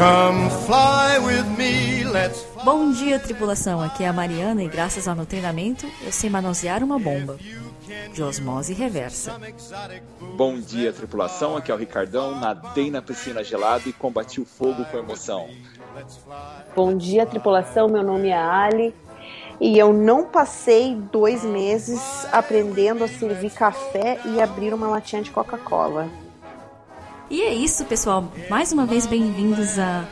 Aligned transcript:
Come 0.00 0.48
fly 0.64 1.18
with 1.18 1.44
me, 1.58 2.04
let's 2.04 2.40
fly. 2.40 2.64
Bom 2.64 2.90
dia, 2.90 3.18
tripulação. 3.18 3.82
Aqui 3.82 4.02
é 4.02 4.08
a 4.08 4.14
Mariana 4.14 4.64
e 4.64 4.66
graças 4.66 5.06
ao 5.06 5.14
meu 5.14 5.26
treinamento 5.26 5.86
eu 6.02 6.10
sei 6.10 6.30
manusear 6.30 6.82
uma 6.82 6.98
bomba 6.98 7.36
de 8.10 8.22
osmose 8.22 8.72
reversa. 8.72 9.38
Bom 10.38 10.58
dia, 10.58 10.90
tripulação. 10.90 11.54
Aqui 11.54 11.70
é 11.70 11.74
o 11.74 11.76
Ricardão. 11.76 12.40
Nadei 12.40 12.90
na 12.90 13.02
piscina 13.02 13.44
gelada 13.44 13.90
e 13.90 13.92
combati 13.92 14.40
o 14.40 14.46
fogo 14.46 14.86
com 14.86 14.96
emoção. 14.96 15.50
Bom 16.74 16.96
dia, 16.96 17.26
tripulação. 17.26 17.86
Meu 17.86 18.02
nome 18.02 18.28
é 18.28 18.38
Ali. 18.38 18.94
E 19.60 19.78
eu 19.78 19.92
não 19.92 20.24
passei 20.24 20.94
dois 20.94 21.44
meses 21.44 22.26
aprendendo 22.32 23.04
a 23.04 23.08
servir 23.08 23.50
café 23.50 24.18
e 24.24 24.40
abrir 24.40 24.72
uma 24.72 24.88
latinha 24.88 25.20
de 25.20 25.30
Coca-Cola. 25.30 26.08
E 27.30 27.42
é 27.42 27.54
isso, 27.54 27.84
pessoal. 27.84 28.32
Mais 28.50 28.72
uma 28.72 28.84
vez, 28.84 29.06
bem-vindos 29.06 29.78
a, 29.78 30.04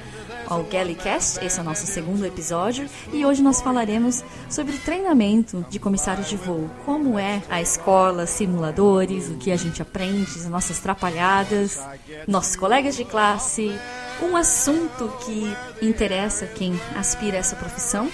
ao 0.46 0.62
Gallicast. 0.62 1.44
Esse 1.44 1.58
é 1.58 1.62
o 1.62 1.64
nosso 1.64 1.84
segundo 1.84 2.24
episódio. 2.24 2.88
E 3.12 3.26
hoje 3.26 3.42
nós 3.42 3.60
falaremos 3.60 4.22
sobre 4.48 4.78
treinamento 4.78 5.66
de 5.68 5.80
comissários 5.80 6.28
de 6.28 6.36
voo. 6.36 6.70
Como 6.86 7.18
é 7.18 7.42
a 7.50 7.60
escola, 7.60 8.24
simuladores, 8.24 9.28
o 9.28 9.34
que 9.34 9.50
a 9.50 9.56
gente 9.56 9.82
aprende, 9.82 10.30
as 10.30 10.46
nossas 10.46 10.78
trapalhadas, 10.78 11.84
nossos 12.28 12.54
colegas 12.54 12.94
de 12.94 13.04
classe. 13.04 13.76
Um 14.22 14.36
assunto 14.36 15.12
que 15.26 15.52
interessa 15.84 16.46
quem 16.46 16.80
aspira 16.94 17.36
a 17.36 17.40
essa 17.40 17.56
profissão. 17.56 18.08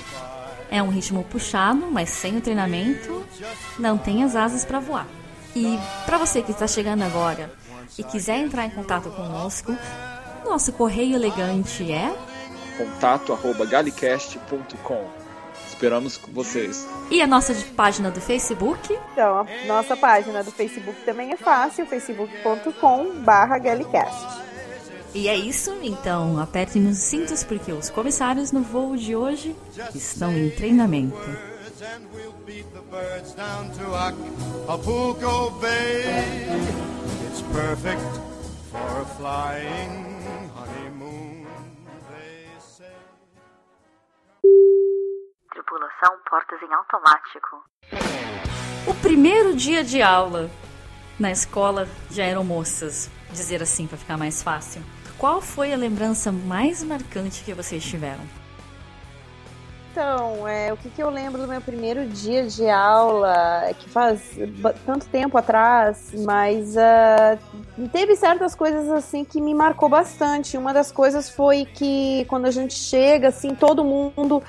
É 0.71 0.83
um 0.83 0.89
ritmo 0.89 1.23
puxado, 1.25 1.91
mas 1.93 2.09
sem 2.09 2.39
o 2.39 2.41
treinamento, 2.41 3.23
não 3.79 3.99
tem 3.99 4.25
as 4.25 4.35
asas 4.35 4.65
para 4.65 4.81
voar. 4.81 5.07
E 5.55 5.79
para 6.07 6.17
você 6.17 6.41
que 6.41 6.53
está 6.53 6.67
chegando 6.67 7.03
agora 7.03 7.53
e 7.99 8.05
quiser 8.05 8.39
entrar 8.39 8.67
em 8.67 8.71
contato 8.71 9.11
conosco, 9.11 9.77
nosso 10.45 10.73
correio 10.73 11.15
elegante 11.15 11.91
é 11.91 12.15
Contato 12.77 13.33
arroba 13.33 13.65
galicast.com. 13.65 15.25
Esperamos 15.69 16.21
vocês. 16.33 16.87
e 17.11 17.21
a 17.21 17.27
nossa 17.27 17.55
página 17.77 18.11
do 18.11 18.21
Facebook. 18.21 18.97
Então, 19.13 19.41
a 19.41 19.67
nossa 19.67 19.97
página 19.97 20.43
do 20.43 20.51
Facebook 20.51 21.01
também 21.05 21.33
é 21.33 21.37
fácil, 21.37 21.87
facebook.com.br 21.87 23.59
Gallicast. 23.63 24.43
E 25.15 25.29
é 25.29 25.37
isso, 25.37 25.77
então 25.83 26.41
apertem 26.41 26.87
os 26.89 26.99
cintos 26.99 27.45
porque 27.45 27.73
os 27.73 27.89
comissários 27.91 28.51
no 28.51 28.63
voo 28.63 28.97
de 28.97 29.15
hoje 29.15 29.55
estão 29.95 30.33
em 30.37 30.51
treinamento. 30.51 31.17
It's 37.35 37.43
perfect 37.53 38.01
for 38.71 39.01
a 39.01 39.05
flying 39.17 40.51
honeymoon, 40.55 41.45
they 42.09 42.47
say. 42.61 42.87
Tripulação 45.51 46.17
portas 46.31 46.63
em 46.63 46.73
automático. 46.73 47.65
O 48.87 48.95
primeiro 49.03 49.57
dia 49.57 49.83
de 49.83 50.01
aula 50.01 50.49
na 51.19 51.33
escola 51.33 51.89
de 52.09 52.23
aeromoças, 52.23 53.11
dizer 53.33 53.61
assim 53.61 53.89
para 53.89 53.99
ficar 53.99 54.17
mais 54.17 54.41
fácil. 54.41 54.81
Qual 55.19 55.41
foi 55.41 55.73
a 55.73 55.77
lembrança 55.77 56.31
mais 56.31 56.85
marcante 56.85 57.43
que 57.43 57.53
vocês 57.53 57.85
tiveram? 57.85 58.23
Então, 59.95 60.49
é, 60.49 60.73
o 60.73 60.77
que, 60.77 60.91
que 60.91 61.01
eu 61.01 61.09
lembro 61.09 61.41
do 61.41 61.47
meu 61.47 61.61
primeiro 61.61 62.05
dia 62.05 62.43
de 62.49 62.69
aula, 62.69 63.65
é 63.65 63.73
que 63.75 63.89
faz 63.89 64.37
tanto 64.85 65.07
tempo 65.07 65.39
atrás, 65.39 66.11
mas 66.25 66.77
ah, 66.77 67.39
teve 67.93 68.17
certas 68.17 68.57
coisas 68.57 68.91
assim 68.91 69.25
que 69.25 69.41
me 69.41 69.55
marcou 69.55 69.89
bastante. 69.89 70.59
Uma 70.59 70.75
das 70.75 70.91
coisas 70.91 71.31
foi 71.31 71.65
que 71.65 72.25
quando 72.25 72.47
a 72.47 72.51
gente 72.51 72.75
chega, 72.75 73.29
assim, 73.29 73.55
todo 73.55 73.85
mundo 73.85 74.43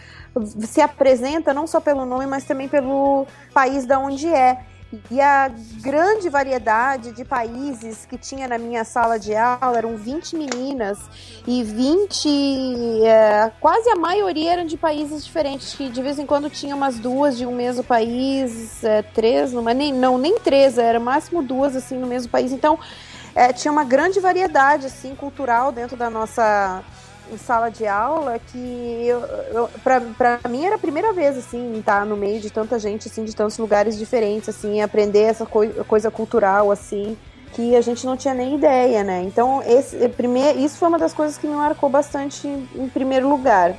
se 0.62 0.82
apresenta 0.82 1.54
não 1.54 1.68
só 1.68 1.80
pelo 1.80 2.08
nome, 2.08 2.26
mas 2.26 2.44
também 2.44 2.68
pelo 2.68 3.28
país 3.54 3.86
da 3.86 4.00
onde 4.00 4.28
é. 4.28 4.66
E 5.12 5.20
a 5.20 5.52
grande 5.82 6.30
variedade 6.30 7.12
de 7.12 7.26
países 7.26 8.06
que 8.06 8.18
tinha 8.18 8.48
na 8.48 8.58
minha 8.58 8.84
sala 8.84 9.20
de 9.20 9.36
aula 9.36 9.78
eram 9.78 9.98
20 9.98 10.36
meninas 10.36 11.00
e 11.46 11.64
20, 11.64 13.04
é, 13.04 13.52
quase 13.60 13.90
a 13.90 13.96
maioria 13.96 14.54
eram 14.54 14.66
de 14.66 14.78
países 14.78 15.26
diferentes, 15.26 15.74
que 15.74 15.90
de 15.90 16.02
vez 16.02 16.20
em 16.20 16.26
quando 16.26 16.50
tinha 16.50 16.76
umas 16.76 17.00
duas 17.00 17.36
de 17.36 17.46
um 17.46 17.54
mesmo 17.54 17.84
país, 17.84 18.84
é, 18.84 19.02
três, 19.02 19.52
não, 19.52 19.64
nem, 19.64 19.92
não, 19.92 20.18
nem 20.18 20.40
três, 20.40 20.78
era 20.78 21.00
máximo 21.00 21.42
duas 21.42 21.76
assim 21.76 21.98
no 21.98 22.08
mesmo 22.08 22.32
país. 22.32 22.52
Então, 22.52 22.80
é, 23.34 23.52
tinha 23.52 23.72
uma 23.72 23.84
grande 23.84 24.20
variedade 24.20 24.86
assim 24.86 25.14
cultural 25.16 25.72
dentro 25.72 25.98
da 25.98 26.10
nossa 26.10 26.84
sala 27.38 27.70
de 27.70 27.86
aula 27.86 28.40
que 28.40 28.58
eu, 29.06 29.20
eu, 29.54 29.70
pra, 29.84 30.40
mim 30.50 30.66
era 30.66 30.76
a 30.76 30.80
primeira 30.80 31.14
vez 31.14 31.38
assim 31.38 31.78
estar 31.80 32.06
no 32.06 32.16
meio 32.16 32.40
de 32.40 32.50
tanta 32.50 32.78
gente 32.80 33.08
assim 33.08 33.24
de 33.24 33.36
tantos 33.36 33.58
lugares 33.58 33.98
diferentes 33.98 34.50
assim 34.50 34.82
aprender 34.82 35.22
essa 35.22 35.46
coi 35.46 35.70
coisa 35.86 36.12
cultural 36.12 36.72
assim 36.72 37.18
que 37.54 37.76
a 37.76 37.82
gente 37.82 38.06
não 38.06 38.16
tinha 38.18 38.34
nem 38.34 38.56
ideia 38.56 39.04
né 39.04 39.24
então 39.24 39.62
esse 39.66 40.08
primeiro 40.10 40.60
isso 40.60 40.78
foi 40.78 40.88
uma 40.88 41.00
das 41.00 41.14
coisas 41.14 41.38
que 41.38 41.48
me 41.48 41.56
marcou 41.56 41.90
bastante 41.90 42.48
em, 42.48 42.68
em 42.76 42.90
primeiro 42.90 43.28
lugar 43.30 43.76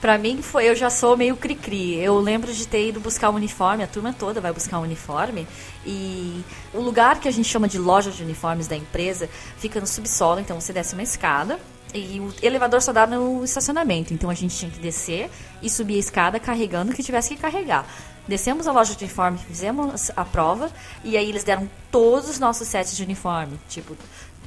Pra 0.00 0.18
mim 0.18 0.42
foi, 0.42 0.68
eu 0.68 0.74
já 0.74 0.90
sou 0.90 1.16
meio 1.16 1.36
cri-cri. 1.36 1.94
Eu 1.98 2.18
lembro 2.20 2.52
de 2.52 2.68
ter 2.68 2.88
ido 2.88 3.00
buscar 3.00 3.30
o 3.30 3.34
uniforme, 3.34 3.82
a 3.82 3.86
turma 3.86 4.12
toda 4.12 4.40
vai 4.40 4.52
buscar 4.52 4.78
o 4.78 4.82
uniforme. 4.82 5.48
E 5.86 6.44
o 6.74 6.80
lugar 6.80 7.18
que 7.18 7.26
a 7.26 7.30
gente 7.30 7.48
chama 7.48 7.66
de 7.66 7.78
loja 7.78 8.10
de 8.10 8.22
uniformes 8.22 8.66
da 8.66 8.76
empresa 8.76 9.28
fica 9.56 9.80
no 9.80 9.86
subsolo, 9.86 10.38
então 10.38 10.60
você 10.60 10.72
desce 10.72 10.92
uma 10.92 11.02
escada 11.02 11.58
e 11.94 12.20
o 12.20 12.34
elevador 12.42 12.82
só 12.82 12.92
dá 12.92 13.06
no 13.06 13.44
estacionamento. 13.44 14.12
Então 14.12 14.28
a 14.28 14.34
gente 14.34 14.56
tinha 14.56 14.70
que 14.70 14.78
descer 14.78 15.30
e 15.62 15.70
subir 15.70 15.96
a 15.96 15.98
escada 15.98 16.40
carregando 16.40 16.92
o 16.92 16.94
que 16.94 17.02
tivesse 17.02 17.34
que 17.34 17.40
carregar. 17.40 17.86
Descemos 18.28 18.66
a 18.66 18.72
loja 18.72 18.94
de 18.94 19.04
uniforme, 19.04 19.38
fizemos 19.38 20.10
a 20.16 20.24
prova 20.24 20.70
e 21.04 21.16
aí 21.16 21.28
eles 21.28 21.44
deram 21.44 21.70
todos 21.90 22.28
os 22.28 22.38
nossos 22.38 22.66
sets 22.66 22.96
de 22.96 23.02
uniforme, 23.02 23.58
tipo 23.68 23.96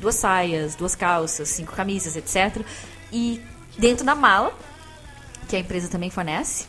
duas 0.01 0.15
saias, 0.15 0.75
duas 0.75 0.95
calças, 0.95 1.49
cinco 1.49 1.73
camisas, 1.73 2.15
etc. 2.15 2.63
E 3.11 3.41
dentro 3.77 4.05
da 4.05 4.15
mala 4.15 4.53
que 5.47 5.55
a 5.55 5.59
empresa 5.59 5.87
também 5.87 6.09
fornece. 6.09 6.65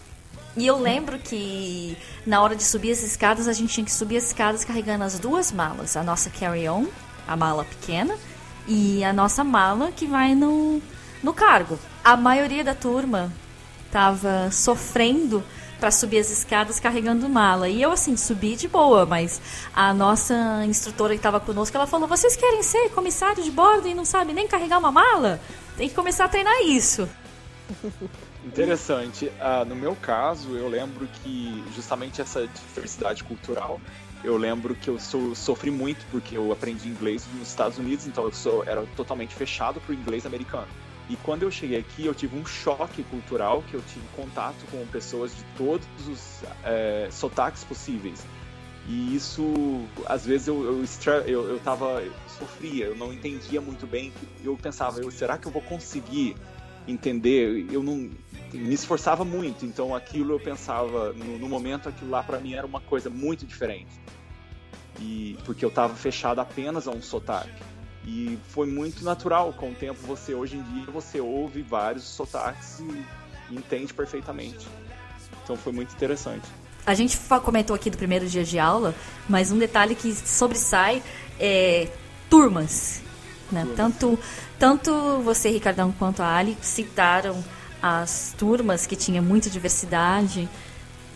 E 0.56 0.66
eu 0.66 0.78
lembro 0.78 1.18
que 1.18 1.96
na 2.26 2.42
hora 2.42 2.56
de 2.56 2.64
subir 2.64 2.90
as 2.90 3.02
escadas, 3.02 3.46
a 3.46 3.52
gente 3.52 3.72
tinha 3.72 3.84
que 3.84 3.92
subir 3.92 4.16
as 4.16 4.24
escadas 4.24 4.64
carregando 4.64 5.04
as 5.04 5.18
duas 5.18 5.52
malas. 5.52 5.96
A 5.96 6.02
nossa 6.02 6.28
carry-on, 6.30 6.86
a 7.26 7.36
mala 7.36 7.64
pequena, 7.64 8.16
e 8.66 9.02
a 9.04 9.12
nossa 9.12 9.42
mala 9.44 9.90
que 9.92 10.06
vai 10.06 10.34
no, 10.34 10.80
no 11.22 11.32
cargo. 11.32 11.78
A 12.04 12.16
maioria 12.16 12.64
da 12.64 12.74
turma 12.74 13.32
tava 13.90 14.50
sofrendo 14.50 15.42
para 15.80 15.90
subir 15.90 16.18
as 16.18 16.30
escadas 16.30 16.78
carregando 16.78 17.28
mala. 17.28 17.68
E 17.68 17.80
eu, 17.80 17.90
assim, 17.90 18.16
subi 18.16 18.54
de 18.54 18.68
boa, 18.68 19.06
mas 19.06 19.40
a 19.74 19.94
nossa 19.94 20.64
instrutora 20.66 21.14
que 21.14 21.18
estava 21.18 21.40
conosco, 21.40 21.76
ela 21.76 21.86
falou: 21.86 22.06
vocês 22.06 22.36
querem 22.36 22.62
ser 22.62 22.90
comissário 22.90 23.42
de 23.42 23.50
bordo 23.50 23.88
e 23.88 23.94
não 23.94 24.04
sabem 24.04 24.34
nem 24.34 24.46
carregar 24.46 24.78
uma 24.78 24.92
mala? 24.92 25.40
Tem 25.76 25.88
que 25.88 25.94
começar 25.94 26.26
a 26.26 26.28
treinar 26.28 26.62
isso. 26.62 27.08
Interessante. 28.44 29.30
Ah, 29.40 29.64
no 29.64 29.74
meu 29.74 29.94
caso, 29.96 30.56
eu 30.56 30.68
lembro 30.68 31.06
que 31.22 31.64
justamente 31.74 32.20
essa 32.20 32.48
diversidade 32.68 33.22
cultural, 33.24 33.80
eu 34.22 34.36
lembro 34.36 34.74
que 34.74 34.88
eu 34.88 34.98
so- 34.98 35.34
sofri 35.34 35.70
muito 35.70 36.04
porque 36.10 36.36
eu 36.36 36.52
aprendi 36.52 36.88
inglês 36.88 37.26
nos 37.34 37.48
Estados 37.48 37.78
Unidos, 37.78 38.06
então 38.06 38.24
eu 38.24 38.32
sou, 38.32 38.64
era 38.66 38.84
totalmente 38.96 39.34
fechado 39.34 39.80
para 39.80 39.92
o 39.92 39.94
inglês 39.94 40.26
americano. 40.26 40.68
E 41.08 41.16
quando 41.16 41.42
eu 41.42 41.50
cheguei 41.50 41.78
aqui, 41.78 42.06
eu 42.06 42.14
tive 42.14 42.36
um 42.36 42.46
choque 42.46 43.02
cultural, 43.02 43.62
que 43.62 43.74
eu 43.74 43.82
tive 43.82 44.06
contato 44.14 44.64
com 44.70 44.86
pessoas 44.86 45.34
de 45.34 45.42
todos 45.56 45.86
os 46.06 46.42
eh, 46.62 47.08
sotaques 47.10 47.64
possíveis. 47.64 48.24
E 48.86 49.14
isso, 49.14 49.88
às 50.06 50.24
vezes, 50.24 50.46
eu, 50.46 50.62
eu, 50.64 50.84
eu, 51.26 51.50
eu 51.50 51.60
tava, 51.60 52.00
eu 52.00 52.12
sofria, 52.38 52.86
eu 52.86 52.94
não 52.94 53.12
entendia 53.12 53.60
muito 53.60 53.86
bem. 53.86 54.12
Eu 54.42 54.56
pensava, 54.56 55.00
eu, 55.00 55.10
será 55.10 55.36
que 55.36 55.48
eu 55.48 55.52
vou 55.52 55.62
conseguir 55.62 56.36
entender? 56.86 57.66
Eu 57.72 57.82
não 57.82 58.08
me 58.52 58.74
esforçava 58.74 59.24
muito, 59.24 59.64
então 59.64 59.94
aquilo 59.94 60.32
eu 60.34 60.40
pensava, 60.40 61.12
no, 61.12 61.38
no 61.38 61.48
momento, 61.48 61.88
aquilo 61.88 62.10
lá 62.10 62.22
pra 62.22 62.40
mim 62.40 62.54
era 62.54 62.66
uma 62.66 62.80
coisa 62.80 63.10
muito 63.10 63.46
diferente. 63.46 63.88
E 65.00 65.36
porque 65.44 65.64
eu 65.64 65.70
tava 65.70 65.94
fechado 65.94 66.40
apenas 66.40 66.86
a 66.86 66.90
um 66.90 67.02
sotaque. 67.02 67.62
E 68.04 68.38
foi 68.48 68.66
muito 68.66 69.04
natural 69.04 69.52
com 69.52 69.70
o 69.70 69.74
tempo. 69.74 69.98
Você 70.06 70.34
hoje 70.34 70.56
em 70.56 70.62
dia 70.62 70.86
você 70.92 71.20
ouve 71.20 71.62
vários 71.62 72.04
sotaques 72.04 72.80
e, 72.80 73.54
entende 73.54 73.92
perfeitamente. 73.92 74.66
Então 75.42 75.56
foi 75.56 75.72
muito 75.72 75.92
interessante. 75.94 76.46
A 76.86 76.94
gente 76.94 77.18
comentou 77.42 77.74
aqui 77.76 77.90
do 77.90 77.96
primeiro 77.96 78.26
dia 78.26 78.44
de 78.44 78.58
aula, 78.58 78.94
mas 79.28 79.52
um 79.52 79.58
detalhe 79.58 79.94
que 79.94 80.14
sobressai 80.14 81.02
é 81.38 81.88
turmas. 82.28 83.02
Né? 83.50 83.66
Tanto, 83.76 84.18
tanto 84.58 85.20
você, 85.22 85.50
Ricardão, 85.50 85.92
quanto 85.92 86.22
a 86.22 86.36
Ali 86.36 86.56
citaram 86.62 87.42
as 87.82 88.34
turmas 88.38 88.86
que 88.86 88.94
tinha 88.94 89.20
muita 89.20 89.50
diversidade, 89.50 90.48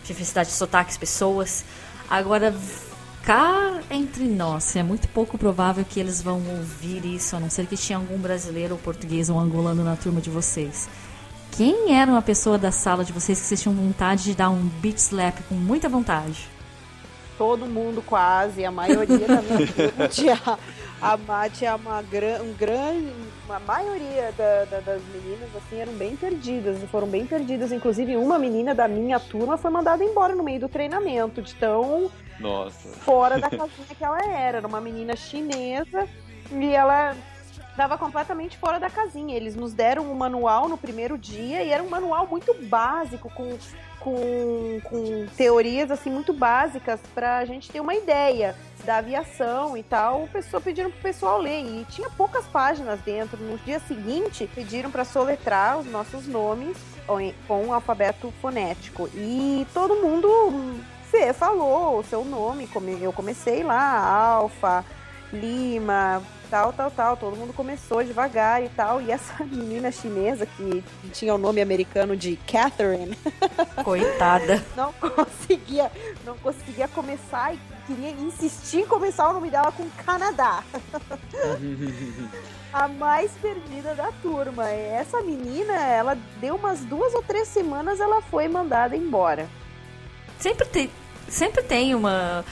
diversidade 0.03 0.49
de 0.49 0.55
sotaques, 0.55 0.97
pessoas. 0.97 1.63
Agora, 2.09 2.53
cá 3.25 3.81
entre 3.89 4.25
nós, 4.25 4.75
é 4.75 4.83
muito 4.83 5.07
pouco 5.07 5.35
provável 5.35 5.83
que 5.83 5.99
eles 5.99 6.21
vão 6.21 6.39
ouvir 6.57 7.03
isso, 7.05 7.35
a 7.35 7.39
não 7.39 7.49
ser 7.49 7.65
que 7.65 7.75
tinha 7.75 7.97
algum 7.97 8.19
brasileiro 8.19 8.75
ou 8.75 8.79
português 8.79 9.31
ou 9.31 9.39
angolano 9.39 9.83
na 9.83 9.95
turma 9.95 10.21
de 10.21 10.29
vocês. 10.29 10.87
Quem 11.51 11.97
era 11.97 12.11
uma 12.11 12.21
pessoa 12.21 12.57
da 12.57 12.71
sala 12.71 13.03
de 13.03 13.11
vocês 13.11 13.41
que 13.41 13.47
vocês 13.47 13.61
tinham 13.61 13.75
vontade 13.75 14.25
de 14.25 14.35
dar 14.35 14.51
um 14.51 14.69
beat 14.79 14.97
slap 14.97 15.39
com 15.49 15.55
muita 15.55 15.89
vontade? 15.89 16.47
Todo 17.35 17.65
mundo 17.65 18.03
quase, 18.05 18.63
a 18.63 18.71
maioria 18.71 19.27
da 19.27 19.41
minha 19.41 19.67
turma 19.73 20.07
tinha, 20.07 20.39
a, 21.01 21.49
tinha 21.49 21.75
uma, 21.77 21.99
um 21.99 22.53
grande, 22.53 23.11
uma 23.45 23.59
maioria 23.59 24.31
da, 24.37 24.65
da, 24.65 24.79
das 24.81 25.01
meninas 25.11 25.49
assim 25.55 25.77
eram 25.77 25.93
bem 25.93 26.15
perdidas, 26.15 26.77
foram 26.91 27.07
bem 27.07 27.25
perdidas. 27.25 27.71
Inclusive 27.71 28.17
uma 28.17 28.37
menina 28.37 28.75
da 28.75 28.87
minha 28.87 29.19
turma 29.19 29.57
foi 29.57 29.71
mandada 29.71 30.03
embora 30.03 30.35
no 30.35 30.43
meio 30.43 30.59
do 30.59 30.69
treinamento, 30.69 31.41
de 31.41 31.55
tão 31.55 32.11
nossa. 32.39 32.89
Fora 32.89 33.39
da 33.39 33.49
casinha 33.49 33.95
que 33.97 34.03
ela 34.03 34.19
era. 34.25 34.57
Era 34.57 34.67
uma 34.67 34.81
menina 34.81 35.15
chinesa 35.15 36.07
e 36.51 36.73
ela 36.73 37.15
estava 37.75 37.97
completamente 37.97 38.57
fora 38.57 38.79
da 38.79 38.89
casinha. 38.89 39.35
Eles 39.35 39.55
nos 39.55 39.73
deram 39.73 40.09
um 40.09 40.15
manual 40.15 40.67
no 40.67 40.77
primeiro 40.77 41.17
dia 41.17 41.63
e 41.63 41.69
era 41.69 41.83
um 41.83 41.89
manual 41.89 42.25
muito 42.27 42.53
básico, 42.67 43.29
com, 43.29 43.57
com, 43.99 44.79
com 44.83 45.25
teorias 45.35 45.91
assim 45.91 46.09
muito 46.09 46.31
básicas 46.31 46.99
para 47.13 47.37
a 47.37 47.45
gente 47.45 47.69
ter 47.69 47.81
uma 47.81 47.93
ideia 47.93 48.55
da 48.85 48.97
aviação 48.97 49.75
e 49.75 49.83
tal. 49.83 50.23
O 50.23 50.27
pessoal 50.27 50.61
pediram 50.61 50.89
pro 50.89 51.01
pessoal 51.01 51.39
ler 51.39 51.63
e 51.63 51.85
tinha 51.85 52.09
poucas 52.09 52.45
páginas 52.45 52.99
dentro. 53.01 53.37
No 53.37 53.57
dia 53.59 53.79
seguinte, 53.79 54.49
pediram 54.55 54.89
para 54.89 55.03
soletrar 55.03 55.77
os 55.77 55.85
nossos 55.85 56.27
nomes 56.27 56.77
com 57.47 57.67
o 57.67 57.73
alfabeto 57.73 58.33
fonético 58.41 59.07
e 59.13 59.67
todo 59.73 60.01
mundo 60.01 60.81
você 61.15 61.31
falou 61.31 61.99
o 61.99 62.03
seu 62.03 62.25
nome, 62.25 62.67
eu 63.01 63.13
comecei 63.13 63.63
lá, 63.63 64.05
Alfa, 64.05 64.83
Lima, 65.31 66.21
tal, 66.49 66.73
tal, 66.73 66.91
tal. 66.91 67.17
Todo 67.17 67.37
mundo 67.37 67.53
começou 67.53 68.03
devagar 68.03 68.61
e 68.61 68.69
tal. 68.69 69.01
E 69.01 69.11
essa 69.11 69.43
menina 69.45 69.91
chinesa 69.91 70.45
que 70.45 70.83
tinha 71.13 71.33
o 71.33 71.37
nome 71.37 71.61
americano 71.61 72.17
de 72.17 72.37
Catherine. 72.47 73.17
Coitada. 73.83 74.63
não 74.75 74.91
conseguia, 74.93 75.91
não 76.25 76.37
conseguia 76.37 76.87
começar 76.89 77.53
e 77.53 77.59
queria 77.87 78.11
insistir 78.11 78.81
em 78.81 78.85
começar 78.85 79.29
o 79.29 79.33
nome 79.33 79.49
dela 79.49 79.71
com 79.71 79.89
Canadá. 80.05 80.63
a 82.73 82.89
mais 82.89 83.31
perdida 83.41 83.95
da 83.95 84.11
turma. 84.21 84.69
Essa 84.69 85.21
menina, 85.21 85.73
ela 85.73 86.17
deu 86.41 86.55
umas 86.55 86.81
duas 86.81 87.13
ou 87.13 87.23
três 87.23 87.47
semanas, 87.47 88.01
ela 88.01 88.21
foi 88.21 88.49
mandada 88.49 88.97
embora. 88.97 89.47
Sempre 90.37 90.67
tem, 90.67 90.89
sempre 91.27 91.63
tem 91.63 91.95
uma 91.95 92.43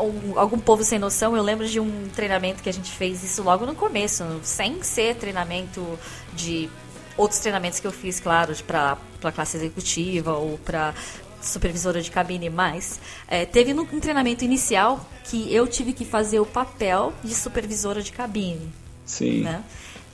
um, 0.00 0.38
algum 0.38 0.58
povo 0.58 0.84
sem 0.84 0.98
noção. 0.98 1.36
Eu 1.36 1.42
lembro 1.42 1.66
de 1.66 1.80
um 1.80 2.08
treinamento 2.14 2.62
que 2.62 2.68
a 2.68 2.72
gente 2.72 2.90
fez 2.90 3.22
isso 3.22 3.42
logo 3.42 3.66
no 3.66 3.74
começo, 3.74 4.24
sem 4.42 4.82
ser 4.82 5.16
treinamento 5.16 5.98
de 6.32 6.68
outros 7.16 7.40
treinamentos 7.40 7.80
que 7.80 7.86
eu 7.86 7.92
fiz, 7.92 8.20
claro, 8.20 8.54
para 8.64 8.96
classe 9.34 9.56
executiva 9.56 10.32
ou 10.32 10.58
para 10.58 10.94
supervisora 11.40 12.00
de 12.00 12.10
cabine 12.10 12.48
mais. 12.48 13.00
É, 13.28 13.44
teve 13.44 13.74
um 13.74 14.00
treinamento 14.00 14.44
inicial 14.44 15.04
que 15.24 15.52
eu 15.52 15.66
tive 15.66 15.92
que 15.92 16.04
fazer 16.04 16.40
o 16.40 16.46
papel 16.46 17.12
de 17.22 17.34
supervisora 17.34 18.02
de 18.02 18.12
cabine. 18.12 18.72
Sim. 19.04 19.42
Né? 19.42 19.62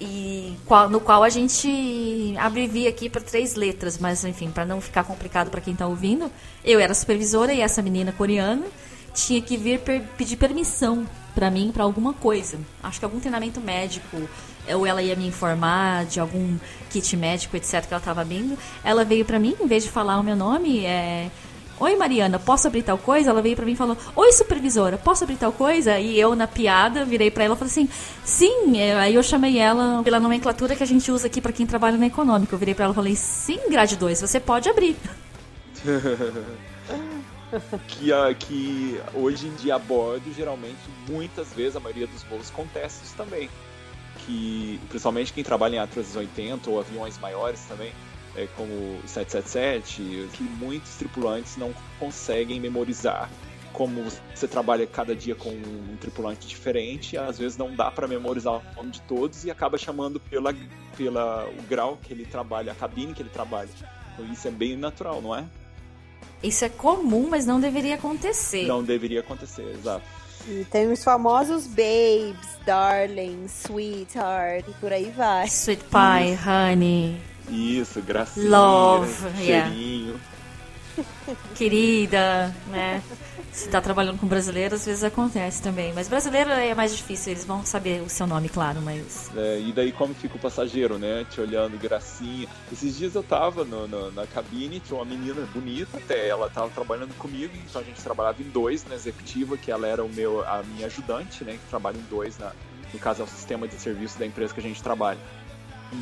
E 0.01 0.57
qual, 0.65 0.89
no 0.89 1.01
qual 1.01 1.25
a 1.25 1.29
gente 1.29 2.35
abrevia 2.39 2.89
aqui 2.89 3.11
para 3.11 3.21
três 3.21 3.55
letras, 3.55 3.99
mas 3.99 4.25
enfim, 4.25 4.51
para 4.51 4.65
não 4.65 4.81
ficar 4.81 5.05
complicado 5.05 5.51
para 5.51 5.61
quem 5.61 5.73
está 5.73 5.87
ouvindo, 5.87 6.31
eu 6.65 6.79
era 6.79 6.95
supervisora 6.95 7.53
e 7.53 7.61
essa 7.61 7.83
menina 7.83 8.13
coreana 8.13 8.67
tinha 9.13 9.43
que 9.43 9.57
vir 9.57 9.81
per 9.81 10.03
pedir 10.17 10.37
permissão 10.37 11.07
para 11.35 11.51
mim 11.51 11.71
para 11.73 11.83
alguma 11.83 12.13
coisa. 12.13 12.59
Acho 12.83 12.99
que 12.99 13.05
algum 13.05 13.19
treinamento 13.19 13.61
médico, 13.61 14.29
ou 14.69 14.87
ela 14.87 15.03
ia 15.03 15.17
me 15.17 15.27
informar 15.27 16.05
de 16.05 16.21
algum 16.21 16.57
kit 16.91 17.17
médico, 17.17 17.57
etc, 17.57 17.87
que 17.87 17.93
ela 17.95 17.99
estava 17.99 18.25
vindo. 18.25 18.57
Ela 18.85 19.05
veio 19.05 19.25
para 19.25 19.39
mim, 19.39 19.57
em 19.61 19.67
vez 19.67 19.85
de 19.85 19.91
falar 19.91 20.19
o 20.19 20.23
meu 20.23 20.37
nome, 20.37 20.85
é 20.85 21.31
Oi, 21.81 21.95
Mariana, 21.95 22.41
posso 22.41 22.67
abrir 22.67 22.83
tal 22.83 22.99
coisa? 22.99 23.31
Ela 23.31 23.41
veio 23.41 23.55
para 23.55 23.65
mim 23.65 23.73
e 23.73 23.77
falou: 23.77 23.97
Oi, 24.17 24.33
supervisora, 24.33 24.99
posso 24.99 25.23
abrir 25.23 25.37
tal 25.37 25.53
coisa? 25.53 25.99
E 25.99 26.19
eu, 26.19 26.35
na 26.35 26.49
piada, 26.49 27.05
virei 27.05 27.31
para 27.31 27.45
ela 27.45 27.55
e 27.55 27.59
falei 27.59 27.71
assim: 27.71 27.89
Sim. 28.25 28.81
Aí 28.99 29.15
eu 29.15 29.23
chamei 29.23 29.59
ela 29.59 30.03
pela 30.03 30.19
nomenclatura 30.19 30.75
que 30.75 30.83
a 30.83 30.87
gente 30.87 31.11
usa 31.13 31.29
aqui 31.29 31.41
para 31.41 31.53
quem 31.53 31.67
trabalha 31.67 31.97
na 31.97 32.07
econômica. 32.07 32.53
Eu 32.55 32.59
virei 32.59 32.75
para 32.75 32.87
ela 32.87 32.93
e 32.93 32.97
falei: 32.97 33.15
Sim, 33.15 33.61
grade 33.71 33.97
2, 33.97 34.21
você 34.21 34.41
pode 34.41 34.69
abrir. 34.69 34.97
que, 37.87 38.11
que 38.41 39.01
hoje 39.15 39.47
em 39.47 39.55
dia 39.55 39.77
a 39.77 39.79
bordo, 39.79 40.33
geralmente, 40.35 40.79
muitas 41.09 41.53
vezes, 41.53 41.77
a 41.77 41.81
maioria 41.81 42.09
dos 42.09 42.25
voos 42.25 42.51
acontece 42.51 43.05
isso 43.05 43.15
também. 43.17 43.49
Que, 44.27 44.81
principalmente 44.89 45.33
quem 45.33 45.45
trabalha 45.45 45.77
em 45.77 45.79
A380 45.79 46.67
ou 46.67 46.81
aviões 46.81 47.17
maiores 47.19 47.61
também, 47.69 47.93
é, 48.39 48.49
como 48.57 48.73
o 48.73 49.03
777, 49.05 50.29
que 50.33 50.43
muitos 50.45 50.95
tripulantes 50.95 51.57
não 51.57 51.75
conseguem 51.99 52.61
memorizar. 52.61 53.29
Como 53.73 54.05
você 54.35 54.47
trabalha 54.49 54.87
cada 54.87 55.15
dia 55.15 55.35
com 55.35 55.51
um 55.51 55.97
tripulante 56.01 56.47
diferente, 56.47 57.17
às 57.17 57.39
vezes 57.39 57.59
não 57.59 57.75
dá 57.75 57.91
para 57.91 58.07
memorizar 58.07 58.55
o 58.55 58.63
nome 58.77 58.93
de 58.93 59.01
todos 59.03 59.45
e 59.45 59.51
acaba 59.51 59.77
chamando 59.77 60.19
pela, 60.19 60.55
pela 60.97 61.47
o 61.47 61.63
grau 61.69 61.99
que 62.03 62.13
ele 62.13 62.25
trabalha, 62.25 62.73
a 62.73 62.75
cabine 62.75 63.13
que 63.13 63.23
ele 63.23 63.29
trabalha. 63.29 63.69
Então, 64.15 64.25
isso 64.33 64.49
é 64.49 64.51
bem 64.51 64.77
natural, 64.77 65.21
não 65.21 65.35
é? 65.35 65.45
Isso 66.43 66.65
é 66.65 66.69
comum, 66.69 67.29
mas 67.29 67.45
não 67.45 67.61
deveria 67.61 67.97
acontecer. 67.97 68.67
Não 68.67 68.83
deveria 68.83 69.21
acontecer, 69.21 69.69
exato. 69.75 70.05
E 70.47 70.65
tem 70.65 70.91
os 70.91 71.05
famosos 71.05 71.67
babes, 71.67 72.59
darling, 72.65 73.47
sweetheart, 73.47 74.65
e 74.67 74.73
por 74.81 74.93
aí 74.93 75.11
vai. 75.11 75.47
Sweet 75.47 75.85
pie, 75.85 76.39
honey. 76.49 77.21
Isso, 77.51 78.01
gracinha. 78.03 78.49
Love, 78.49 79.13
cheirinho. 79.37 80.07
Yeah. 80.07 80.39
Querida, 81.55 82.55
né? 82.69 83.03
Se 83.53 83.69
tá 83.69 83.81
trabalhando 83.81 84.19
com 84.19 84.27
brasileiro, 84.27 84.75
às 84.75 84.85
vezes 84.85 85.03
acontece 85.03 85.63
também. 85.63 85.93
Mas 85.93 86.09
brasileiro 86.09 86.51
é 86.51 86.75
mais 86.75 86.97
difícil, 86.97 87.33
eles 87.33 87.45
vão 87.45 87.65
saber 87.65 88.03
o 88.03 88.09
seu 88.09 88.27
nome, 88.27 88.49
claro, 88.49 88.81
mas. 88.81 89.31
É, 89.37 89.61
e 89.61 89.73
daí 89.73 89.91
como 89.91 90.15
fica 90.15 90.37
o 90.37 90.39
passageiro, 90.39 90.99
né? 90.99 91.27
Te 91.29 91.41
olhando, 91.41 91.79
gracinha. 91.79 92.47
Esses 92.73 92.97
dias 92.97 93.15
eu 93.15 93.23
tava 93.23 93.65
no, 93.65 93.89
no, 93.89 94.13
na 94.13 94.27
cabine, 94.27 94.81
tinha 94.81 94.99
uma 94.99 95.05
menina 95.05 95.47
bonita 95.53 95.99
até, 95.99 96.29
ela 96.29 96.49
tava 96.49 96.69
trabalhando 96.71 97.17
comigo, 97.19 97.53
então 97.69 97.81
a 97.81 97.85
gente 97.85 98.01
trabalhava 98.01 98.43
em 98.43 98.49
dois 98.49 98.85
na 98.87 98.95
executiva, 98.95 99.57
que 99.57 99.71
ela 99.71 99.87
era 99.87 100.05
o 100.05 100.09
meu, 100.09 100.47
a 100.47 100.63
minha 100.63 100.87
ajudante, 100.87 101.43
né? 101.45 101.53
Que 101.53 101.71
trabalha 101.71 101.97
em 101.97 102.05
dois, 102.09 102.39
na, 102.39 102.53
no 102.93 102.99
caso 103.01 103.23
é 103.23 103.25
o 103.25 103.29
sistema 103.29 103.67
de 103.67 103.75
serviço 103.75 104.19
da 104.19 104.27
empresa 104.27 104.55
que 104.55 104.61
a 104.61 104.63
gente 104.63 104.83
trabalha. 104.83 105.19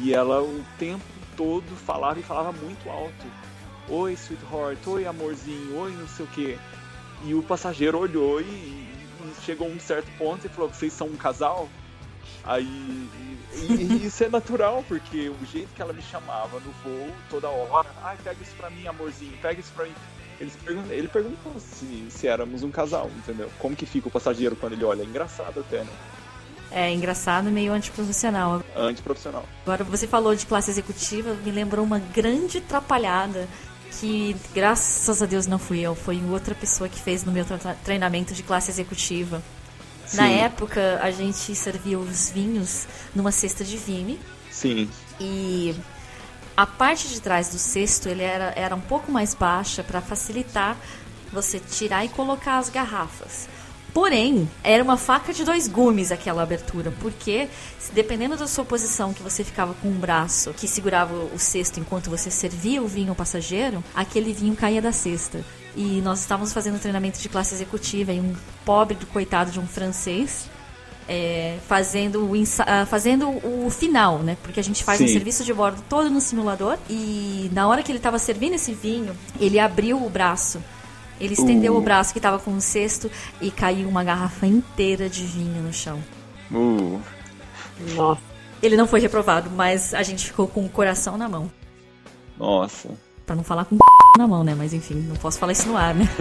E 0.02 0.12
ela 0.12 0.42
o 0.42 0.64
tempo 0.78 1.04
todo 1.36 1.76
falava 1.76 2.18
e 2.18 2.22
falava 2.22 2.52
muito 2.52 2.88
alto. 2.88 3.26
Oi, 3.88 4.14
sweetheart, 4.14 4.84
oi, 4.86 5.06
amorzinho, 5.06 5.76
oi, 5.76 5.92
não 5.92 6.08
sei 6.08 6.24
o 6.24 6.28
que. 6.28 6.58
E 7.24 7.34
o 7.34 7.42
passageiro 7.42 7.98
olhou 7.98 8.40
e, 8.40 8.44
e, 8.44 9.34
chegou 9.42 9.68
a 9.68 9.70
um 9.70 9.78
certo 9.78 10.10
ponto 10.18 10.46
e 10.46 10.48
falou: 10.48 10.68
Vocês 10.70 10.92
são 10.92 11.06
um 11.06 11.16
casal? 11.16 11.68
Aí. 12.44 13.08
E, 13.54 13.72
e, 13.72 14.06
isso 14.06 14.24
é 14.24 14.28
natural, 14.28 14.84
porque 14.88 15.28
o 15.28 15.46
jeito 15.46 15.72
que 15.74 15.80
ela 15.80 15.92
me 15.92 16.02
chamava 16.02 16.60
no 16.60 16.72
voo, 16.82 17.10
toda 17.30 17.48
hora, 17.48 17.88
ai, 18.02 18.16
pega 18.22 18.42
isso 18.42 18.54
pra 18.56 18.68
mim, 18.68 18.86
amorzinho, 18.86 19.36
pega 19.40 19.60
isso 19.60 19.72
pra 19.74 19.84
mim. 19.84 19.94
Ele 20.90 21.08
perguntou 21.08 21.54
se, 21.58 22.08
se 22.10 22.28
éramos 22.28 22.62
um 22.62 22.70
casal, 22.70 23.10
entendeu? 23.16 23.50
Como 23.58 23.74
que 23.74 23.86
fica 23.86 24.08
o 24.08 24.10
passageiro 24.10 24.54
quando 24.54 24.74
ele 24.74 24.84
olha? 24.84 25.02
É 25.02 25.06
engraçado 25.06 25.60
até, 25.60 25.78
né? 25.78 25.92
É 26.70 26.92
engraçado, 26.92 27.50
meio 27.50 27.72
antiprofissional. 27.72 28.62
Antiprofissional. 28.74 29.44
Agora, 29.62 29.84
você 29.84 30.06
falou 30.06 30.34
de 30.34 30.44
classe 30.46 30.70
executiva, 30.70 31.34
me 31.44 31.50
lembrou 31.50 31.84
uma 31.84 31.98
grande 31.98 32.58
atrapalhada 32.58 33.48
que, 34.00 34.36
graças 34.54 35.22
a 35.22 35.26
Deus, 35.26 35.46
não 35.46 35.58
fui 35.58 35.80
eu, 35.80 35.94
foi 35.94 36.22
outra 36.30 36.54
pessoa 36.54 36.88
que 36.88 37.00
fez 37.00 37.24
no 37.24 37.32
meu 37.32 37.44
treinamento 37.84 38.34
de 38.34 38.42
classe 38.42 38.70
executiva. 38.70 39.42
Sim. 40.06 40.16
Na 40.18 40.28
época, 40.28 41.00
a 41.02 41.10
gente 41.10 41.54
servia 41.54 41.98
os 41.98 42.30
vinhos 42.30 42.86
numa 43.14 43.32
cesta 43.32 43.64
de 43.64 43.76
vime. 43.76 44.20
Sim. 44.50 44.88
E 45.20 45.74
a 46.56 46.66
parte 46.66 47.08
de 47.08 47.20
trás 47.20 47.48
do 47.48 47.58
cesto 47.58 48.08
ele 48.08 48.22
era, 48.22 48.52
era 48.56 48.74
um 48.74 48.80
pouco 48.80 49.10
mais 49.10 49.34
baixa 49.34 49.82
para 49.82 50.00
facilitar 50.00 50.76
você 51.32 51.58
tirar 51.58 52.04
e 52.04 52.08
colocar 52.08 52.58
as 52.58 52.68
garrafas. 52.68 53.48
Porém, 53.96 54.46
era 54.62 54.84
uma 54.84 54.98
faca 54.98 55.32
de 55.32 55.42
dois 55.42 55.66
gumes 55.66 56.12
aquela 56.12 56.42
abertura, 56.42 56.92
porque 57.00 57.48
dependendo 57.94 58.36
da 58.36 58.46
sua 58.46 58.62
posição 58.62 59.14
que 59.14 59.22
você 59.22 59.42
ficava 59.42 59.72
com 59.72 59.88
um 59.88 59.98
braço 59.98 60.52
que 60.52 60.68
segurava 60.68 61.14
o 61.14 61.38
cesto 61.38 61.80
enquanto 61.80 62.10
você 62.10 62.30
servia 62.30 62.82
o 62.82 62.86
vinho 62.86 63.08
ao 63.08 63.14
passageiro, 63.14 63.82
aquele 63.94 64.34
vinho 64.34 64.54
caía 64.54 64.82
da 64.82 64.92
cesta. 64.92 65.42
E 65.74 66.02
nós 66.02 66.20
estávamos 66.20 66.52
fazendo 66.52 66.78
treinamento 66.78 67.18
de 67.18 67.26
classe 67.30 67.54
executiva 67.54 68.12
e 68.12 68.20
um 68.20 68.36
pobre 68.66 68.98
do 68.98 69.06
coitado 69.06 69.50
de 69.50 69.58
um 69.58 69.66
francês 69.66 70.46
é, 71.08 71.56
fazendo, 71.66 72.30
o, 72.30 72.32
ah, 72.66 72.84
fazendo 72.84 73.30
o 73.30 73.70
final, 73.70 74.18
né? 74.18 74.36
Porque 74.42 74.60
a 74.60 74.62
gente 74.62 74.84
faz 74.84 74.98
Sim. 74.98 75.04
um 75.04 75.08
serviço 75.08 75.42
de 75.42 75.54
bordo 75.54 75.82
todo 75.88 76.10
no 76.10 76.20
simulador 76.20 76.76
e 76.90 77.50
na 77.50 77.66
hora 77.66 77.82
que 77.82 77.90
ele 77.90 77.98
estava 77.98 78.18
servindo 78.18 78.56
esse 78.56 78.74
vinho, 78.74 79.16
ele 79.40 79.58
abriu 79.58 80.04
o 80.04 80.10
braço 80.10 80.62
Ele 81.20 81.34
estendeu 81.34 81.74
Uh. 81.74 81.78
o 81.78 81.80
braço 81.80 82.12
que 82.12 82.20
tava 82.20 82.38
com 82.38 82.50
um 82.50 82.60
cesto 82.60 83.10
e 83.40 83.50
caiu 83.50 83.88
uma 83.88 84.04
garrafa 84.04 84.46
inteira 84.46 85.08
de 85.08 85.24
vinho 85.24 85.62
no 85.62 85.72
chão. 85.72 86.02
Uh, 86.50 87.00
Nossa. 87.94 88.20
Ele 88.62 88.76
não 88.76 88.86
foi 88.86 89.00
reprovado, 89.00 89.50
mas 89.50 89.92
a 89.94 90.02
gente 90.02 90.24
ficou 90.26 90.46
com 90.48 90.64
o 90.64 90.68
coração 90.68 91.16
na 91.18 91.28
mão. 91.28 91.50
nossa. 92.38 92.88
Pra 93.26 93.34
não 93.34 93.42
falar 93.42 93.64
com 93.64 93.76
na 94.16 94.26
mão, 94.28 94.44
né? 94.44 94.54
Mas 94.54 94.72
enfim, 94.72 94.94
não 94.94 95.16
posso 95.16 95.38
falar 95.38 95.52
isso 95.52 95.66
no 95.68 95.76
ar, 95.76 95.94
né? 95.94 96.08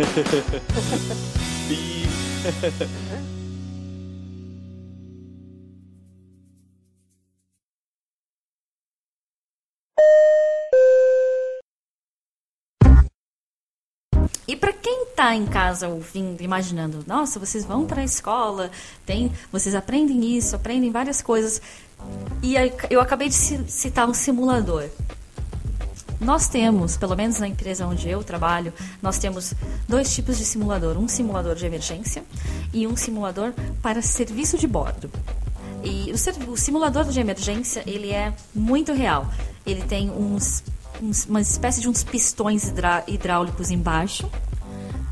E... 14.55 14.59
Pra 14.59 14.73
quem 14.73 15.07
tá 15.15 15.35
em 15.35 15.45
casa 15.45 15.87
ouvindo, 15.87 16.41
imaginando, 16.41 17.03
nossa, 17.07 17.39
vocês 17.39 17.65
vão 17.65 17.85
pra 17.85 18.03
escola, 18.03 18.71
tem, 19.05 19.31
vocês 19.51 19.75
aprendem 19.75 20.35
isso, 20.37 20.55
aprendem 20.55 20.91
várias 20.91 21.21
coisas. 21.21 21.61
E 22.43 22.55
eu 22.89 23.01
acabei 23.01 23.29
de 23.29 23.35
ci- 23.35 23.63
citar 23.67 24.07
um 24.07 24.13
simulador. 24.13 24.89
Nós 26.19 26.47
temos, 26.47 26.95
pelo 26.95 27.15
menos 27.15 27.39
na 27.39 27.47
empresa 27.47 27.85
onde 27.85 28.09
eu 28.09 28.23
trabalho, 28.23 28.73
nós 29.01 29.17
temos 29.17 29.53
dois 29.87 30.13
tipos 30.13 30.37
de 30.37 30.45
simulador: 30.45 30.97
um 30.97 31.07
simulador 31.07 31.55
de 31.55 31.65
emergência 31.65 32.23
e 32.73 32.87
um 32.87 32.95
simulador 32.95 33.53
para 33.81 34.01
serviço 34.01 34.57
de 34.57 34.67
bordo. 34.67 35.09
E 35.83 36.11
o, 36.11 36.51
o 36.51 36.57
simulador 36.57 37.05
de 37.05 37.19
emergência 37.19 37.83
ele 37.85 38.11
é 38.11 38.33
muito 38.53 38.93
real. 38.93 39.27
Ele 39.65 39.81
tem 39.81 40.09
uns- 40.09 40.63
uma 41.27 41.41
espécie 41.41 41.81
de 41.81 41.89
uns 41.89 42.03
pistões 42.03 42.71
hidráulicos 43.07 43.71
embaixo 43.71 44.29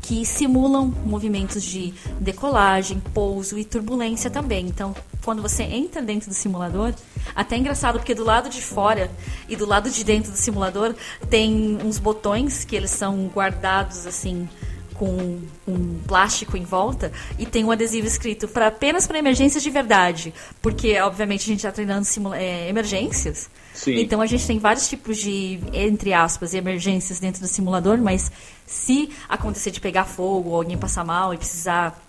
que 0.04 0.26
simulam 0.26 0.92
movimentos 1.06 1.62
de 1.62 1.94
decolagem, 2.20 3.00
pouso 3.14 3.58
e 3.58 3.64
turbulência 3.64 4.30
também. 4.30 4.66
Então, 4.66 4.94
quando 5.24 5.40
você 5.40 5.62
entra 5.62 6.02
dentro 6.02 6.28
do 6.28 6.34
simulador, 6.34 6.92
até 7.34 7.56
é 7.56 7.58
engraçado 7.58 7.98
porque 7.98 8.14
do 8.14 8.22
lado 8.22 8.50
de 8.50 8.60
fora 8.60 9.10
e 9.48 9.56
do 9.56 9.64
lado 9.64 9.90
de 9.90 10.04
dentro 10.04 10.30
do 10.30 10.36
simulador 10.36 10.94
tem 11.30 11.78
uns 11.82 11.98
botões 11.98 12.64
que 12.64 12.76
eles 12.76 12.90
são 12.90 13.30
guardados 13.34 14.06
assim 14.06 14.46
com 14.94 15.40
um 15.66 15.98
plástico 16.06 16.56
em 16.56 16.64
volta 16.64 17.12
e 17.38 17.44
tem 17.44 17.64
um 17.64 17.70
adesivo 17.70 18.06
escrito 18.06 18.48
para 18.48 18.68
apenas 18.68 19.06
para 19.06 19.18
emergências 19.18 19.62
de 19.62 19.70
verdade, 19.70 20.32
porque 20.62 20.98
obviamente 21.00 21.42
a 21.42 21.46
gente 21.46 21.58
está 21.58 21.72
treinando 21.72 22.06
é, 22.34 22.68
emergências. 22.68 23.50
Sim. 23.74 23.96
Então 23.96 24.20
a 24.20 24.26
gente 24.26 24.46
tem 24.46 24.58
vários 24.58 24.88
tipos 24.88 25.18
de, 25.18 25.58
entre 25.72 26.12
aspas, 26.12 26.54
emergências 26.54 27.18
dentro 27.18 27.40
do 27.40 27.48
simulador, 27.48 27.98
mas 27.98 28.30
se 28.66 29.10
acontecer 29.28 29.72
de 29.72 29.80
pegar 29.80 30.04
fogo 30.04 30.50
ou 30.50 30.56
alguém 30.56 30.78
passar 30.78 31.04
mal 31.04 31.34
e 31.34 31.38
precisar 31.38 32.00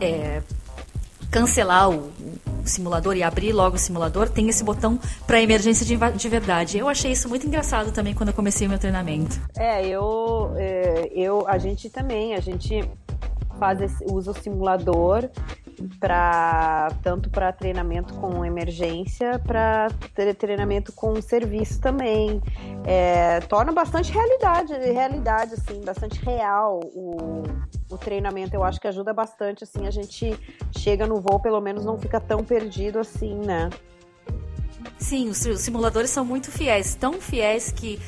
é, 0.00 0.42
cancelar 1.32 1.90
o, 1.90 2.12
o 2.62 2.66
simulador 2.66 3.16
e 3.16 3.22
abrir 3.22 3.52
logo 3.52 3.76
o 3.76 3.78
simulador, 3.78 4.28
tem 4.28 4.48
esse 4.48 4.62
botão 4.62 5.00
para 5.26 5.40
emergência 5.40 5.84
de, 5.84 5.96
de 5.96 6.28
verdade. 6.28 6.78
Eu 6.78 6.88
achei 6.88 7.10
isso 7.10 7.28
muito 7.28 7.46
engraçado 7.46 7.90
também 7.90 8.14
quando 8.14 8.28
eu 8.28 8.34
comecei 8.34 8.66
o 8.66 8.70
meu 8.70 8.78
treinamento. 8.78 9.40
É, 9.56 9.84
eu, 9.86 10.52
é, 10.56 11.10
eu, 11.14 11.48
a 11.48 11.56
gente 11.56 11.88
também, 11.88 12.34
a 12.34 12.40
gente 12.40 12.84
faz 13.58 13.80
esse, 13.80 14.04
usa 14.04 14.30
o 14.30 14.34
simulador 14.34 15.28
para 15.98 16.88
tanto 17.02 17.30
para 17.30 17.52
treinamento 17.52 18.14
com 18.14 18.44
emergência, 18.44 19.38
para 19.38 19.88
treinamento 20.38 20.92
com 20.92 21.20
serviço 21.20 21.80
também. 21.80 22.40
É, 22.84 23.40
torna 23.40 23.72
bastante 23.72 24.12
realidade, 24.12 24.72
realidade 24.72 25.54
assim, 25.54 25.80
bastante 25.84 26.20
real 26.24 26.80
o, 26.94 27.42
o 27.90 27.98
treinamento. 27.98 28.54
Eu 28.54 28.64
acho 28.64 28.80
que 28.80 28.88
ajuda 28.88 29.12
bastante 29.12 29.64
assim, 29.64 29.86
a 29.86 29.90
gente 29.90 30.36
chega 30.76 31.06
no 31.06 31.20
voo, 31.20 31.40
pelo 31.40 31.60
menos 31.60 31.84
não 31.84 31.98
fica 31.98 32.20
tão 32.20 32.44
perdido 32.44 32.98
assim, 32.98 33.34
né? 33.34 33.70
Sim, 34.98 35.28
os, 35.28 35.38
simuladores 35.38 36.10
são 36.10 36.24
muito 36.24 36.50
fiéis, 36.50 36.94
tão 36.94 37.20
fiéis 37.20 37.72
que 37.72 38.00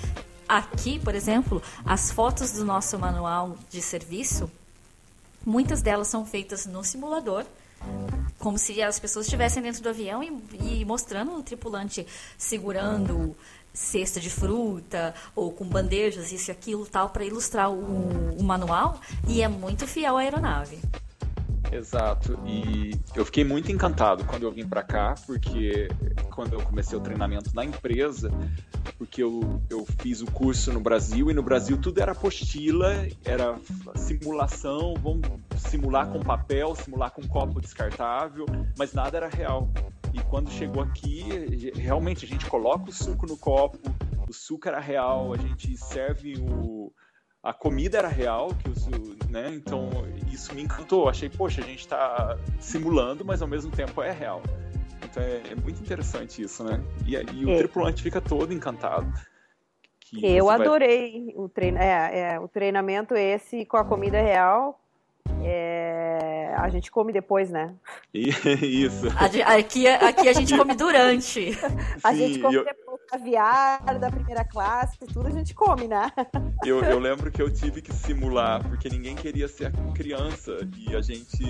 aqui, 0.49 0.99
por 0.99 1.15
exemplo, 1.15 1.63
as 1.85 2.11
fotos 2.11 2.53
do 2.53 2.65
nosso 2.65 2.99
manual 2.99 3.57
de 3.71 3.83
serviço, 3.83 4.51
muitas 5.45 5.83
delas 5.83 6.09
são 6.09 6.25
feitas 6.25 6.67
no 6.67 6.85
simulador, 6.85 7.45
como 8.39 8.59
se 8.59 8.83
as 8.83 8.99
pessoas 8.99 9.27
estivessem 9.27 9.63
dentro 9.63 9.83
do 9.83 9.89
avião 9.89 10.23
e, 10.23 10.81
e 10.81 10.85
mostrando 10.85 11.33
o 11.33 11.43
tripulante 11.43 12.07
segurando 12.37 13.37
cesta 13.73 14.21
de 14.21 14.31
fruta 14.31 15.15
ou 15.35 15.51
com 15.51 15.65
bandejas, 15.65 16.31
isso 16.31 16.51
e 16.51 16.53
aquilo 16.53 16.87
tal, 16.87 17.11
para 17.11 17.25
ilustrar 17.25 17.71
o, 17.71 18.37
o 18.39 18.43
manual, 18.43 19.01
e 19.27 19.43
é 19.43 19.49
muito 19.49 19.87
fiel 19.87 20.17
à 20.17 20.21
aeronave. 20.21 20.79
Exato. 21.75 22.39
E 22.47 22.93
eu 23.17 23.25
fiquei 23.25 23.43
muito 23.43 23.73
encantado 23.73 24.25
quando 24.25 24.45
eu 24.45 24.53
vim 24.53 24.67
para 24.67 24.83
cá, 24.83 25.17
porque 25.27 25.89
quando 26.33 26.53
eu 26.53 26.63
comecei 26.63 26.97
o 26.97 27.01
treinamento 27.01 27.51
na 27.53 27.65
empresa, 27.65 28.31
porque 28.97 29.23
eu, 29.23 29.61
eu 29.69 29.85
fiz 29.99 30.21
o 30.21 30.27
curso 30.27 30.73
no 30.73 30.79
Brasil 30.79 31.33
e 31.33 31.35
no 31.35 31.43
Brasil 31.43 31.77
tudo 31.77 32.01
era 32.01 32.13
apostila, 32.13 32.93
era 33.25 33.59
simulação, 33.97 34.95
vamos 35.03 35.27
simular 35.57 36.09
com 36.09 36.21
papel, 36.21 36.77
simular 36.77 37.11
com 37.11 37.27
copo 37.27 37.61
descartável, 37.61 38.47
mas 38.79 38.93
nada 38.93 39.17
era 39.17 39.29
real. 39.29 39.69
E 40.13 40.21
quando 40.23 40.51
chegou 40.51 40.81
aqui, 40.81 41.73
realmente 41.75 42.25
a 42.25 42.29
gente 42.29 42.47
coloca 42.47 42.91
o 42.91 42.93
suco 42.93 43.27
no 43.27 43.37
copo, 43.37 43.81
o 44.29 44.33
suco 44.33 44.69
era 44.69 44.79
real, 44.79 45.35
a 45.35 45.37
gente 45.37 45.77
serve 45.77 46.37
o 46.39 46.93
a 47.45 47.53
comida 47.53 47.99
era 47.99 48.09
real, 48.09 48.55
que 48.55 48.71
os, 48.71 48.87
né? 49.29 49.55
Então 49.55 49.91
isso 50.35 50.55
me 50.55 50.63
encantou. 50.63 51.09
Achei, 51.09 51.29
poxa, 51.29 51.61
a 51.61 51.65
gente 51.65 51.81
está 51.81 52.37
simulando, 52.61 53.25
mas 53.25 53.41
ao 53.43 53.49
mesmo 53.49 53.71
tempo 53.71 54.03
é 54.03 54.11
real. 54.11 54.43
Então 55.05 55.23
é, 55.23 55.43
é 55.51 55.55
muito 55.55 55.81
interessante 55.81 56.43
isso, 56.43 56.65
né? 56.65 56.81
E, 57.07 57.15
e 57.15 57.45
o 57.45 57.51
É. 57.51 57.59
tripulante 57.59 58.03
fica 58.03 58.21
todo 58.21 58.53
encantado. 58.53 59.07
que 60.01 60.25
Eu 60.27 60.47
vai- 60.47 60.61
adorei 60.61 61.33
o, 61.37 61.49
trein... 61.49 61.77
é, 61.77 62.35
é, 62.35 62.41
o 62.41 62.47
treinamento 62.49 63.15
esse 63.15 63.65
com 63.65 63.77
a 63.77 63.85
comida 63.85 64.21
real. 64.21 64.81
É, 65.43 66.55
A 66.57 66.69
gente 66.69 66.91
come 66.91 67.13
depois, 67.13 67.51
né? 67.51 67.75
Isso. 68.15 69.07
A 69.19 69.25
Aqui, 69.57 69.87
aqui 69.89 70.29
a 70.29 70.33
gente 70.33 70.57
come 70.57 70.75
durante. 70.75 71.51
A 72.03 72.13
Sim, 72.13 72.19
gente 72.19 72.39
come 72.41 72.55
eu- 72.57 72.65
depois 72.65 72.84
caviar 73.19 73.99
da 74.01 74.11
primeira 74.11 74.45
classe, 74.45 74.99
tudo 74.99 75.29
a 75.29 75.31
gente 75.31 75.55
come, 75.55 75.87
né? 75.87 76.11
Eu, 76.65 76.83
eu 76.83 76.99
lembro 76.99 77.31
que 77.31 77.41
eu 77.41 77.49
tive 77.51 77.81
que 77.81 77.93
simular, 77.93 78.63
porque 78.69 78.89
ninguém 78.89 79.15
queria 79.15 79.47
ser 79.47 79.73
criança 79.95 80.51
e 80.77 80.95
a 80.97 81.01
gente. 81.01 81.43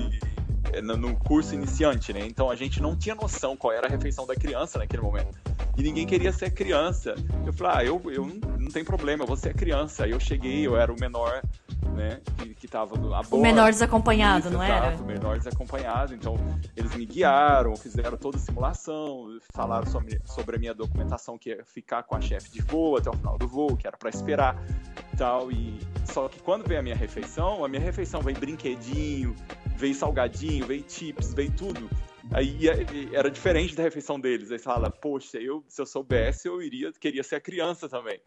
no- 0.82 0.96
No 0.96 1.16
curso 1.16 1.54
iniciante, 1.54 2.12
né? 2.12 2.20
Então 2.26 2.50
a 2.50 2.56
gente 2.56 2.80
não 2.82 2.96
tinha 2.96 3.14
noção 3.14 3.56
qual 3.56 3.72
era 3.72 3.86
a 3.86 3.90
refeição 3.90 4.26
da 4.26 4.34
criança 4.34 4.78
naquele 4.78 5.02
momento. 5.02 5.38
E 5.76 5.82
ninguém 5.82 6.06
queria 6.06 6.32
ser 6.32 6.50
criança. 6.50 7.14
Eu 7.46 7.52
falei, 7.52 7.76
ah, 7.76 7.84
eu, 7.84 8.02
eu 8.10 8.26
não, 8.26 8.36
não 8.58 8.70
tem 8.70 8.84
problema, 8.84 9.22
eu 9.22 9.26
vou 9.26 9.36
ser 9.36 9.54
criança. 9.54 10.04
Aí 10.04 10.10
eu 10.10 10.20
cheguei, 10.20 10.66
eu 10.66 10.76
era 10.76 10.92
o 10.92 10.98
menor, 11.00 11.42
né? 11.92 12.20
Que, 12.38 12.54
que 12.54 12.68
tava 12.68 12.94
a 12.96 12.98
O 12.98 13.22
bordo. 13.22 13.38
menor 13.38 13.70
desacompanhado, 13.70 14.40
Isso, 14.46 14.50
não 14.50 14.62
era? 14.62 14.88
exato, 14.88 15.02
o 15.02 15.06
menor 15.06 15.38
desacompanhado. 15.38 16.14
Então, 16.14 16.36
eles 16.76 16.94
me 16.94 17.04
guiaram, 17.06 17.76
fizeram 17.76 18.16
toda 18.16 18.36
a 18.36 18.40
simulação, 18.40 19.38
falaram 19.52 19.86
sobre, 19.86 20.20
sobre 20.24 20.56
a 20.56 20.58
minha 20.58 20.74
documentação, 20.74 21.36
que 21.38 21.50
ia 21.50 21.64
ficar 21.64 22.02
com 22.04 22.16
a 22.16 22.20
chefe 22.20 22.50
de 22.50 22.60
voo 22.62 22.96
até 22.96 23.10
o 23.10 23.12
final 23.14 23.38
do 23.38 23.46
voo, 23.48 23.76
que 23.76 23.86
era 23.86 23.96
para 23.96 24.10
esperar 24.10 24.56
tal. 25.16 25.50
E 25.52 25.78
só 26.04 26.28
que 26.28 26.40
quando 26.40 26.66
veio 26.66 26.80
a 26.80 26.82
minha 26.82 26.96
refeição, 26.96 27.64
a 27.64 27.68
minha 27.68 27.80
refeição 27.82 28.20
veio 28.20 28.38
brinquedinho, 28.38 29.34
veio 29.76 29.94
salgadinho, 29.94 30.66
veio 30.66 30.84
chips, 30.88 31.32
veio 31.34 31.52
tudo. 31.52 31.88
Aí 32.32 32.68
é- 32.68 33.14
era 33.14 33.30
diferente 33.30 33.74
da 33.76 33.82
refeição 33.82 34.18
deles. 34.18 34.50
Aí 34.50 34.58
você 34.58 34.64
fala, 34.64 34.90
poxa, 34.90 35.38
eu, 35.38 35.62
se 35.68 35.80
eu 35.80 35.86
soubesse, 35.86 36.48
eu 36.48 36.62
iria, 36.62 36.90
queria 36.98 37.22
ser 37.22 37.36
a 37.36 37.40
criança 37.40 37.88
também. 37.88 38.18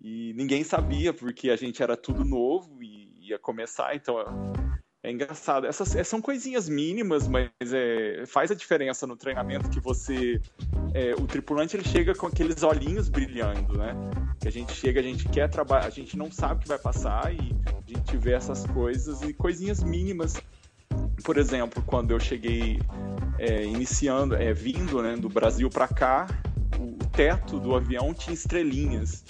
E 0.00 0.32
ninguém 0.34 0.64
sabia, 0.64 1.12
porque 1.12 1.50
a 1.50 1.56
gente 1.56 1.82
era 1.82 1.96
tudo 1.96 2.24
novo 2.24 2.77
ia 3.30 3.38
começar, 3.38 3.94
então 3.94 4.18
é 5.02 5.12
engraçado. 5.12 5.66
Essas, 5.66 5.94
essas 5.94 6.08
são 6.08 6.20
coisinhas 6.20 6.68
mínimas, 6.68 7.28
mas 7.28 7.50
é, 7.72 8.24
faz 8.26 8.50
a 8.50 8.54
diferença 8.54 9.06
no 9.06 9.16
treinamento 9.16 9.70
que 9.70 9.80
você. 9.80 10.40
é, 10.92 11.14
o 11.14 11.26
tripulante 11.26 11.76
ele 11.76 11.84
chega 11.84 12.14
com 12.14 12.26
aqueles 12.26 12.62
olhinhos 12.62 13.08
brilhando, 13.08 13.78
né? 13.78 13.94
Que 14.40 14.48
a 14.48 14.52
gente 14.52 14.72
chega, 14.72 15.00
a 15.00 15.02
gente 15.02 15.28
quer 15.28 15.48
trabalhar, 15.48 15.86
a 15.86 15.90
gente 15.90 16.16
não 16.16 16.30
sabe 16.30 16.56
o 16.56 16.58
que 16.62 16.68
vai 16.68 16.78
passar 16.78 17.32
e 17.32 17.54
a 17.66 17.90
gente 17.90 18.16
vê 18.16 18.32
essas 18.32 18.66
coisas 18.66 19.22
e 19.22 19.32
coisinhas 19.32 19.82
mínimas. 19.82 20.40
Por 21.24 21.38
exemplo, 21.38 21.82
quando 21.86 22.10
eu 22.10 22.18
cheguei 22.18 22.80
é, 23.38 23.64
iniciando, 23.64 24.34
é, 24.34 24.52
vindo 24.52 25.00
né, 25.02 25.16
do 25.16 25.28
Brasil 25.28 25.70
para 25.70 25.86
cá, 25.86 26.26
o 26.78 26.98
teto 27.10 27.60
do 27.60 27.74
avião 27.74 28.12
tinha 28.12 28.34
estrelinhas 28.34 29.24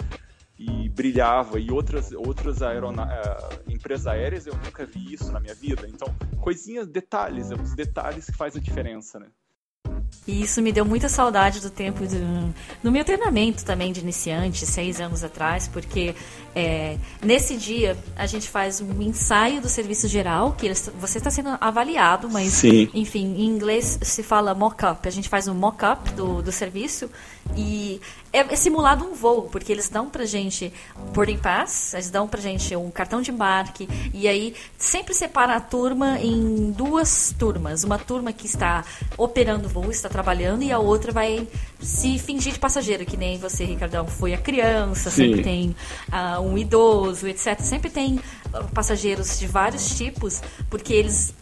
e 0.59 0.89
brilhava. 0.89 1.59
E 1.59 1.71
outras 1.71 2.11
outras 2.11 2.61
aerona 2.61 3.07
eh, 3.11 3.71
empresas 3.73 4.05
aéreas 4.05 4.45
eu 4.45 4.53
nunca 4.53 4.85
vi 4.85 5.13
isso 5.13 5.31
na 5.31 5.39
minha 5.39 5.55
vida. 5.55 5.87
Então 5.87 6.13
coisinhas 6.41 6.87
detalhes 6.87 7.49
é 7.49 7.55
os 7.55 7.73
detalhes 7.73 8.25
que 8.25 8.35
faz 8.35 8.55
a 8.55 8.59
diferença 8.59 9.19
né 9.19 9.27
E 10.27 10.43
isso 10.43 10.61
me 10.61 10.71
deu 10.71 10.85
muita 10.85 11.09
saudade 11.09 11.59
do 11.59 11.71
tempo 11.71 12.05
do, 12.05 12.53
do 12.83 12.91
meu 12.91 13.03
treinamento 13.03 13.65
também 13.65 13.91
de 13.91 13.99
iniciante, 13.99 14.63
seis 14.63 15.01
anos 15.01 15.23
atrás, 15.23 15.67
porque 15.67 16.13
é, 16.55 16.97
nesse 17.23 17.55
dia 17.55 17.97
a 18.15 18.27
gente 18.27 18.47
faz 18.47 18.79
um 18.79 19.01
ensaio 19.01 19.59
do 19.59 19.67
serviço 19.67 20.07
geral, 20.07 20.53
que 20.53 20.67
eles, 20.67 20.91
você 20.99 21.17
está 21.17 21.31
sendo 21.31 21.57
avaliado, 21.59 22.29
mas 22.29 22.53
Sim. 22.53 22.89
enfim, 22.93 23.35
em 23.37 23.45
inglês 23.45 23.97
se 24.03 24.21
fala 24.21 24.53
mock-up. 24.53 25.07
A 25.07 25.11
gente 25.11 25.27
faz 25.27 25.47
um 25.47 25.55
mock-up 25.55 26.11
do, 26.11 26.41
do 26.43 26.51
serviço 26.51 27.09
e 27.55 27.99
é, 28.31 28.39
é 28.39 28.55
simulado 28.55 29.05
um 29.05 29.13
voo, 29.13 29.43
porque 29.43 29.71
eles 29.71 29.89
dão 29.89 30.09
pra 30.09 30.25
gente 30.25 30.71
boarding 31.13 31.37
pass, 31.37 31.93
eles 31.93 32.09
dão 32.11 32.27
pra 32.27 32.39
gente 32.39 32.75
um 32.75 32.91
cartão 32.91 33.21
de 33.21 33.31
embarque, 33.31 33.89
e 34.13 34.27
aí 34.27 34.55
sempre 34.77 35.13
separa 35.13 35.55
a 35.55 35.61
turma 35.61 36.19
em 36.19 36.71
duas 36.71 37.33
turmas. 37.37 37.83
Uma 37.83 37.97
turma 37.97 38.31
que 38.31 38.45
está 38.45 38.83
operando 39.17 39.67
o 39.67 39.69
voo, 39.69 39.89
está 39.99 40.09
trabalhando, 40.09 40.63
e 40.63 40.71
a 40.71 40.79
outra 40.79 41.11
vai 41.11 41.47
se 41.79 42.17
fingir 42.19 42.53
de 42.53 42.59
passageiro, 42.59 43.05
que 43.05 43.17
nem 43.17 43.37
você, 43.37 43.63
Ricardão, 43.63 44.07
foi 44.07 44.33
a 44.33 44.37
criança, 44.37 45.09
Sim. 45.09 45.27
sempre 45.27 45.43
tem 45.43 45.75
ah, 46.11 46.39
um 46.39 46.57
idoso, 46.57 47.27
etc. 47.27 47.59
Sempre 47.61 47.89
tem 47.89 48.19
ah, 48.53 48.63
passageiros 48.73 49.39
de 49.39 49.47
vários 49.47 49.95
tipos, 49.97 50.41
porque 50.69 50.93
eles 50.93 51.33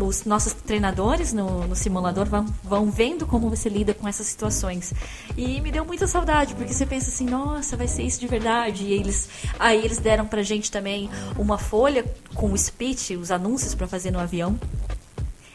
os 0.00 0.24
nossos 0.24 0.52
treinadores 0.52 1.32
no, 1.32 1.66
no 1.66 1.74
simulador 1.74 2.26
vão, 2.26 2.46
vão 2.62 2.90
vendo 2.90 3.26
como 3.26 3.48
você 3.48 3.68
lida 3.68 3.94
com 3.94 4.06
essas 4.06 4.26
situações. 4.26 4.92
E 5.36 5.60
me 5.60 5.70
deu 5.70 5.84
muita 5.84 6.06
saudade, 6.06 6.54
porque 6.54 6.72
você 6.72 6.86
pensa 6.86 7.08
assim, 7.08 7.24
nossa, 7.24 7.76
vai 7.76 7.88
ser 7.88 8.02
isso 8.02 8.20
de 8.20 8.26
verdade. 8.26 8.84
E 8.84 8.92
eles, 8.92 9.28
aí 9.58 9.82
eles 9.84 9.98
deram 9.98 10.26
pra 10.26 10.42
gente 10.42 10.70
também 10.70 11.08
uma 11.38 11.58
folha 11.58 12.04
com 12.34 12.52
o 12.52 12.58
speech, 12.58 13.16
os 13.16 13.30
anúncios 13.30 13.74
pra 13.74 13.86
fazer 13.86 14.10
no 14.10 14.18
avião. 14.18 14.58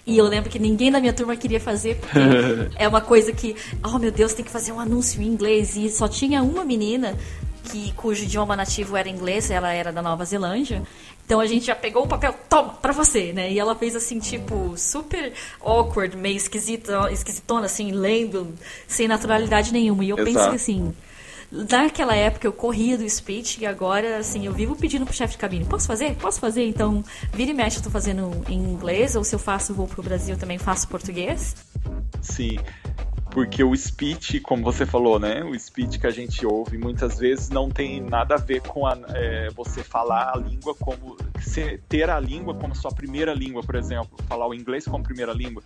E 0.05 0.17
eu 0.17 0.25
lembro 0.25 0.49
que 0.49 0.59
ninguém 0.59 0.91
da 0.91 0.99
minha 0.99 1.13
turma 1.13 1.35
queria 1.35 1.59
fazer, 1.59 1.95
porque 1.95 2.19
é 2.75 2.87
uma 2.87 3.01
coisa 3.01 3.31
que, 3.31 3.55
oh 3.83 3.97
meu 3.97 4.11
Deus, 4.11 4.33
tem 4.33 4.43
que 4.43 4.51
fazer 4.51 4.71
um 4.71 4.79
anúncio 4.79 5.21
em 5.21 5.27
inglês. 5.27 5.75
E 5.75 5.89
só 5.89 6.07
tinha 6.07 6.43
uma 6.43 6.65
menina 6.65 7.17
que 7.63 7.93
cujo 7.93 8.23
idioma 8.23 8.55
nativo 8.55 8.97
era 8.97 9.07
inglês, 9.07 9.49
ela 9.49 9.71
era 9.71 9.91
da 9.91 10.01
Nova 10.01 10.25
Zelândia. 10.25 10.83
Então 11.25 11.39
a 11.39 11.45
gente 11.45 11.65
já 11.65 11.75
pegou 11.75 12.03
o 12.03 12.07
papel, 12.07 12.35
toma, 12.49 12.73
pra 12.73 12.91
você, 12.91 13.31
né? 13.31 13.49
E 13.49 13.57
ela 13.57 13.75
fez 13.75 13.95
assim, 13.95 14.19
tipo, 14.19 14.73
super 14.77 15.31
awkward, 15.61 16.17
meio 16.17 16.35
esquisita, 16.35 17.09
esquisitona, 17.11 17.65
assim, 17.65 17.91
lendo, 17.91 18.53
sem 18.87 19.07
naturalidade 19.07 19.71
nenhuma. 19.71 20.03
E 20.03 20.09
eu 20.09 20.17
Exato. 20.17 20.51
pensei 20.51 20.55
assim, 20.55 20.93
naquela 21.69 22.15
época 22.15 22.47
eu 22.47 22.51
corria 22.51 22.97
do 22.97 23.07
speech 23.07 23.61
e 23.61 23.65
agora, 23.65 24.17
assim, 24.17 24.45
eu 24.45 24.53
vivo 24.53 24.75
pedindo 24.75 25.05
pro 25.05 25.13
chefe 25.13 25.33
de 25.33 25.37
cabine, 25.37 25.65
posso 25.65 25.85
fazer? 25.85 26.15
Posso 26.15 26.39
fazer? 26.39 26.67
Então, 26.67 27.03
vira 27.31 27.51
e 27.51 27.53
mexe, 27.53 27.77
eu 27.77 27.83
tô 27.83 27.89
fazendo 27.89 28.31
em 28.49 28.57
inglês, 28.57 29.15
ou 29.15 29.23
se 29.23 29.35
eu 29.35 29.39
faço 29.39 29.73
voo 29.73 29.87
pro 29.87 30.01
Brasil, 30.01 30.35
também 30.35 30.57
faço 30.57 30.87
português. 30.87 31.55
Sim, 32.21 32.57
porque 33.33 33.63
o 33.63 33.75
speech, 33.75 34.39
como 34.39 34.63
você 34.63 34.85
falou, 34.85 35.19
né? 35.19 35.43
O 35.43 35.57
speech 35.59 35.99
que 35.99 36.07
a 36.07 36.11
gente 36.11 36.45
ouve 36.45 36.77
muitas 36.77 37.17
vezes 37.17 37.49
não 37.49 37.69
tem 37.69 37.99
nada 37.99 38.35
a 38.35 38.37
ver 38.37 38.61
com 38.61 38.85
a, 38.85 38.95
é, 39.09 39.49
você 39.49 39.83
falar 39.83 40.31
a 40.35 40.37
língua 40.37 40.75
como. 40.75 41.17
ter 41.89 42.09
a 42.11 42.19
língua 42.19 42.53
como 42.53 42.75
sua 42.75 42.91
primeira 42.91 43.33
língua, 43.33 43.63
por 43.63 43.75
exemplo, 43.75 44.17
falar 44.27 44.47
o 44.47 44.53
inglês 44.53 44.85
como 44.85 45.03
primeira 45.03 45.33
língua. 45.33 45.63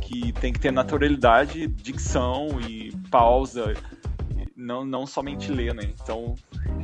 Que 0.00 0.32
tem 0.32 0.52
que 0.52 0.58
ter 0.58 0.72
naturalidade, 0.72 1.66
dicção 1.66 2.58
e 2.66 2.92
pausa, 3.10 3.74
não, 4.62 4.84
não 4.84 5.06
somente 5.06 5.50
ler, 5.50 5.74
né? 5.74 5.82
Então, 5.84 6.34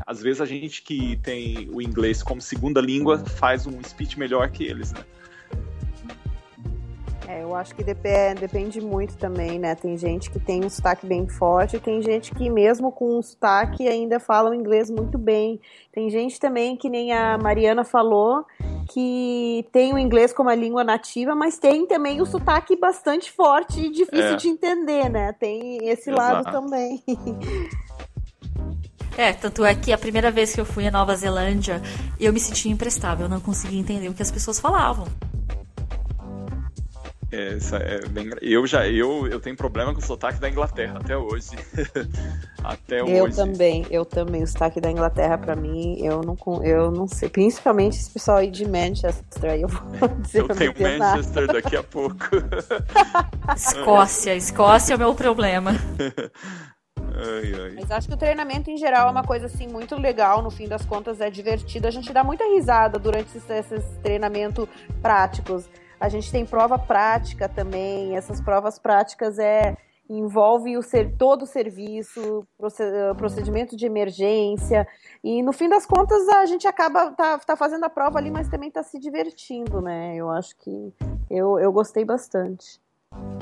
às 0.06 0.20
vezes 0.20 0.40
a 0.40 0.46
gente 0.46 0.82
que 0.82 1.16
tem 1.18 1.68
o 1.72 1.80
inglês 1.80 2.22
como 2.22 2.40
segunda 2.40 2.80
língua 2.80 3.18
faz 3.18 3.66
um 3.66 3.82
speech 3.82 4.18
melhor 4.18 4.50
que 4.50 4.64
eles, 4.64 4.92
né? 4.92 5.00
É, 7.28 7.42
eu 7.42 7.54
acho 7.54 7.74
que 7.74 7.84
dep- 7.84 8.38
depende 8.40 8.80
muito 8.80 9.16
também, 9.18 9.58
né? 9.58 9.74
Tem 9.74 9.98
gente 9.98 10.30
que 10.30 10.40
tem 10.40 10.64
um 10.64 10.70
sotaque 10.70 11.06
bem 11.06 11.28
forte, 11.28 11.78
tem 11.78 12.00
gente 12.00 12.34
que 12.34 12.48
mesmo 12.48 12.90
com 12.90 13.18
um 13.18 13.22
sotaque 13.22 13.86
ainda 13.86 14.18
fala 14.18 14.50
o 14.50 14.54
inglês 14.54 14.90
muito 14.90 15.18
bem. 15.18 15.60
Tem 15.92 16.08
gente 16.08 16.40
também 16.40 16.74
que 16.74 16.88
nem 16.88 17.12
a 17.12 17.36
Mariana 17.36 17.84
falou, 17.84 18.46
que 18.88 19.66
tem 19.70 19.92
o 19.92 19.98
inglês 19.98 20.32
como 20.32 20.48
a 20.48 20.54
língua 20.54 20.82
nativa, 20.82 21.34
mas 21.34 21.58
tem 21.58 21.86
também 21.86 22.20
o 22.20 22.26
sotaque 22.26 22.74
bastante 22.76 23.30
forte 23.30 23.80
e 23.80 23.90
difícil 23.90 24.34
É. 24.34 24.36
de 24.36 24.48
entender, 24.48 25.08
né? 25.08 25.32
Tem 25.32 25.88
esse 25.88 26.10
lado 26.10 26.40
Exato. 26.40 26.60
também. 26.60 27.02
É, 29.16 29.32
tanto 29.32 29.64
é 29.64 29.74
que 29.74 29.92
a 29.92 29.98
primeira 29.98 30.30
vez 30.30 30.54
que 30.54 30.60
eu 30.60 30.64
fui 30.64 30.86
à 30.86 30.90
Nova 30.92 31.14
Zelândia, 31.16 31.82
eu 32.20 32.32
me 32.32 32.38
sentia 32.38 32.70
imprestável, 32.70 33.26
eu 33.26 33.30
não 33.30 33.40
conseguia 33.40 33.78
entender 33.80 34.08
o 34.08 34.14
que 34.14 34.22
as 34.22 34.30
pessoas 34.30 34.60
falavam. 34.60 35.06
É, 37.30 37.54
isso 37.54 37.76
é 37.76 38.00
bem 38.08 38.30
eu 38.40 38.66
já 38.66 38.88
eu, 38.88 39.26
eu 39.26 39.38
tenho 39.38 39.54
problema 39.54 39.92
com 39.92 40.00
o 40.00 40.02
sotaque 40.02 40.40
da 40.40 40.48
Inglaterra 40.48 40.98
até 40.98 41.14
hoje. 41.14 41.50
até 42.64 43.00
Eu 43.02 43.24
hoje. 43.24 43.36
também, 43.36 43.86
eu 43.90 44.04
também. 44.04 44.42
O 44.42 44.46
sotaque 44.46 44.80
da 44.80 44.90
Inglaterra, 44.90 45.36
pra 45.36 45.54
mim, 45.54 45.98
eu 46.02 46.22
não, 46.22 46.64
eu 46.64 46.90
não 46.90 47.06
sei. 47.06 47.28
Principalmente 47.28 47.98
esse 47.98 48.10
pessoal 48.10 48.38
aí 48.38 48.50
de 48.50 48.66
Manchester, 48.66 49.50
aí 49.50 49.60
eu 49.60 49.68
vou 49.68 50.08
dizer 50.20 50.40
Eu 50.40 50.46
pra 50.46 50.56
tenho 50.56 50.70
não 50.70 50.74
ter 50.78 50.98
nada. 50.98 51.16
Manchester 51.16 51.46
daqui 51.48 51.76
a 51.76 51.82
pouco. 51.82 52.16
Escócia, 53.54 54.34
Escócia 54.34 54.94
é 54.94 54.96
o 54.96 54.98
meu 54.98 55.14
problema. 55.14 55.72
ai, 56.96 57.52
ai. 57.62 57.72
Mas 57.76 57.90
acho 57.90 58.08
que 58.08 58.14
o 58.14 58.18
treinamento 58.18 58.70
em 58.70 58.76
geral 58.78 59.08
é 59.08 59.10
uma 59.10 59.22
coisa 59.24 59.46
assim 59.46 59.66
muito 59.68 59.96
legal, 60.00 60.42
no 60.42 60.50
fim 60.50 60.66
das 60.66 60.84
contas 60.84 61.20
é 61.20 61.28
divertido. 61.30 61.86
A 61.86 61.90
gente 61.90 62.12
dá 62.12 62.24
muita 62.24 62.44
risada 62.44 62.98
durante 62.98 63.36
esses, 63.36 63.48
esses 63.50 63.84
treinamentos 64.02 64.66
práticos. 65.02 65.68
A 66.00 66.08
gente 66.08 66.30
tem 66.30 66.46
prova 66.46 66.78
prática 66.78 67.48
também. 67.48 68.16
Essas 68.16 68.40
provas 68.40 68.78
práticas 68.78 69.38
é 69.38 69.76
envolve 70.10 70.74
o 70.78 70.82
ser, 70.82 71.12
todo 71.18 71.42
o 71.42 71.46
serviço, 71.46 72.46
proce- 72.56 72.82
procedimento 73.16 73.76
de 73.76 73.84
emergência. 73.84 74.88
E 75.22 75.42
no 75.42 75.52
fim 75.52 75.68
das 75.68 75.84
contas 75.84 76.26
a 76.30 76.46
gente 76.46 76.66
acaba 76.66 77.10
tá, 77.10 77.38
tá 77.38 77.56
fazendo 77.56 77.84
a 77.84 77.90
prova 77.90 78.18
ali, 78.18 78.30
mas 78.30 78.48
também 78.48 78.70
tá 78.70 78.82
se 78.82 78.98
divertindo, 78.98 79.82
né? 79.82 80.16
Eu 80.16 80.30
acho 80.30 80.56
que 80.56 80.94
eu, 81.28 81.58
eu 81.58 81.70
gostei 81.70 82.06
bastante. 82.06 82.80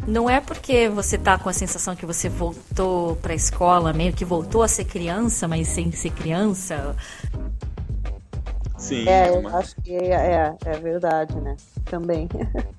Não 0.08 0.28
é 0.30 0.40
porque 0.40 0.88
você 0.88 1.18
tá 1.18 1.38
com 1.38 1.48
a 1.48 1.52
sensação 1.52 1.94
que 1.94 2.06
você 2.06 2.28
voltou 2.28 3.16
pra 3.16 3.34
escola, 3.34 3.92
meio 3.92 4.12
que 4.12 4.24
voltou 4.24 4.62
a 4.62 4.68
ser 4.68 4.84
criança, 4.84 5.46
mas 5.46 5.68
sem 5.68 5.90
ser 5.92 6.10
criança. 6.10 6.96
Sim, 8.78 9.08
É, 9.08 9.28
eu 9.28 9.40
uma, 9.40 9.56
acho 9.58 9.74
que 9.82 9.94
é, 9.94 10.12
é, 10.12 10.56
é 10.64 10.78
verdade, 10.78 11.40
né? 11.40 11.56
Também. 11.86 12.28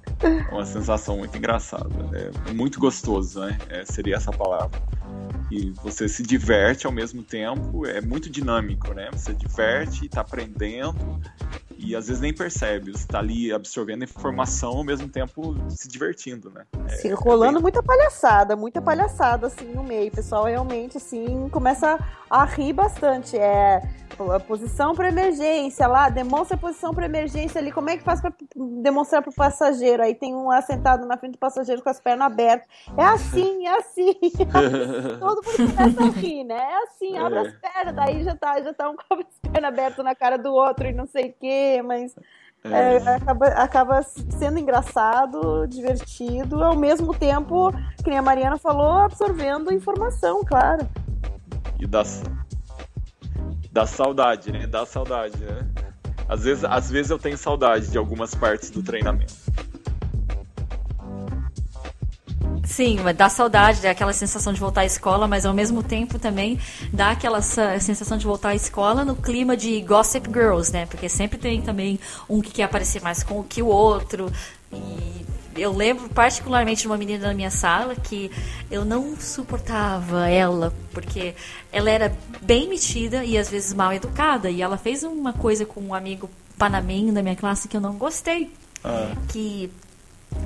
uma 0.52 0.66
sensação 0.66 1.18
muito 1.18 1.38
engraçada. 1.38 1.90
É 2.48 2.54
muito 2.54 2.80
gostoso, 2.80 3.40
né? 3.42 3.58
É, 3.70 3.86
seria 3.86 4.16
essa 4.16 4.32
palavra. 4.32 4.80
E 5.50 5.72
você 5.82 6.10
se 6.10 6.24
diverte 6.24 6.86
ao 6.86 6.92
mesmo 6.92 7.24
tempo, 7.24 7.86
é 7.86 8.02
muito 8.02 8.30
dinâmico, 8.30 8.94
né? 8.94 9.10
Você 9.14 9.34
diverte, 9.34 10.06
está 10.06 10.22
aprendendo 10.22 11.22
e 11.78 11.96
às 11.96 12.08
vezes 12.08 12.22
nem 12.22 12.34
percebe. 12.34 12.92
Você 12.92 13.04
está 13.04 13.20
ali 13.20 13.54
absorvendo 13.54 14.04
informação 14.04 14.72
ao 14.72 14.84
mesmo 14.84 15.08
tempo 15.08 15.56
se 15.70 15.88
divertindo, 15.88 16.50
né? 16.50 16.66
Sim, 16.90 17.14
rolando 17.14 17.62
muita 17.62 17.82
palhaçada, 17.82 18.56
muita 18.56 18.82
palhaçada 18.82 19.48
assim 19.48 19.72
no 19.74 19.84
meio. 19.84 20.10
O 20.10 20.16
pessoal 20.16 20.46
realmente 20.46 20.98
assim 20.98 21.48
começa 21.50 21.98
a 22.30 22.44
rir 22.44 22.74
bastante. 22.74 23.38
É 23.38 23.82
posição 24.48 24.96
para 24.96 25.10
emergência 25.10 25.86
lá, 25.88 26.10
demonstra 26.10 26.56
a 26.56 26.60
posição 26.60 26.94
para 26.94 27.06
emergência 27.06 27.60
ali. 27.60 27.72
Como 27.72 27.90
é 27.90 27.98
que 27.98 28.04
faz 28.04 28.20
para 28.20 28.34
demonstrar 28.82 29.22
para 29.22 29.30
o 29.30 29.34
passageiro? 29.34 30.02
Aí 30.08 30.16
tem 30.16 30.34
um 30.34 30.50
assentado 30.50 31.06
na 31.06 31.18
frente 31.18 31.34
do 31.34 31.38
passageiro 31.38 31.82
com 31.82 31.90
as 31.90 32.00
pernas 32.00 32.26
abertas. 32.28 32.68
É 32.98 33.04
assim, 33.04 33.68
é 33.68 33.78
assim. 33.78 34.14
Todo 35.20 35.44
mundo 35.44 35.76
começa 35.76 36.04
a 36.04 36.10
rir, 36.10 36.44
né? 36.44 36.56
É 36.56 36.84
assim, 36.84 37.18
abre 37.18 37.40
É. 37.40 37.42
as 37.42 37.54
pernas, 37.54 37.96
daí 37.96 38.24
já 38.24 38.36
tá, 38.36 38.62
já 38.62 38.74
tá 38.74 38.90
um 38.90 38.96
com 38.96 39.16
as 39.16 39.40
pernas 39.52 39.72
abertas 39.72 40.04
na 40.06 40.16
cara 40.16 40.38
do 40.38 40.54
outro 40.54 40.88
e 40.88 40.94
não 40.94 41.06
sei 41.06 41.30
o 41.30 41.34
quê, 41.40 41.82
mas 41.86 42.16
É, 42.64 42.96
é, 42.98 43.16
acaba, 43.16 43.48
acaba 43.50 44.02
sendo 44.04 44.58
engraçado, 44.60 45.66
divertido, 45.68 46.62
ao 46.64 46.76
mesmo 46.76 47.14
tempo, 47.14 47.72
que 48.04 48.10
nem 48.10 48.18
a 48.18 48.22
Mariana 48.22 48.58
falou, 48.58 48.98
absorvendo 48.98 49.72
informação, 49.72 50.44
claro. 50.44 50.86
E 51.80 51.86
dá, 51.86 52.04
dá 53.72 53.86
saudade, 53.86 54.52
né? 54.52 54.66
Dá 54.68 54.86
saudade, 54.86 55.38
né? 55.38 55.68
Às 56.28 56.44
vezes, 56.44 56.66
às 56.66 56.90
vezes 56.90 57.10
eu 57.10 57.20
tenho 57.20 57.38
saudade 57.38 57.90
de 57.90 57.98
algumas 57.98 58.36
partes 58.36 58.70
do 58.70 58.84
treinamento. 58.84 59.34
Sim, 62.68 62.98
dá 63.16 63.30
saudade, 63.30 63.82
dá 63.82 63.92
aquela 63.92 64.12
sensação 64.12 64.52
de 64.52 64.60
voltar 64.60 64.82
à 64.82 64.86
escola, 64.86 65.26
mas 65.26 65.46
ao 65.46 65.54
mesmo 65.54 65.82
tempo 65.82 66.20
também 66.20 66.60
dá 66.92 67.12
aquela 67.12 67.42
sa- 67.42 67.80
sensação 67.80 68.18
de 68.18 68.26
voltar 68.26 68.50
à 68.50 68.56
escola 68.56 69.06
no 69.06 69.16
clima 69.16 69.56
de 69.56 69.80
Gossip 69.82 70.28
Girls, 70.32 70.72
né? 70.72 70.86
Porque 70.86 71.08
sempre 71.08 71.38
tem 71.38 71.62
também 71.62 71.98
um 72.30 72.42
que 72.42 72.52
quer 72.52 72.64
aparecer 72.64 73.02
mais 73.02 73.24
com 73.24 73.40
o 73.40 73.44
que 73.44 73.62
o 73.62 73.68
outro. 73.68 74.30
E 74.72 75.26
eu 75.56 75.72
lembro 75.74 76.10
particularmente 76.10 76.82
de 76.82 76.88
uma 76.88 76.98
menina 76.98 77.28
na 77.30 77.34
minha 77.34 77.50
sala 77.50 77.96
que 77.96 78.30
eu 78.70 78.84
não 78.84 79.16
suportava 79.18 80.28
ela, 80.30 80.74
porque 80.92 81.34
ela 81.72 81.90
era 81.90 82.14
bem 82.42 82.68
metida 82.68 83.24
e 83.24 83.38
às 83.38 83.50
vezes 83.50 83.74
mal 83.74 83.94
educada. 83.94 84.50
E 84.50 84.62
ela 84.62 84.78
fez 84.78 85.04
uma 85.04 85.32
coisa 85.32 85.66
com 85.66 85.80
um 85.82 85.94
amigo 85.94 86.30
panamenho 86.58 87.14
da 87.14 87.24
minha 87.24 87.36
classe 87.36 87.68
que 87.70 87.78
eu 87.78 87.82
não 87.82 87.94
gostei 87.94 88.52
Ah, 88.84 89.14
que 89.30 89.72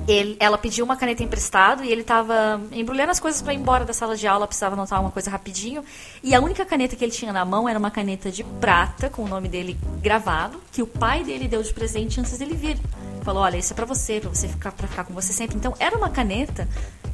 ele, 0.06 0.36
ela 0.40 0.58
pediu 0.58 0.84
uma 0.84 0.96
caneta 0.96 1.22
emprestada 1.22 1.84
e 1.84 1.90
ele 1.90 2.00
estava 2.00 2.60
embrulhando 2.72 3.10
as 3.10 3.20
coisas 3.20 3.40
para 3.40 3.54
ir 3.54 3.58
embora 3.58 3.84
da 3.84 3.92
sala 3.92 4.16
de 4.16 4.26
aula, 4.26 4.46
precisava 4.46 4.74
anotar 4.74 5.00
uma 5.00 5.10
coisa 5.10 5.30
rapidinho. 5.30 5.84
E 6.22 6.34
a 6.34 6.40
única 6.40 6.64
caneta 6.64 6.96
que 6.96 7.04
ele 7.04 7.12
tinha 7.12 7.32
na 7.32 7.44
mão 7.44 7.68
era 7.68 7.78
uma 7.78 7.90
caneta 7.90 8.30
de 8.30 8.42
prata 8.42 9.08
com 9.08 9.22
o 9.22 9.28
nome 9.28 9.48
dele 9.48 9.78
gravado, 10.00 10.60
que 10.72 10.82
o 10.82 10.86
pai 10.86 11.22
dele 11.22 11.46
deu 11.46 11.62
de 11.62 11.72
presente 11.72 12.20
antes 12.20 12.36
dele 12.38 12.54
vir. 12.54 12.78
Falou: 13.22 13.42
"Olha, 13.42 13.56
isso 13.56 13.72
é 13.72 13.76
para 13.76 13.86
você, 13.86 14.18
para 14.18 14.30
você 14.30 14.48
ficar 14.48 14.72
para 14.72 14.88
ficar 14.88 15.04
com 15.04 15.14
você 15.14 15.32
sempre". 15.32 15.56
Então, 15.56 15.74
era 15.78 15.96
uma 15.96 16.10
caneta 16.10 16.68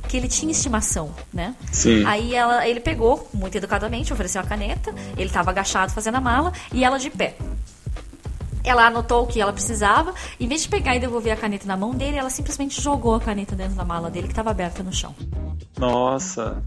que 0.09 0.17
ele 0.17 0.27
tinha 0.27 0.51
estimação, 0.51 1.15
né? 1.33 1.55
Sim. 1.71 2.05
Aí 2.07 2.35
ela, 2.35 2.67
ele 2.67 2.81
pegou, 2.81 3.29
muito 3.33 3.57
educadamente, 3.57 4.13
ofereceu 4.13 4.41
a 4.41 4.45
caneta, 4.45 4.95
ele 5.17 5.27
estava 5.27 5.51
agachado 5.51 5.93
fazendo 5.93 6.17
a 6.17 6.21
mala 6.21 6.53
e 6.73 6.83
ela 6.83 6.99
de 6.99 7.11
pé. 7.11 7.37
Ela 8.65 8.87
anotou 8.87 9.25
o 9.25 9.27
que 9.27 9.41
ela 9.41 9.53
precisava, 9.53 10.15
em 10.39 10.47
vez 10.47 10.63
de 10.63 10.69
pegar 10.69 10.97
e 10.97 11.01
devolver 11.01 11.33
a 11.33 11.37
caneta 11.37 11.67
na 11.67 11.77
mão 11.77 11.93
dele, 11.93 12.17
ela 12.17 12.31
simplesmente 12.31 12.81
jogou 12.81 13.15
a 13.15 13.21
caneta 13.21 13.55
dentro 13.55 13.75
da 13.75 13.85
mala 13.85 14.11
dele 14.11 14.27
que 14.27 14.33
estava 14.33 14.51
aberta 14.51 14.83
no 14.83 14.93
chão. 14.93 15.15
Nossa. 15.77 16.63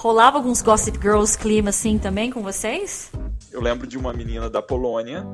Rolava 0.00 0.38
alguns 0.38 0.62
Gossip 0.62 0.98
Girls 1.00 1.38
clima 1.38 1.70
assim 1.70 1.98
também 1.98 2.30
com 2.30 2.42
vocês? 2.42 3.12
Eu 3.50 3.60
lembro 3.60 3.86
de 3.86 3.96
uma 3.96 4.12
menina 4.12 4.48
da 4.50 4.62
Polônia 4.62 5.26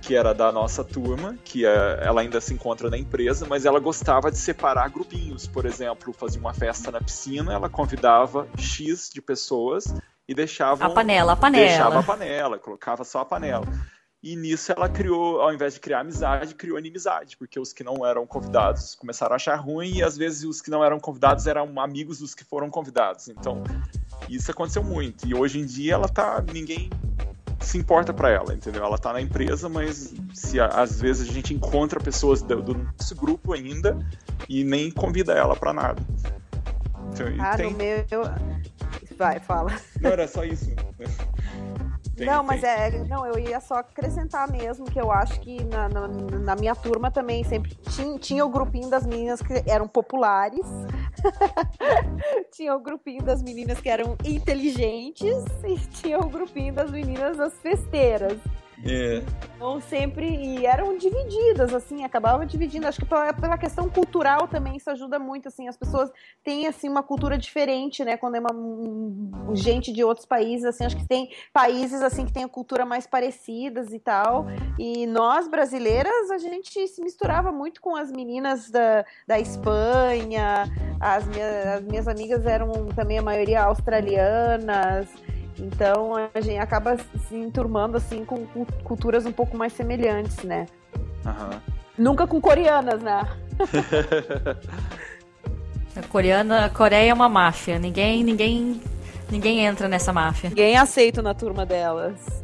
que 0.00 0.16
era 0.16 0.32
da 0.32 0.50
nossa 0.50 0.82
turma, 0.82 1.36
que 1.44 1.64
é, 1.64 2.00
ela 2.02 2.22
ainda 2.22 2.40
se 2.40 2.54
encontra 2.54 2.88
na 2.88 2.96
empresa, 2.96 3.46
mas 3.48 3.64
ela 3.64 3.78
gostava 3.78 4.30
de 4.30 4.38
separar 4.38 4.88
grupinhos. 4.88 5.46
Por 5.46 5.66
exemplo, 5.66 6.12
fazia 6.12 6.40
uma 6.40 6.54
festa 6.54 6.90
na 6.90 7.00
piscina, 7.00 7.52
ela 7.52 7.68
convidava 7.68 8.48
X 8.56 9.10
de 9.12 9.20
pessoas 9.20 9.94
e 10.26 10.34
deixava. 10.34 10.86
A 10.86 10.90
panela, 10.90 11.32
a 11.32 11.36
panela. 11.36 11.66
Deixava 11.66 12.00
a 12.00 12.02
panela, 12.02 12.58
colocava 12.58 13.04
só 13.04 13.20
a 13.20 13.24
panela. 13.24 13.66
E 14.22 14.36
nisso 14.36 14.70
ela 14.70 14.86
criou, 14.86 15.40
ao 15.40 15.52
invés 15.52 15.74
de 15.74 15.80
criar 15.80 16.00
amizade, 16.00 16.54
criou 16.54 16.78
inimizade, 16.78 17.38
porque 17.38 17.58
os 17.58 17.72
que 17.72 17.82
não 17.82 18.04
eram 18.04 18.26
convidados 18.26 18.94
começaram 18.94 19.32
a 19.32 19.36
achar 19.36 19.56
ruim 19.56 19.96
e 19.96 20.02
às 20.02 20.14
vezes 20.14 20.44
os 20.44 20.60
que 20.60 20.70
não 20.70 20.84
eram 20.84 21.00
convidados 21.00 21.46
eram 21.46 21.80
amigos 21.80 22.18
dos 22.18 22.34
que 22.34 22.44
foram 22.44 22.68
convidados. 22.68 23.28
Então, 23.28 23.64
isso 24.28 24.50
aconteceu 24.50 24.84
muito. 24.84 25.26
E 25.26 25.34
hoje 25.34 25.58
em 25.58 25.64
dia 25.64 25.94
ela 25.94 26.08
tá. 26.08 26.44
ninguém 26.52 26.90
se 27.60 27.78
importa 27.78 28.12
para 28.12 28.28
ela, 28.28 28.52
entendeu? 28.52 28.84
Ela 28.84 28.98
tá 28.98 29.12
na 29.12 29.22
empresa, 29.22 29.70
mas 29.70 30.14
se 30.34 30.60
às 30.60 31.00
vezes 31.00 31.28
a 31.28 31.32
gente 31.32 31.54
encontra 31.54 31.98
pessoas 31.98 32.42
do, 32.42 32.60
do 32.60 32.74
nosso 32.74 33.14
grupo 33.14 33.54
ainda 33.54 33.98
e 34.48 34.64
nem 34.64 34.90
convida 34.90 35.32
ela 35.32 35.56
para 35.56 35.72
nada. 35.72 36.02
Então, 37.12 37.26
ah, 37.40 37.56
tem... 37.56 37.70
no 37.70 37.78
meu. 37.78 38.04
Vai, 39.16 39.40
fala. 39.40 39.72
Não 40.00 40.10
era 40.10 40.28
só 40.28 40.44
isso. 40.44 40.70
Tem, 42.20 42.26
não, 42.26 42.42
mas 42.42 42.62
é. 42.62 42.90
Não, 43.08 43.26
eu 43.26 43.38
ia 43.38 43.58
só 43.60 43.76
acrescentar 43.76 44.50
mesmo 44.52 44.84
que 44.84 45.00
eu 45.00 45.10
acho 45.10 45.40
que 45.40 45.64
na, 45.64 45.88
na, 45.88 46.06
na 46.06 46.54
minha 46.54 46.74
turma 46.74 47.10
também 47.10 47.42
sempre 47.44 47.74
tinha, 47.74 48.18
tinha 48.18 48.44
o 48.44 48.50
grupinho 48.50 48.90
das 48.90 49.06
meninas 49.06 49.40
que 49.40 49.64
eram 49.66 49.88
populares. 49.88 50.66
tinha 52.52 52.76
o 52.76 52.80
grupinho 52.80 53.22
das 53.22 53.42
meninas 53.42 53.80
que 53.80 53.88
eram 53.88 54.18
inteligentes 54.22 55.44
e 55.64 55.78
tinha 55.88 56.18
o 56.18 56.28
grupinho 56.28 56.74
das 56.74 56.90
meninas 56.90 57.38
das 57.38 57.54
festeiras. 57.54 58.38
É. 58.84 59.22
Então 59.56 59.78
sempre 59.80 60.26
e 60.26 60.64
eram 60.64 60.96
divididas 60.96 61.74
assim, 61.74 62.02
acabavam 62.04 62.46
dividindo. 62.46 62.86
Acho 62.86 63.00
que 63.00 63.06
pela, 63.06 63.58
questão 63.58 63.88
cultural 63.90 64.48
também 64.48 64.76
isso 64.76 64.90
ajuda 64.90 65.18
muito 65.18 65.48
assim. 65.48 65.68
As 65.68 65.76
pessoas 65.76 66.10
têm 66.42 66.66
assim 66.66 66.88
uma 66.88 67.02
cultura 67.02 67.36
diferente, 67.36 68.04
né? 68.04 68.16
Quando 68.16 68.36
é 68.36 68.40
uma 68.40 68.54
um, 68.54 69.50
gente 69.54 69.92
de 69.92 70.02
outros 70.02 70.24
países 70.24 70.64
assim, 70.64 70.84
acho 70.84 70.96
que 70.96 71.06
tem 71.06 71.30
países 71.52 72.00
assim 72.00 72.24
que 72.24 72.32
têm 72.32 72.48
cultura 72.48 72.86
mais 72.86 73.06
parecidas 73.06 73.92
e 73.92 73.98
tal. 73.98 74.46
E 74.78 75.06
nós 75.06 75.46
brasileiras 75.46 76.30
a 76.30 76.38
gente 76.38 76.88
se 76.88 77.02
misturava 77.02 77.52
muito 77.52 77.80
com 77.80 77.94
as 77.94 78.10
meninas 78.10 78.70
da, 78.70 79.04
da 79.26 79.38
Espanha. 79.38 80.64
As 80.98 81.26
minhas, 81.26 81.66
as 81.66 81.82
minhas 81.82 82.08
amigas 82.08 82.46
eram 82.46 82.72
também 82.94 83.18
a 83.18 83.22
maioria 83.22 83.62
australianas. 83.62 85.08
Então 85.60 86.12
a 86.34 86.40
gente 86.40 86.58
acaba 86.58 86.96
se 86.96 87.36
enturmando 87.36 87.96
assim 87.96 88.24
com, 88.24 88.46
com 88.46 88.64
culturas 88.82 89.26
um 89.26 89.32
pouco 89.32 89.56
mais 89.56 89.72
semelhantes, 89.72 90.42
né? 90.42 90.66
Uhum. 91.24 91.60
Nunca 91.98 92.26
com 92.26 92.40
coreanas, 92.40 93.02
né? 93.02 93.28
a 95.94 96.02
coreana, 96.08 96.64
a 96.64 96.70
Coreia 96.70 97.10
é 97.10 97.14
uma 97.14 97.28
máfia. 97.28 97.78
Ninguém, 97.78 98.24
ninguém, 98.24 98.80
ninguém 99.30 99.60
entra 99.66 99.86
nessa 99.86 100.12
máfia. 100.12 100.48
Ninguém 100.48 100.76
aceita 100.76 101.20
na 101.20 101.34
turma 101.34 101.66
delas. 101.66 102.42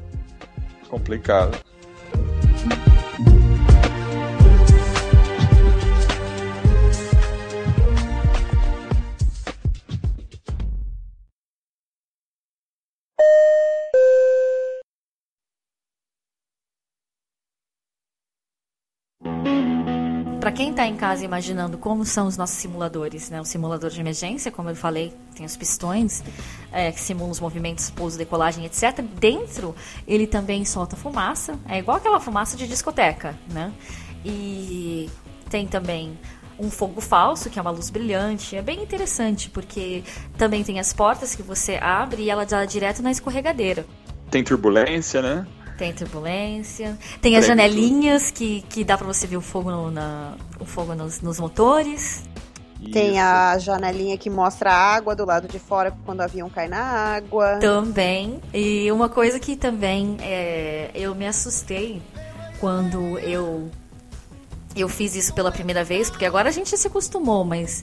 Complicado. 0.88 1.58
Quem 20.56 20.70
está 20.70 20.86
em 20.86 20.96
casa 20.96 21.22
imaginando 21.22 21.76
como 21.76 22.04
são 22.06 22.26
os 22.26 22.36
nossos 22.36 22.56
simuladores, 22.56 23.28
né? 23.28 23.38
O 23.40 23.44
simulador 23.44 23.90
de 23.90 24.00
emergência, 24.00 24.50
como 24.50 24.70
eu 24.70 24.74
falei, 24.74 25.12
tem 25.34 25.44
os 25.44 25.54
pistões 25.54 26.24
é, 26.72 26.90
que 26.90 27.00
simulam 27.00 27.30
os 27.30 27.38
movimentos, 27.38 27.90
pouso, 27.90 28.16
decolagem, 28.16 28.64
etc. 28.64 29.02
Dentro, 29.20 29.74
ele 30.08 30.26
também 30.26 30.64
solta 30.64 30.96
fumaça, 30.96 31.58
é 31.68 31.78
igual 31.78 31.98
aquela 31.98 32.18
fumaça 32.18 32.56
de 32.56 32.66
discoteca, 32.66 33.38
né? 33.52 33.70
E 34.24 35.10
tem 35.50 35.66
também 35.66 36.18
um 36.58 36.70
fogo 36.70 37.02
falso, 37.02 37.50
que 37.50 37.58
é 37.58 37.62
uma 37.62 37.70
luz 37.70 37.90
brilhante. 37.90 38.56
É 38.56 38.62
bem 38.62 38.82
interessante, 38.82 39.50
porque 39.50 40.02
também 40.38 40.64
tem 40.64 40.80
as 40.80 40.90
portas 40.90 41.34
que 41.34 41.42
você 41.42 41.78
abre 41.80 42.22
e 42.22 42.30
ela 42.30 42.46
dá 42.46 42.64
direto 42.64 43.02
na 43.02 43.10
escorregadeira. 43.10 43.84
Tem 44.30 44.42
turbulência, 44.42 45.20
né? 45.20 45.46
Tem 45.76 45.92
turbulência. 45.92 46.96
Tem 47.20 47.36
as 47.36 47.46
janelinhas 47.46 48.30
que, 48.30 48.62
que 48.62 48.84
dá 48.84 48.96
para 48.96 49.06
você 49.06 49.26
ver 49.26 49.36
o 49.36 49.40
fogo, 49.40 49.70
no, 49.70 49.90
na, 49.90 50.34
o 50.58 50.64
fogo 50.64 50.94
nos, 50.94 51.20
nos 51.20 51.38
motores. 51.38 52.22
Tem 52.92 53.18
a 53.18 53.58
janelinha 53.58 54.18
que 54.18 54.28
mostra 54.28 54.70
a 54.70 54.94
água 54.94 55.16
do 55.16 55.24
lado 55.24 55.48
de 55.48 55.58
fora 55.58 55.96
quando 56.04 56.20
o 56.20 56.22
avião 56.22 56.48
cai 56.48 56.68
na 56.68 56.78
água. 56.78 57.58
Também. 57.58 58.40
E 58.52 58.90
uma 58.92 59.08
coisa 59.08 59.40
que 59.40 59.56
também 59.56 60.16
é, 60.20 60.90
eu 60.94 61.14
me 61.14 61.26
assustei 61.26 62.02
quando 62.60 63.18
eu 63.18 63.70
eu 64.74 64.90
fiz 64.90 65.16
isso 65.16 65.32
pela 65.32 65.50
primeira 65.50 65.82
vez, 65.82 66.10
porque 66.10 66.26
agora 66.26 66.50
a 66.50 66.52
gente 66.52 66.76
se 66.76 66.86
acostumou, 66.86 67.44
mas 67.44 67.82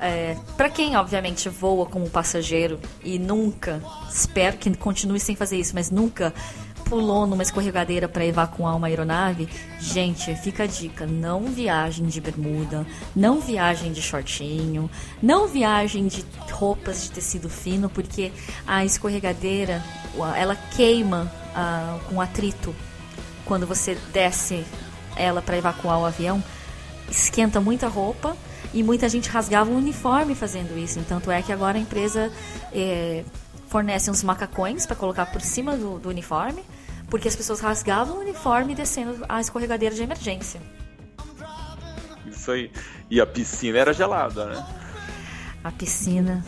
é, 0.00 0.36
para 0.56 0.68
quem 0.68 0.96
obviamente 0.96 1.48
voa 1.48 1.86
como 1.86 2.10
passageiro 2.10 2.80
e 3.04 3.16
nunca, 3.16 3.80
espero 4.10 4.56
que 4.56 4.76
continue 4.76 5.20
sem 5.20 5.36
fazer 5.36 5.56
isso, 5.56 5.72
mas 5.72 5.88
nunca 5.88 6.34
pulou 6.92 7.26
numa 7.26 7.42
escorregadeira 7.42 8.06
para 8.06 8.22
evacuar 8.22 8.76
uma 8.76 8.86
aeronave, 8.86 9.48
gente, 9.80 10.36
fica 10.36 10.64
a 10.64 10.66
dica: 10.66 11.06
não 11.06 11.44
viagem 11.44 12.04
de 12.04 12.20
bermuda, 12.20 12.86
não 13.16 13.40
viagem 13.40 13.94
de 13.94 14.02
shortinho, 14.02 14.90
não 15.22 15.48
viagem 15.48 16.06
de 16.06 16.22
roupas 16.50 17.04
de 17.04 17.10
tecido 17.10 17.48
fino, 17.48 17.88
porque 17.88 18.30
a 18.66 18.84
escorregadeira 18.84 19.82
ela 20.36 20.54
queima 20.76 21.32
uh, 21.56 21.98
com 22.10 22.20
atrito. 22.20 22.74
Quando 23.46 23.66
você 23.66 23.96
desce 24.12 24.62
ela 25.16 25.40
para 25.40 25.56
evacuar 25.56 25.98
o 25.98 26.04
avião, 26.04 26.44
esquenta 27.10 27.58
muita 27.58 27.88
roupa 27.88 28.36
e 28.74 28.82
muita 28.82 29.08
gente 29.08 29.30
rasgava 29.30 29.70
o 29.70 29.76
uniforme 29.78 30.34
fazendo 30.34 30.78
isso. 30.78 31.00
Tanto 31.08 31.30
é 31.30 31.40
que 31.40 31.54
agora 31.54 31.78
a 31.78 31.80
empresa 31.80 32.30
é, 32.70 33.24
fornece 33.68 34.10
uns 34.10 34.22
macacões 34.22 34.84
para 34.84 34.94
colocar 34.94 35.24
por 35.24 35.40
cima 35.40 35.74
do, 35.74 35.98
do 35.98 36.10
uniforme 36.10 36.62
porque 37.12 37.28
as 37.28 37.36
pessoas 37.36 37.60
rasgavam 37.60 38.16
o 38.16 38.20
uniforme 38.20 38.74
descendo 38.74 39.22
a 39.28 39.38
escorregadeira 39.38 39.94
de 39.94 40.02
emergência. 40.02 40.62
Isso 42.26 42.50
aí. 42.50 42.70
E 43.10 43.20
a 43.20 43.26
piscina 43.26 43.76
era 43.76 43.92
gelada, 43.92 44.46
né? 44.46 44.66
A 45.62 45.70
piscina. 45.70 46.42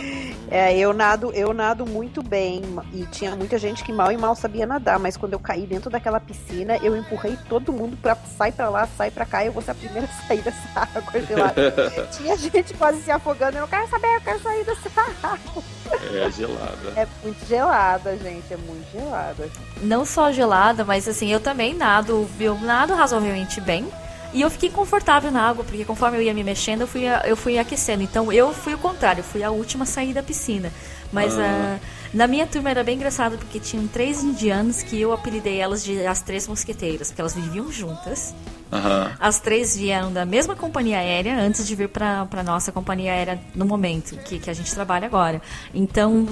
É, 0.50 0.76
eu 0.76 0.92
nado, 0.92 1.30
eu 1.32 1.54
nado 1.54 1.86
muito 1.86 2.24
bem 2.24 2.60
e 2.92 3.06
tinha 3.06 3.36
muita 3.36 3.56
gente 3.56 3.84
que 3.84 3.92
mal 3.92 4.10
e 4.10 4.16
mal 4.16 4.34
sabia 4.34 4.66
nadar, 4.66 4.98
mas 4.98 5.16
quando 5.16 5.34
eu 5.34 5.38
caí 5.38 5.64
dentro 5.64 5.88
daquela 5.88 6.18
piscina, 6.18 6.76
eu 6.78 6.96
empurrei 6.96 7.38
todo 7.48 7.72
mundo 7.72 7.96
para 7.96 8.16
sair 8.36 8.50
para 8.50 8.68
lá, 8.68 8.88
sair 8.96 9.12
para 9.12 9.24
cá, 9.24 9.44
e 9.44 9.46
eu 9.46 9.52
vou 9.52 9.62
ser 9.62 9.70
a 9.70 9.74
primeira 9.76 10.08
a 10.08 10.26
sair 10.26 10.42
dessa 10.42 10.58
água 10.74 11.20
gelada. 11.20 11.62
tinha 12.18 12.36
gente 12.36 12.74
quase 12.74 13.00
se 13.00 13.12
afogando, 13.12 13.58
eu 13.58 13.60
não 13.60 13.68
quero 13.68 13.88
saber, 13.88 14.08
eu 14.08 14.20
quero 14.22 14.42
sair 14.42 14.64
dessa 14.64 14.90
água. 15.22 15.62
É 15.92 16.30
gelada. 16.32 16.92
É 16.96 17.06
muito 17.22 17.46
gelada, 17.46 18.16
gente, 18.16 18.52
é 18.52 18.56
muito 18.56 18.90
gelada. 18.90 19.48
Não 19.82 20.04
só 20.04 20.32
gelada, 20.32 20.84
mas 20.84 21.06
assim, 21.06 21.32
eu 21.32 21.38
também 21.38 21.74
nado, 21.74 22.28
eu 22.40 22.58
nado 22.58 22.92
razoavelmente 22.94 23.60
bem. 23.60 23.88
E 24.32 24.40
eu 24.40 24.50
fiquei 24.50 24.70
confortável 24.70 25.30
na 25.30 25.48
água, 25.48 25.64
porque 25.64 25.84
conforme 25.84 26.18
eu 26.18 26.22
ia 26.22 26.32
me 26.32 26.44
mexendo, 26.44 26.82
eu 26.82 26.86
fui, 26.86 27.02
eu 27.24 27.36
fui 27.36 27.58
aquecendo. 27.58 28.02
Então 28.02 28.32
eu 28.32 28.52
fui 28.52 28.74
o 28.74 28.78
contrário, 28.78 29.20
eu 29.20 29.24
fui 29.24 29.42
a 29.42 29.50
última 29.50 29.84
a 29.84 29.86
sair 29.86 30.12
da 30.12 30.22
piscina. 30.22 30.72
Mas 31.12 31.36
ah. 31.36 31.78
uh, 31.78 31.80
Na 32.12 32.26
minha 32.26 32.44
turma 32.44 32.70
era 32.70 32.82
bem 32.82 32.96
engraçado 32.96 33.38
porque 33.38 33.60
tinham 33.60 33.86
três 33.86 34.24
indianos 34.24 34.82
que 34.82 35.00
eu 35.00 35.12
apelidei 35.12 35.60
elas 35.60 35.84
de 35.84 36.04
as 36.04 36.20
três 36.20 36.48
mosqueteiras, 36.48 37.08
porque 37.08 37.20
elas 37.20 37.34
viviam 37.34 37.70
juntas. 37.70 38.34
Aham. 38.72 39.12
As 39.18 39.38
três 39.38 39.76
vieram 39.76 40.12
da 40.12 40.24
mesma 40.24 40.56
companhia 40.56 40.98
aérea 40.98 41.38
antes 41.40 41.66
de 41.66 41.74
vir 41.76 41.88
para 41.88 42.26
a 42.28 42.42
nossa 42.42 42.72
companhia 42.72 43.12
aérea 43.12 43.40
no 43.54 43.64
momento 43.64 44.16
que, 44.24 44.40
que 44.40 44.50
a 44.50 44.52
gente 44.52 44.74
trabalha 44.74 45.06
agora. 45.06 45.40
Então, 45.72 46.26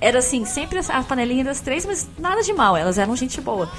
era 0.00 0.18
assim, 0.18 0.46
sempre 0.46 0.80
a 0.88 1.02
panelinha 1.02 1.44
das 1.44 1.60
três, 1.60 1.84
mas 1.84 2.08
nada 2.18 2.42
de 2.42 2.52
mal, 2.54 2.74
elas 2.74 2.96
eram 2.96 3.14
gente 3.14 3.38
boa. 3.40 3.70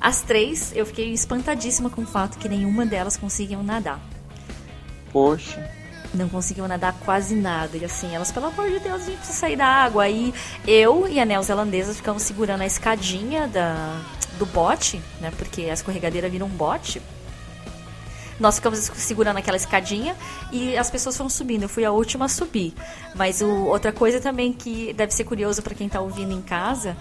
As 0.00 0.22
três, 0.22 0.72
eu 0.74 0.86
fiquei 0.86 1.12
espantadíssima 1.12 1.90
com 1.90 2.02
o 2.02 2.06
fato 2.06 2.38
que 2.38 2.48
nenhuma 2.48 2.86
delas 2.86 3.18
conseguiam 3.18 3.62
nadar. 3.62 4.00
Poxa. 5.12 5.70
Não 6.14 6.28
conseguiam 6.28 6.66
nadar 6.66 6.94
quase 7.04 7.34
nada. 7.34 7.76
E 7.76 7.84
assim, 7.84 8.14
elas, 8.14 8.32
pelo 8.32 8.46
amor 8.46 8.68
de 8.70 8.80
Deus, 8.80 9.02
a 9.02 9.04
gente 9.04 9.18
precisa 9.18 9.38
sair 9.38 9.56
da 9.56 9.66
água. 9.66 10.04
Aí 10.04 10.32
eu 10.66 11.06
e 11.06 11.20
a 11.20 11.24
neozelandesa 11.24 11.94
ficamos 11.94 12.22
segurando 12.22 12.62
a 12.62 12.66
escadinha 12.66 13.46
da, 13.46 14.00
do 14.38 14.46
bote, 14.46 15.00
né? 15.20 15.30
Porque 15.36 15.62
a 15.64 15.74
escorregadeira 15.74 16.28
vira 16.28 16.44
um 16.44 16.48
bote. 16.48 17.00
Nós 18.40 18.56
ficamos 18.56 18.78
segurando 18.78 19.36
aquela 19.36 19.56
escadinha 19.58 20.16
e 20.50 20.76
as 20.78 20.90
pessoas 20.90 21.14
foram 21.14 21.28
subindo. 21.28 21.64
Eu 21.64 21.68
fui 21.68 21.84
a 21.84 21.92
última 21.92 22.24
a 22.24 22.28
subir. 22.28 22.72
Mas 23.14 23.42
o, 23.42 23.48
outra 23.66 23.92
coisa 23.92 24.18
também 24.18 24.50
que 24.50 24.94
deve 24.94 25.12
ser 25.12 25.24
curioso 25.24 25.62
para 25.62 25.74
quem 25.74 25.86
está 25.88 26.00
ouvindo 26.00 26.32
em 26.32 26.40
casa: 26.40 26.96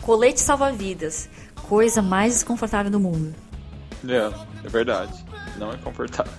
colete 0.00 0.40
salva-vidas. 0.40 1.28
Coisa 1.68 2.02
mais 2.02 2.34
desconfortável 2.34 2.90
do 2.90 3.00
mundo. 3.00 3.34
É, 4.06 4.30
é 4.64 4.68
verdade. 4.68 5.12
Não 5.56 5.72
é 5.72 5.76
confortável. 5.78 6.32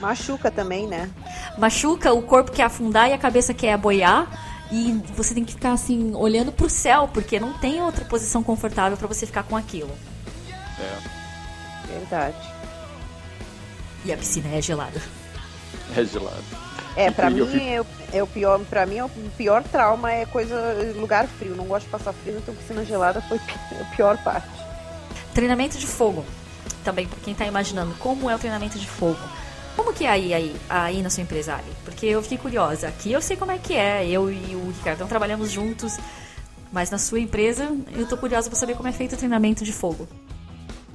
Machuca 0.00 0.50
também, 0.50 0.86
né? 0.86 1.10
Machuca, 1.58 2.12
o 2.14 2.22
corpo 2.22 2.50
quer 2.52 2.62
afundar 2.64 3.10
e 3.10 3.12
a 3.12 3.18
cabeça 3.18 3.52
quer 3.52 3.74
aboiar. 3.74 4.26
E 4.72 4.92
você 5.14 5.34
tem 5.34 5.44
que 5.44 5.52
ficar 5.52 5.72
assim, 5.72 6.14
olhando 6.14 6.52
pro 6.52 6.70
céu, 6.70 7.08
porque 7.12 7.40
não 7.40 7.52
tem 7.54 7.82
outra 7.82 8.04
posição 8.04 8.42
confortável 8.42 8.96
para 8.96 9.08
você 9.08 9.26
ficar 9.26 9.42
com 9.42 9.56
aquilo. 9.56 9.90
É, 10.78 10.96
Verdade. 11.92 12.36
E 14.04 14.12
a 14.12 14.16
piscina 14.16 14.48
é 14.54 14.62
gelada. 14.62 15.02
é 15.94 16.04
gelado. 16.04 16.42
É, 16.96 17.10
pra 17.10 17.30
E 17.30 17.38
eu 17.38 17.46
mim, 17.46 17.52
fico- 17.52 17.64
é, 17.64 17.80
o- 17.80 17.86
é 18.18 18.22
o 18.22 18.26
pior, 18.26 18.58
pra 18.60 18.86
mim, 18.86 18.96
é 18.98 19.04
o 19.04 19.08
pior 19.36 19.62
trauma 19.64 20.10
é 20.12 20.24
coisa, 20.24 20.54
lugar 20.96 21.26
frio. 21.26 21.54
Não 21.56 21.64
gosto 21.66 21.84
de 21.86 21.90
passar 21.90 22.12
frio, 22.12 22.38
então 22.38 22.54
piscina 22.54 22.84
gelada 22.84 23.20
foi 23.22 23.38
a 23.80 23.84
pior 23.96 24.16
parte. 24.22 24.48
Treinamento 25.34 25.78
de 25.78 25.86
fogo. 25.86 26.24
Também 26.84 27.06
pra 27.06 27.18
quem 27.22 27.34
tá 27.34 27.46
imaginando 27.46 27.94
como 27.98 28.28
é 28.30 28.34
o 28.34 28.38
treinamento 28.38 28.78
de 28.78 28.86
fogo. 28.86 29.18
Como 29.76 29.92
que 29.92 30.04
é 30.04 30.10
aí, 30.10 30.34
aí, 30.34 30.56
aí 30.68 31.02
na 31.02 31.10
sua 31.10 31.22
empresa, 31.22 31.54
Ali? 31.54 31.72
Porque 31.84 32.06
eu 32.06 32.22
fiquei 32.22 32.38
curiosa. 32.38 32.88
Aqui 32.88 33.12
eu 33.12 33.22
sei 33.22 33.36
como 33.36 33.52
é 33.52 33.58
que 33.58 33.74
é. 33.74 34.06
Eu 34.06 34.30
e 34.30 34.54
o 34.54 34.70
Ricardo 34.70 35.06
trabalhamos 35.06 35.50
juntos. 35.50 35.96
Mas 36.72 36.90
na 36.90 36.98
sua 36.98 37.18
empresa, 37.18 37.70
eu 37.92 38.06
tô 38.06 38.16
curiosa 38.16 38.48
pra 38.48 38.58
saber 38.58 38.76
como 38.76 38.88
é 38.88 38.92
feito 38.92 39.14
o 39.14 39.16
treinamento 39.16 39.64
de 39.64 39.72
fogo. 39.72 40.08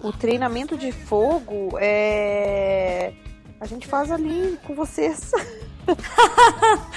O 0.02 0.12
treinamento 0.12 0.78
de 0.78 0.92
fogo 0.92 1.78
é. 1.80 3.14
A 3.60 3.66
gente 3.66 3.88
faz 3.88 4.12
ali 4.12 4.60
com 4.66 4.76
vocês. 4.76 5.32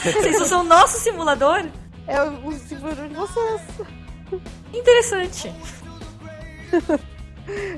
Vocês 0.02 0.40
usam 0.40 0.60
o 0.60 0.64
nosso 0.64 0.98
simulador? 0.98 1.66
É 2.06 2.22
o 2.22 2.52
simulador 2.52 3.08
de 3.08 3.14
vocês. 3.14 3.60
Interessante. 4.72 5.52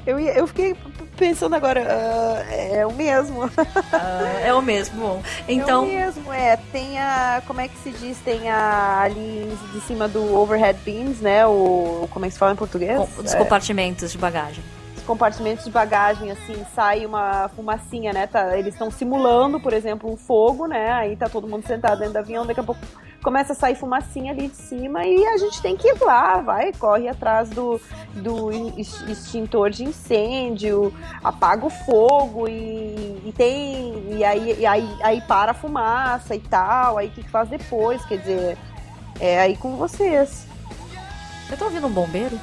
Eu, 0.07 0.19
eu 0.19 0.47
fiquei 0.47 0.75
pensando 1.17 1.55
agora, 1.55 1.87
ah, 1.89 2.45
é 2.53 2.85
o 2.87 2.93
mesmo. 2.93 3.51
Ah, 3.93 4.41
é 4.45 4.53
o 4.55 4.61
mesmo. 4.63 5.01
Bom, 5.01 5.23
É 5.47 5.53
então, 5.53 5.85
o 5.85 5.87
mesmo, 5.87 6.33
é. 6.33 6.57
Tem 6.73 6.99
a. 6.99 7.43
Como 7.47 7.61
é 7.61 7.69
que 7.69 7.77
se 7.79 7.91
diz? 7.91 8.19
Tem 8.19 8.49
a. 8.51 9.01
Ali 9.03 9.51
de 9.73 9.81
cima 9.83 10.09
do 10.09 10.35
overhead 10.37 10.79
bins, 10.85 11.21
né? 11.21 11.47
O. 11.47 12.09
Como 12.11 12.25
é 12.25 12.29
que 12.29 12.33
se 12.35 12.39
fala 12.39 12.53
em 12.53 12.57
português? 12.57 12.99
dos 13.17 13.35
É. 13.35 13.39
compartimentos 13.39 14.11
de 14.13 14.19
bagagem. 14.19 14.63
os 14.97 15.03
compartimentos 15.05 15.65
de 15.65 15.71
bagagem, 15.71 16.31
assim, 16.31 16.65
sai 16.75 17.05
uma 17.07 17.49
fumacinha, 17.55 18.13
né? 18.13 18.27
Tá, 18.27 18.57
eles 18.59 18.75
estão 18.75 18.91
simulando, 18.91 19.61
por 19.61 19.73
exemplo, 19.73 20.13
um 20.13 20.17
fogo, 20.17 20.67
né? 20.67 20.91
Aí 20.93 21.17
tá 21.17 21.29
todo 21.29 21.47
mundo 21.49 21.67
sentado 21.67 21.99
dentro 21.99 22.15
do 22.15 22.19
avião, 22.19 22.47
daqui 22.47 22.61
a 22.61 22.65
pouco 22.65 22.81
começa 23.23 23.53
a 23.53 23.57
sair 23.57 23.75
fumacinha 23.75 24.33
ali 24.33 24.49
de 24.49 24.57
cima 24.57 25.05
e 25.05 25.27
a 25.27 25.37
gente 25.39 25.61
tem 25.61 25.77
que 25.77 25.89
ir 25.89 25.97
lá, 26.01 26.39
vai, 26.41 26.73
corre 26.73 27.09
atrás 27.09 27.51
do, 27.51 27.81
do 28.15 28.51
ex- 28.79 29.03
extintor 29.09 29.71
de 29.71 29.85
incêndio, 29.85 30.93
apaga 31.23 31.67
o 31.67 31.71
fogo 31.71 32.49
e, 32.49 33.21
e 33.27 33.33
tem. 33.37 34.17
E 34.17 34.25
aí, 34.25 34.57
e 34.61 34.67
aí, 34.67 34.89
aí 35.03 35.21
para 35.23 35.51
a 35.53 35.55
fumaça 35.55 36.35
e 36.35 36.41
tal, 36.41 36.99
aí 36.99 37.09
o 37.09 37.11
que, 37.11 37.23
que 37.23 37.31
faz 37.31 37.49
depois? 37.49 38.05
Quer 38.07 38.19
dizer, 38.19 38.59
é 39.19 39.41
aí 39.41 39.57
com 39.57 39.77
vocês. 39.77 40.47
Eu 41.51 41.57
tô 41.57 41.65
ouvindo 41.67 41.87
um 41.87 41.91
bombeiro? 41.93 42.39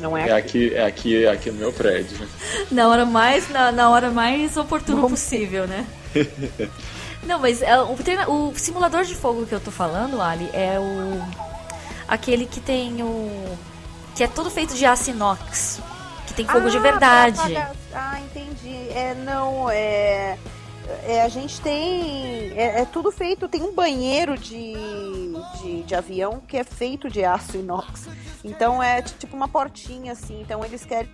Não 0.00 0.14
é 0.16 0.28
É 0.28 0.32
aqui, 0.32 0.74
é 0.74 0.84
aqui, 0.84 1.24
é 1.24 1.30
aqui 1.30 1.50
no 1.50 1.58
meu 1.58 1.72
prédio. 1.72 2.28
Na 2.70 2.88
hora 2.88 3.06
mais, 3.06 3.48
na, 3.48 3.72
na 3.72 3.88
hora 3.88 4.10
mais 4.10 4.56
oportuna 4.56 5.00
Bom. 5.02 5.08
possível, 5.08 5.66
né? 5.66 5.86
Não, 7.26 7.38
mas 7.38 7.60
é, 7.62 7.78
o, 7.80 7.96
treina- 7.96 8.28
o 8.28 8.52
simulador 8.56 9.04
de 9.04 9.14
fogo 9.14 9.46
que 9.46 9.54
eu 9.54 9.60
tô 9.60 9.70
falando, 9.70 10.20
Ali, 10.20 10.48
é 10.52 10.78
o. 10.78 11.22
aquele 12.08 12.46
que 12.46 12.60
tem 12.60 13.02
o. 13.02 13.56
que 14.14 14.22
é 14.24 14.28
todo 14.28 14.50
feito 14.50 14.74
de 14.74 14.84
aço 14.86 15.10
inox. 15.10 15.80
Que 16.26 16.34
tem 16.34 16.46
fogo 16.46 16.68
de 16.70 16.76
Ah, 16.78 16.80
pra 16.80 16.90
verdade. 16.90 17.56
Ah, 17.94 18.20
entendi. 18.20 18.88
É, 18.90 19.14
não, 19.14 19.68
é. 19.70 20.36
É, 21.04 21.22
a 21.22 21.28
gente 21.28 21.60
tem. 21.60 22.52
É, 22.56 22.82
é 22.82 22.84
tudo 22.84 23.10
feito. 23.10 23.48
Tem 23.48 23.62
um 23.62 23.74
banheiro 23.74 24.38
de, 24.38 24.74
de, 25.60 25.82
de 25.82 25.94
avião 25.94 26.40
que 26.46 26.56
é 26.56 26.64
feito 26.64 27.08
de 27.10 27.24
aço 27.24 27.56
inox. 27.56 28.08
Então 28.44 28.82
é 28.82 29.02
tipo 29.02 29.36
uma 29.36 29.48
portinha 29.48 30.12
assim. 30.12 30.40
Então 30.40 30.64
eles 30.64 30.84
querem 30.84 31.10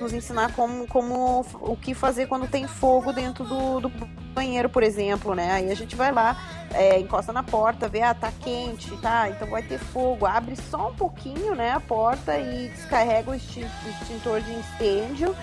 nos 0.00 0.12
ensinar 0.12 0.54
como, 0.54 0.86
como 0.86 1.44
o 1.60 1.76
que 1.76 1.94
fazer 1.94 2.26
quando 2.26 2.46
tem 2.46 2.66
fogo 2.66 3.12
dentro 3.12 3.44
do, 3.44 3.80
do 3.80 3.88
banheiro, 4.34 4.68
por 4.68 4.82
exemplo, 4.82 5.34
né? 5.34 5.52
Aí 5.52 5.70
a 5.70 5.74
gente 5.74 5.96
vai 5.96 6.12
lá, 6.12 6.36
é, 6.74 7.00
encosta 7.00 7.32
na 7.32 7.42
porta, 7.42 7.88
vê, 7.88 8.02
ah, 8.02 8.12
tá 8.12 8.30
quente, 8.30 8.94
tá? 8.98 9.30
Então 9.30 9.48
vai 9.48 9.62
ter 9.62 9.78
fogo. 9.78 10.26
Abre 10.26 10.54
só 10.56 10.90
um 10.90 10.94
pouquinho, 10.94 11.54
né, 11.54 11.72
a 11.72 11.80
porta 11.80 12.38
e 12.38 12.68
descarrega 12.68 13.30
o 13.30 13.34
extintor 13.34 14.42
de 14.42 14.52
incêndio 14.52 15.34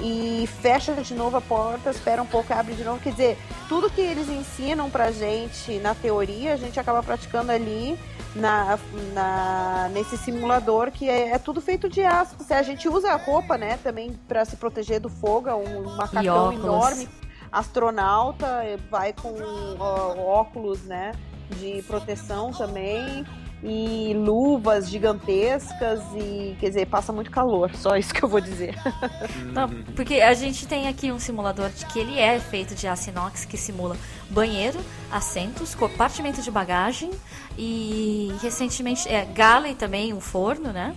e 0.00 0.46
fecha 0.60 0.92
de 0.94 1.14
novo 1.14 1.36
a 1.36 1.40
porta, 1.40 1.90
espera 1.90 2.22
um 2.22 2.26
pouco 2.26 2.52
e 2.52 2.54
abre 2.54 2.74
de 2.74 2.84
novo. 2.84 3.00
Quer 3.00 3.10
dizer, 3.10 3.38
tudo 3.68 3.90
que 3.90 4.00
eles 4.00 4.28
ensinam 4.28 4.88
pra 4.90 5.10
gente 5.10 5.78
na 5.80 5.94
teoria, 5.94 6.54
a 6.54 6.56
gente 6.56 6.78
acaba 6.78 7.02
praticando 7.02 7.50
ali 7.52 7.98
na, 8.34 8.78
na- 9.12 9.90
nesse 9.92 10.16
simulador 10.16 10.90
que 10.90 11.08
é, 11.08 11.30
é 11.30 11.38
tudo 11.38 11.60
feito 11.60 11.88
de 11.88 12.02
aço. 12.02 12.36
Se 12.46 12.52
A 12.54 12.62
gente 12.62 12.88
usa 12.88 13.12
a 13.12 13.16
roupa, 13.16 13.56
né, 13.58 13.78
também 13.82 14.12
pra 14.28 14.44
se 14.44 14.56
proteger 14.56 15.00
do 15.00 15.08
fogo, 15.08 15.48
é 15.48 15.54
um 15.54 15.96
macacão 15.96 16.48
óculos. 16.48 16.64
enorme. 16.64 17.08
Astronauta 17.50 18.46
vai 18.90 19.12
com 19.12 19.34
ó, 19.78 20.16
óculos, 20.40 20.82
né, 20.82 21.12
de 21.56 21.82
proteção 21.82 22.50
também 22.52 23.24
e 23.62 24.14
luvas 24.14 24.88
gigantescas 24.88 26.00
e 26.14 26.56
quer 26.60 26.68
dizer 26.68 26.86
passa 26.86 27.12
muito 27.12 27.30
calor 27.30 27.74
só 27.74 27.96
isso 27.96 28.14
que 28.14 28.24
eu 28.24 28.28
vou 28.28 28.40
dizer 28.40 28.76
Não, 29.52 29.68
porque 29.96 30.20
a 30.20 30.32
gente 30.32 30.66
tem 30.66 30.86
aqui 30.86 31.10
um 31.10 31.18
simulador 31.18 31.68
de 31.70 31.84
que 31.86 31.98
ele 31.98 32.18
é 32.18 32.38
feito 32.38 32.74
de 32.74 32.86
aço 32.86 33.10
inox 33.10 33.44
que 33.44 33.56
simula 33.56 33.96
banheiro, 34.30 34.78
assentos, 35.10 35.74
compartimento 35.74 36.40
de 36.40 36.50
bagagem 36.50 37.10
e 37.56 38.32
recentemente 38.40 39.08
é 39.08 39.24
galley 39.24 39.74
também, 39.74 40.12
um 40.12 40.20
forno, 40.20 40.72
né? 40.72 40.94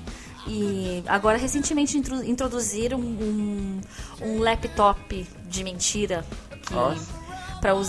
E 0.47 1.03
agora 1.07 1.37
recentemente 1.37 1.97
intro- 1.97 2.23
introduziram 2.23 2.99
um, 2.99 3.79
um 4.21 4.39
laptop 4.39 5.27
de 5.47 5.63
mentira 5.63 6.25
que 6.67 6.73
Nossa. 6.73 7.11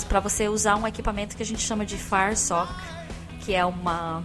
para 0.08 0.20
você 0.20 0.48
usar 0.48 0.76
um 0.76 0.86
equipamento 0.86 1.36
que 1.36 1.42
a 1.42 1.46
gente 1.46 1.60
chama 1.60 1.84
de 1.84 1.96
FireSock, 1.96 2.72
que 3.40 3.54
é 3.54 3.64
uma 3.64 4.22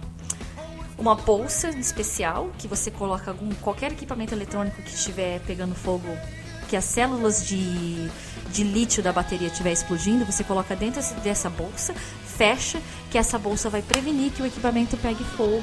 uma 0.98 1.14
bolsa 1.14 1.70
especial 1.70 2.50
que 2.58 2.66
você 2.66 2.90
coloca 2.90 3.30
algum, 3.30 3.50
qualquer 3.54 3.92
equipamento 3.92 4.34
eletrônico 4.34 4.82
que 4.82 4.92
estiver 4.92 5.40
pegando 5.40 5.74
fogo, 5.74 6.08
que 6.68 6.76
as 6.76 6.84
células 6.84 7.46
de, 7.46 8.10
de 8.50 8.64
lítio 8.64 9.02
da 9.02 9.12
bateria 9.12 9.46
estiver 9.46 9.72
explodindo, 9.72 10.24
você 10.24 10.42
coloca 10.42 10.74
dentro 10.74 11.00
dessa 11.22 11.48
bolsa, 11.48 11.94
fecha, 12.24 12.80
que 13.10 13.16
essa 13.16 13.38
bolsa 13.38 13.70
vai 13.70 13.80
prevenir 13.80 14.32
que 14.32 14.42
o 14.42 14.46
equipamento 14.46 14.96
pegue 14.96 15.22
fogo 15.24 15.62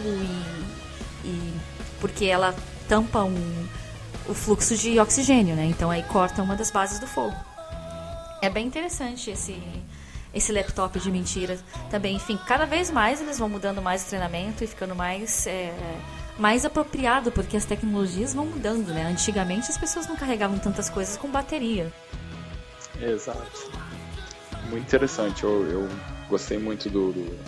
e, 1.24 1.28
e 1.28 1.54
porque 2.00 2.26
ela 2.26 2.56
tampa 2.88 3.24
um, 3.24 3.68
o 4.28 4.34
fluxo 4.34 4.76
de 4.78 5.00
oxigênio, 5.00 5.56
né? 5.56 5.66
Então 5.66 5.92
aí 5.92 6.04
corta 6.04 6.42
uma 6.42 6.56
das 6.56 6.72
bases 6.72 7.00
do 7.00 7.08
fogo. 7.08 7.36
É 8.42 8.50
bem 8.50 8.68
interessante 8.68 9.32
esse 9.32 9.62
esse 10.36 10.52
laptop 10.52 11.00
de 11.00 11.10
mentira 11.10 11.58
também. 11.90 12.18
Enfim, 12.18 12.38
cada 12.46 12.66
vez 12.66 12.92
mais 12.92 13.22
eles 13.22 13.40
vão 13.40 13.48
mudando 13.48 13.82
mais 13.82 14.04
o 14.04 14.08
treinamento 14.08 14.64
e 14.64 14.68
ficando 14.68 14.94
mais 14.94 15.48
é, 15.48 15.74
mais 16.38 16.66
apropriado, 16.66 17.32
porque 17.32 17.56
as 17.56 17.64
tecnologias 17.64 18.34
vão 18.34 18.46
mudando, 18.46 18.90
né? 18.90 19.06
Antigamente 19.06 19.72
as 19.72 19.78
pessoas 19.78 20.08
não 20.08 20.18
carregavam 20.18 20.60
tantas 20.60 20.90
coisas 20.90 21.16
com 21.16 21.30
bateria. 21.30 21.92
Exato. 23.02 23.72
Muito 24.70 24.84
interessante. 24.84 25.44
Eu, 25.44 25.66
eu 25.70 25.90
gostei 26.30 26.58
muito 26.58 26.90
do, 26.90 27.14
do, 27.14 27.40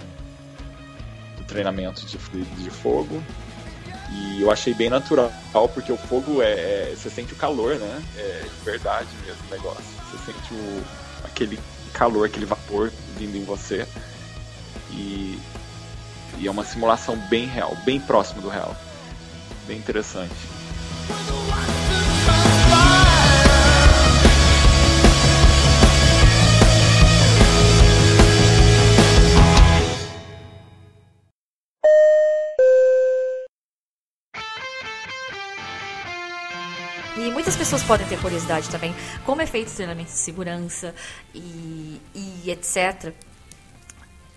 do 1.37 1.43
treinamento 1.45 2.05
de, 2.05 2.17
de 2.17 2.69
fogo. 2.69 3.21
E 4.11 4.41
eu 4.41 4.49
achei 4.49 4.73
bem 4.73 4.89
natural, 4.89 5.31
porque 5.73 5.91
o 5.91 5.97
fogo 5.97 6.41
é, 6.41 6.51
é. 6.51 6.93
Você 6.95 7.09
sente 7.09 7.33
o 7.33 7.35
calor, 7.35 7.75
né? 7.75 8.03
É 8.17 8.43
de 8.43 8.65
verdade 8.65 9.09
mesmo 9.25 9.41
o 9.47 9.53
negócio. 9.53 9.83
Você 10.09 10.31
sente 10.31 10.53
o, 10.53 10.83
aquele 11.23 11.59
calor, 11.93 12.25
aquele 12.25 12.45
vapor 12.45 12.91
vindo 13.17 13.35
em 13.35 13.43
você. 13.43 13.87
E, 14.91 15.39
e 16.37 16.47
é 16.47 16.51
uma 16.51 16.63
simulação 16.63 17.17
bem 17.29 17.45
real, 17.45 17.75
bem 17.83 17.99
próximo 17.99 18.41
do 18.41 18.49
real. 18.49 18.75
Bem 19.67 19.77
interessante. 19.77 20.33
Pessoas 37.77 37.83
podem 37.83 38.07
ter 38.07 38.19
curiosidade 38.19 38.69
também, 38.69 38.95
como 39.23 39.41
é 39.41 39.45
feito 39.45 39.69
o 39.69 39.75
treinamento 39.75 40.11
de 40.11 40.17
segurança 40.17 40.95
e, 41.33 41.99
e 42.15 42.49
etc. 42.49 43.13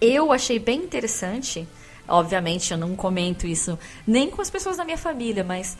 Eu 0.01 0.33
achei 0.33 0.59
bem 0.59 0.81
interessante, 0.81 1.67
obviamente 2.07 2.73
eu 2.73 2.79
não 2.79 2.95
comento 2.95 3.47
isso 3.47 3.79
nem 4.07 4.31
com 4.31 4.43
as 4.43 4.51
pessoas 4.51 4.77
da 4.77 4.85
minha 4.85 4.99
família, 4.99 5.45
mas 5.45 5.79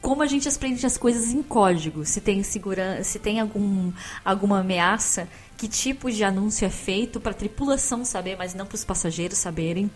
como 0.00 0.22
a 0.22 0.26
gente 0.26 0.48
aprende 0.48 0.84
as 0.86 0.96
coisas 0.96 1.32
em 1.32 1.42
código, 1.42 2.04
se 2.04 2.20
tem 2.20 2.42
segurança, 2.42 3.02
se 3.04 3.18
tem 3.18 3.40
algum, 3.40 3.90
alguma 4.24 4.60
ameaça, 4.60 5.26
que 5.56 5.66
tipo 5.66 6.10
de 6.12 6.22
anúncio 6.22 6.66
é 6.66 6.70
feito 6.70 7.18
para 7.18 7.32
a 7.32 7.34
tripulação 7.34 8.04
saber, 8.04 8.36
mas 8.36 8.54
não 8.54 8.66
para 8.66 8.76
os 8.76 8.84
passageiros 8.84 9.38
saberem. 9.38 9.90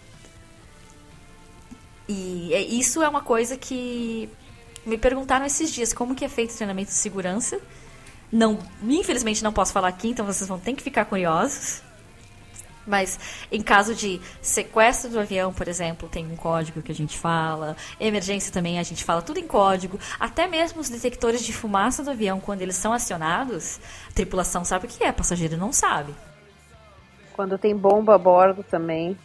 E 2.08 2.50
é, 2.52 2.62
isso 2.62 3.02
é 3.02 3.08
uma 3.08 3.20
coisa 3.20 3.56
que 3.56 4.28
me 4.88 4.98
perguntaram 4.98 5.46
esses 5.46 5.72
dias 5.72 5.92
como 5.92 6.14
que 6.14 6.24
é 6.24 6.28
feito 6.28 6.52
o 6.52 6.56
treinamento 6.56 6.88
de 6.88 6.96
segurança. 6.96 7.60
Não, 8.30 8.58
infelizmente 8.82 9.42
não 9.42 9.52
posso 9.52 9.72
falar 9.72 9.88
aqui, 9.88 10.08
então 10.08 10.26
vocês 10.26 10.48
vão 10.48 10.58
ter 10.58 10.74
que 10.74 10.82
ficar 10.82 11.04
curiosos. 11.04 11.82
Mas 12.86 13.20
em 13.52 13.60
caso 13.60 13.94
de 13.94 14.18
sequestro 14.40 15.10
do 15.10 15.20
avião, 15.20 15.52
por 15.52 15.68
exemplo, 15.68 16.08
tem 16.08 16.26
um 16.26 16.34
código 16.34 16.80
que 16.80 16.90
a 16.90 16.94
gente 16.94 17.18
fala. 17.18 17.76
Emergência 18.00 18.50
também 18.50 18.78
a 18.78 18.82
gente 18.82 19.04
fala 19.04 19.20
tudo 19.20 19.38
em 19.38 19.46
código. 19.46 20.00
Até 20.18 20.48
mesmo 20.48 20.80
os 20.80 20.88
detectores 20.88 21.44
de 21.44 21.52
fumaça 21.52 22.02
do 22.02 22.10
avião, 22.10 22.40
quando 22.40 22.62
eles 22.62 22.76
são 22.76 22.92
acionados, 22.92 23.78
a 24.08 24.12
tripulação 24.12 24.64
sabe 24.64 24.86
o 24.86 24.88
que 24.88 25.04
é, 25.04 25.12
passageiro 25.12 25.56
não 25.58 25.70
sabe. 25.70 26.14
Quando 27.34 27.58
tem 27.58 27.76
bomba 27.76 28.14
a 28.14 28.18
bordo 28.18 28.64
também. 28.64 29.16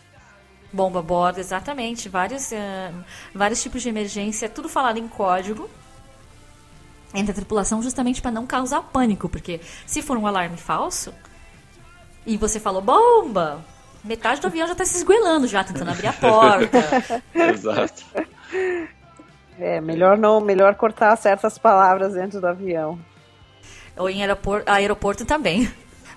Bomba 0.74 1.00
a 1.00 1.04
bordo, 1.04 1.40
exatamente. 1.40 2.10
Vários, 2.10 2.52
uh, 2.52 3.04
vários 3.34 3.62
tipos 3.62 3.82
de 3.84 3.90
emergência, 3.90 4.50
tudo 4.50 4.68
falado 4.68 4.98
em 4.98 5.08
código 5.08 5.70
entre 7.14 7.32
a 7.32 7.36
tripulação, 7.36 7.82
justamente 7.82 8.22
para 8.22 8.32
não 8.32 8.48
causar 8.48 8.82
pânico, 8.82 9.30
porque 9.30 9.62
se 9.86 10.02
for 10.02 10.18
um 10.18 10.26
alarme 10.26 10.58
falso 10.58 11.14
e 12.26 12.38
você 12.38 12.60
falou 12.60 12.82
bomba, 12.82 13.64
metade 14.04 14.42
do 14.42 14.48
avião 14.48 14.66
já 14.66 14.74
está 14.74 14.86
se 14.86 14.98
esguelando, 14.98 15.48
já 15.48 15.64
tentando 15.64 15.92
abrir 15.92 16.08
a 16.08 16.14
porta. 16.14 17.22
Exato. 17.36 18.04
É, 19.60 19.80
melhor 19.80 20.18
não, 20.18 20.42
melhor 20.42 20.74
cortar 20.76 21.16
certas 21.18 21.58
palavras 21.58 22.14
dentro 22.14 22.42
do 22.42 22.48
avião. 22.48 23.00
Ou 23.96 24.10
em 24.10 24.22
aeroporto, 24.22 24.70
aeroporto 24.70 25.26
também. 25.26 25.72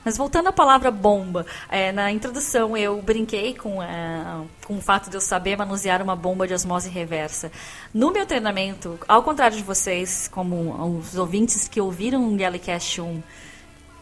Mas 0.07 0.17
voltando 0.17 0.47
à 0.47 0.53
palavra 0.53 0.89
bomba, 0.89 1.45
é, 1.69 1.91
na 1.91 2.13
introdução 2.13 2.77
eu 2.77 3.03
brinquei 3.03 3.55
com, 3.55 3.83
é, 3.83 4.41
com 4.65 4.77
o 4.77 4.81
fato 4.81 5.11
de 5.11 5.17
eu 5.17 5.21
saber 5.21 5.57
manusear 5.57 6.01
uma 6.01 6.15
bomba 6.15 6.47
de 6.47 6.55
osmose 6.55 6.89
reversa. 6.89 7.51
No 7.93 8.13
meu 8.13 8.25
treinamento, 8.25 9.01
ao 9.09 9.25
contrário 9.25 9.57
de 9.57 9.65
vocês, 9.65 10.29
como 10.29 11.01
os 11.01 11.17
ouvintes 11.17 11.67
que 11.67 11.81
ouviram 11.81 12.33
o 12.33 12.37
Gallicast 12.37 13.01
1 13.01 13.21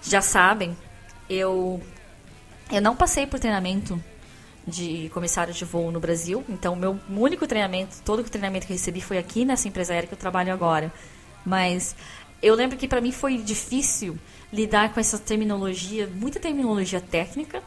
já 0.02 0.20
sabem, 0.20 0.76
eu, 1.26 1.80
eu 2.70 2.82
não 2.82 2.94
passei 2.94 3.26
por 3.26 3.40
treinamento 3.40 3.98
de 4.66 5.08
comissário 5.14 5.54
de 5.54 5.64
voo 5.64 5.90
no 5.90 6.00
Brasil. 6.00 6.44
Então, 6.50 6.76
meu 6.76 7.00
único 7.08 7.46
treinamento, 7.46 7.96
todo 8.04 8.18
o 8.18 8.24
treinamento 8.24 8.66
que 8.66 8.74
recebi 8.74 9.00
foi 9.00 9.16
aqui 9.16 9.46
nessa 9.46 9.68
empresa 9.68 9.94
aérea 9.94 10.06
que 10.06 10.12
eu 10.12 10.18
trabalho 10.18 10.52
agora. 10.52 10.92
Mas 11.46 11.96
eu 12.42 12.54
lembro 12.54 12.76
que 12.76 12.86
para 12.86 13.00
mim 13.00 13.10
foi 13.10 13.38
difícil 13.38 14.18
lidar 14.54 14.94
com 14.94 15.00
essa 15.00 15.18
terminologia, 15.18 16.06
muita 16.06 16.38
terminologia 16.38 17.00
técnica, 17.00 17.62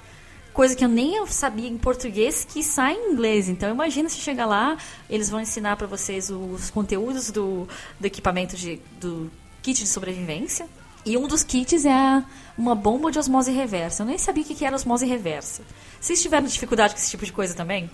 coisa 0.53 0.75
que 0.75 0.83
eu 0.83 0.89
nem 0.89 1.23
sabia 1.27 1.67
em 1.67 1.77
português 1.77 2.45
que 2.45 2.63
sai 2.63 2.93
em 2.93 3.11
inglês. 3.11 3.49
Então 3.49 3.69
imagina 3.69 4.09
se 4.09 4.17
chegar 4.17 4.45
lá, 4.45 4.77
eles 5.09 5.29
vão 5.29 5.39
ensinar 5.39 5.75
para 5.75 5.85
vocês 5.85 6.29
os 6.29 6.69
conteúdos 6.69 7.29
do, 7.29 7.67
do 7.99 8.05
equipamento 8.05 8.55
de, 8.55 8.79
do 8.99 9.29
kit 9.61 9.83
de 9.83 9.87
sobrevivência. 9.87 10.67
E 11.05 11.15
um 11.15 11.27
dos 11.27 11.43
kits 11.43 11.85
é 11.85 12.23
uma 12.57 12.75
bomba 12.75 13.11
de 13.11 13.19
osmose 13.19 13.51
reversa. 13.51 14.03
Eu 14.03 14.07
nem 14.07 14.17
sabia 14.17 14.43
o 14.43 14.45
que 14.45 14.65
era 14.65 14.75
osmose 14.75 15.05
reversa. 15.05 15.61
Vocês 16.01 16.21
tiveram 16.21 16.47
dificuldade 16.47 16.93
com 16.93 16.99
esse 16.99 17.11
tipo 17.11 17.25
de 17.25 17.31
coisa 17.31 17.53
também? 17.53 17.89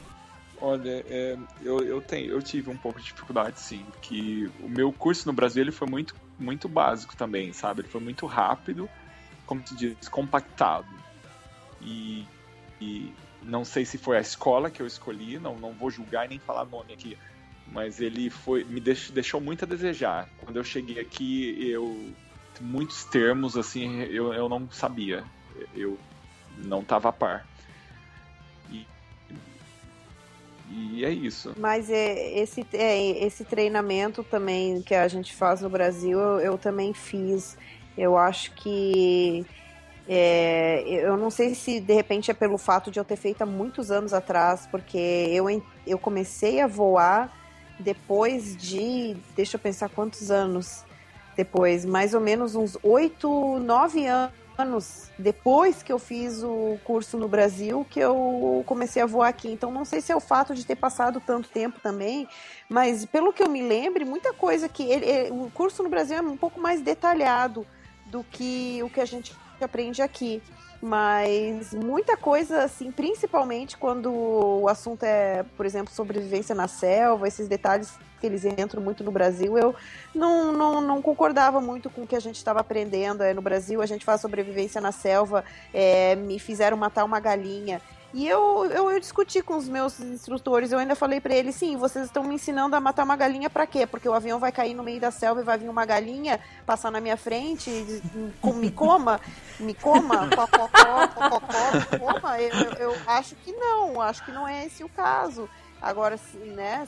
Olha, 0.59 1.05
é, 1.09 1.37
eu, 1.61 1.81
eu, 1.81 2.01
tenho, 2.01 2.31
eu 2.31 2.41
tive 2.41 2.69
um 2.69 2.77
pouco 2.77 2.99
de 2.99 3.07
dificuldade, 3.07 3.59
sim. 3.59 3.85
Que 4.01 4.49
o 4.61 4.69
meu 4.69 4.91
curso 4.93 5.27
no 5.27 5.33
Brasil 5.33 5.61
ele 5.61 5.71
foi 5.71 5.87
muito 5.87 6.15
muito 6.37 6.67
básico 6.67 7.15
também, 7.15 7.53
sabe? 7.53 7.81
Ele 7.81 7.87
foi 7.87 8.01
muito 8.01 8.25
rápido, 8.25 8.89
como 9.45 9.65
se 9.67 9.75
diz, 9.75 10.07
compactado. 10.09 10.87
E, 11.81 12.25
e 12.81 13.13
não 13.41 13.63
sei 13.65 13.85
se 13.85 13.97
foi 13.97 14.17
a 14.17 14.21
escola 14.21 14.71
que 14.71 14.81
eu 14.81 14.87
escolhi, 14.87 15.39
não, 15.39 15.57
não 15.57 15.73
vou 15.73 15.89
julgar 15.89 16.25
e 16.25 16.29
nem 16.29 16.39
falar 16.39 16.65
nome 16.65 16.93
aqui, 16.93 17.17
mas 17.67 17.99
ele 17.99 18.29
foi 18.29 18.63
me 18.63 18.79
deixou, 18.79 19.13
deixou 19.13 19.41
muito 19.41 19.65
a 19.65 19.67
desejar. 19.67 20.29
Quando 20.37 20.57
eu 20.57 20.63
cheguei 20.63 20.99
aqui, 20.99 21.55
eu 21.69 22.13
muitos 22.61 23.03
termos 23.05 23.57
assim 23.57 24.01
eu, 24.03 24.31
eu 24.31 24.47
não 24.47 24.69
sabia, 24.69 25.23
eu 25.73 25.99
não 26.57 26.81
estava 26.81 27.09
a 27.09 27.13
par. 27.13 27.45
E 30.75 31.05
é 31.05 31.09
isso. 31.11 31.53
Mas 31.57 31.89
é, 31.89 32.39
esse, 32.39 32.65
é, 32.73 33.23
esse 33.23 33.45
treinamento 33.45 34.23
também 34.23 34.81
que 34.81 34.95
a 34.95 35.07
gente 35.07 35.33
faz 35.35 35.61
no 35.61 35.69
Brasil, 35.69 36.19
eu, 36.19 36.39
eu 36.39 36.57
também 36.57 36.93
fiz. 36.93 37.55
Eu 37.95 38.17
acho 38.17 38.51
que. 38.55 39.45
É, 40.09 40.83
eu 40.87 41.15
não 41.15 41.29
sei 41.29 41.55
se 41.55 41.79
de 41.79 41.93
repente 41.93 42.29
é 42.29 42.33
pelo 42.33 42.57
fato 42.57 42.91
de 42.91 42.99
eu 42.99 43.05
ter 43.05 43.15
feito 43.15 43.41
há 43.43 43.45
muitos 43.45 43.89
anos 43.89 44.13
atrás, 44.13 44.67
porque 44.69 44.97
eu, 44.97 45.45
eu 45.87 45.99
comecei 45.99 46.59
a 46.59 46.67
voar 46.67 47.31
depois 47.79 48.57
de. 48.57 49.15
Deixa 49.35 49.57
eu 49.57 49.59
pensar 49.59 49.89
quantos 49.89 50.31
anos 50.31 50.83
depois, 51.37 51.85
mais 51.85 52.13
ou 52.13 52.21
menos 52.21 52.55
uns 52.55 52.77
oito, 52.83 53.59
nove 53.59 54.07
anos 54.07 54.42
anos 54.57 55.11
depois 55.17 55.83
que 55.83 55.91
eu 55.91 55.99
fiz 55.99 56.43
o 56.43 56.77
curso 56.83 57.17
no 57.17 57.27
Brasil 57.27 57.85
que 57.89 57.99
eu 57.99 58.63
comecei 58.65 59.01
a 59.01 59.05
voar 59.05 59.29
aqui. 59.29 59.51
Então 59.51 59.71
não 59.71 59.85
sei 59.85 60.01
se 60.01 60.11
é 60.11 60.15
o 60.15 60.19
fato 60.19 60.53
de 60.53 60.65
ter 60.65 60.75
passado 60.75 61.21
tanto 61.25 61.49
tempo 61.49 61.79
também, 61.79 62.27
mas 62.69 63.05
pelo 63.05 63.33
que 63.33 63.43
eu 63.43 63.49
me 63.49 63.61
lembre, 63.61 64.05
muita 64.05 64.33
coisa 64.33 64.67
que 64.69 64.83
ele, 64.83 65.31
o 65.31 65.49
curso 65.51 65.83
no 65.83 65.89
Brasil 65.89 66.17
é 66.17 66.21
um 66.21 66.37
pouco 66.37 66.59
mais 66.59 66.81
detalhado 66.81 67.65
do 68.05 68.23
que 68.23 68.81
o 68.83 68.89
que 68.89 69.01
a 69.01 69.05
gente 69.05 69.35
aprende 69.61 70.01
aqui. 70.01 70.41
Mas 70.81 71.73
muita 71.73 72.17
coisa, 72.17 72.63
assim, 72.63 72.91
principalmente 72.91 73.77
quando 73.77 74.11
o 74.11 74.67
assunto 74.67 75.03
é, 75.03 75.43
por 75.55 75.65
exemplo, 75.65 75.93
sobrevivência 75.93 76.53
na 76.53 76.67
selva, 76.67 77.25
esses 77.25 77.47
detalhes 77.47 77.97
que 78.23 78.27
eles 78.27 78.45
entram 78.45 78.81
muito 78.81 79.03
no 79.03 79.11
Brasil, 79.11 79.57
eu 79.57 79.75
não, 80.15 80.53
não, 80.53 80.79
não 80.79 81.01
concordava 81.01 81.59
muito 81.59 81.89
com 81.89 82.03
o 82.03 82.07
que 82.07 82.15
a 82.15 82.21
gente 82.21 82.37
estava 82.37 82.61
aprendendo. 82.61 83.21
É, 83.21 83.33
no 83.33 83.41
Brasil, 83.41 83.81
a 83.81 83.85
gente 83.85 84.05
faz 84.05 84.21
sobrevivência 84.21 84.79
na 84.79 84.93
selva, 84.93 85.43
é, 85.73 86.15
me 86.15 86.39
fizeram 86.39 86.77
matar 86.77 87.03
uma 87.03 87.19
galinha. 87.19 87.81
E 88.13 88.25
eu, 88.25 88.65
eu, 88.71 88.91
eu, 88.91 88.99
discuti 88.99 89.41
com 89.41 89.57
os 89.57 89.67
meus 89.67 89.99
instrutores, 89.99 90.71
eu 90.71 90.77
ainda 90.77 90.95
falei 90.95 91.19
para 91.19 91.33
eles, 91.33 91.55
sim, 91.55 91.75
vocês 91.75 92.05
estão 92.05 92.23
me 92.23 92.35
ensinando 92.35 92.75
a 92.75 92.79
matar 92.79 93.03
uma 93.03 93.15
galinha 93.15 93.49
para 93.49 93.65
quê? 93.65 93.87
Porque 93.87 94.07
o 94.07 94.13
avião 94.13 94.39
vai 94.39 94.51
cair 94.51 94.75
no 94.75 94.83
meio 94.83 95.01
da 95.01 95.09
selva 95.09 95.41
e 95.41 95.43
vai 95.43 95.57
vir 95.57 95.67
uma 95.67 95.83
galinha 95.83 96.39
passar 96.63 96.91
na 96.91 97.01
minha 97.01 97.17
frente, 97.17 97.71
me 98.53 98.71
coma, 98.71 99.19
me 99.59 99.73
coma, 99.73 100.29
cococó, 100.29 101.07
cococó, 101.07 101.97
coma. 101.99 102.39
Eu, 102.39 102.91
eu, 102.91 102.95
acho 103.07 103.35
que 103.37 103.51
não, 103.51 103.99
acho 103.99 104.23
que 104.23 104.31
não 104.31 104.47
é 104.47 104.65
esse 104.65 104.83
o 104.83 104.89
caso. 104.89 105.49
Agora, 105.81 106.17
né, 106.35 106.87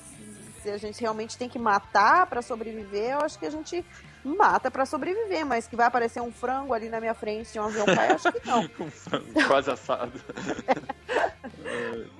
se 0.65 0.71
a 0.71 0.77
gente 0.77 0.99
realmente 0.99 1.37
tem 1.37 1.47
que 1.47 1.59
matar 1.59 2.25
para 2.25 2.41
sobreviver, 2.41 3.11
eu 3.11 3.19
acho 3.19 3.37
que 3.37 3.45
a 3.45 3.51
gente 3.51 3.85
mata 4.23 4.71
para 4.71 4.83
sobreviver, 4.83 5.45
mas 5.45 5.67
que 5.67 5.75
vai 5.75 5.85
aparecer 5.85 6.21
um 6.21 6.31
frango 6.31 6.73
ali 6.73 6.89
na 6.89 6.99
minha 6.99 7.13
frente 7.13 7.51
de 7.51 7.59
um 7.59 7.65
avião 7.65 7.85
cair, 7.85 8.13
acho 8.13 8.31
que 8.31 8.47
não. 8.47 8.63
um 8.79 8.89
frango 8.89 9.31
quase 9.45 9.69
assado. 9.69 10.19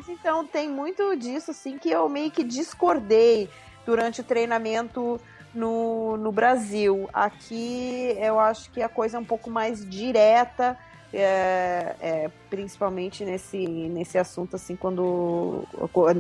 então 0.08 0.46
tem 0.46 0.70
muito 0.70 1.16
disso 1.16 1.50
assim 1.50 1.80
que 1.80 1.89
eu 1.89 2.08
meio 2.08 2.30
que 2.30 2.43
discordei 2.43 3.50
durante 3.84 4.22
o 4.22 4.24
treinamento 4.24 5.20
no, 5.52 6.16
no 6.18 6.32
Brasil. 6.32 7.10
Aqui 7.12 8.16
eu 8.20 8.39
acho 8.39 8.70
que 8.70 8.84
a 8.84 8.89
coisa 8.89 9.18
é 9.18 9.20
um 9.20 9.26
pouco 9.26 9.50
mais 9.50 9.84
direta 9.89 10.78
é, 11.18 11.95
é, 11.99 12.32
principalmente 12.49 13.24
nesse, 13.24 13.57
nesse 13.57 14.18
assunto, 14.18 14.55
assim, 14.55 14.76
quando. 14.76 15.63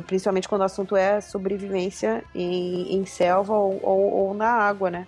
Principalmente 0.07 0.47
quando 0.47 0.61
o 0.61 0.65
assunto 0.65 0.95
é 0.95 1.21
sobrevivência 1.21 2.23
em, 2.33 2.95
em 2.95 3.05
selva 3.05 3.53
ou, 3.53 3.79
ou, 3.83 4.13
ou 4.13 4.33
na 4.33 4.49
água, 4.49 4.89
né? 4.89 5.07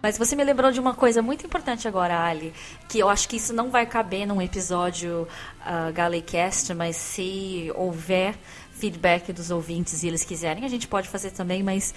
Mas 0.00 0.16
você 0.16 0.36
me 0.36 0.44
lembrou 0.44 0.70
de 0.70 0.78
uma 0.78 0.94
coisa 0.94 1.20
muito 1.20 1.44
importante 1.44 1.88
agora, 1.88 2.22
Ali, 2.22 2.54
que 2.88 3.00
eu 3.00 3.08
acho 3.08 3.28
que 3.28 3.36
isso 3.36 3.52
não 3.52 3.68
vai 3.68 3.84
caber 3.84 4.26
num 4.26 4.40
episódio 4.40 5.26
uh, 5.60 5.92
Galecast, 5.92 6.72
mas 6.72 6.94
se 6.96 7.72
houver 7.74 8.36
feedback 8.70 9.32
dos 9.32 9.50
ouvintes 9.50 10.04
e 10.04 10.06
eles 10.06 10.22
quiserem, 10.22 10.64
a 10.64 10.68
gente 10.68 10.86
pode 10.86 11.08
fazer 11.08 11.32
também, 11.32 11.64
mas 11.64 11.92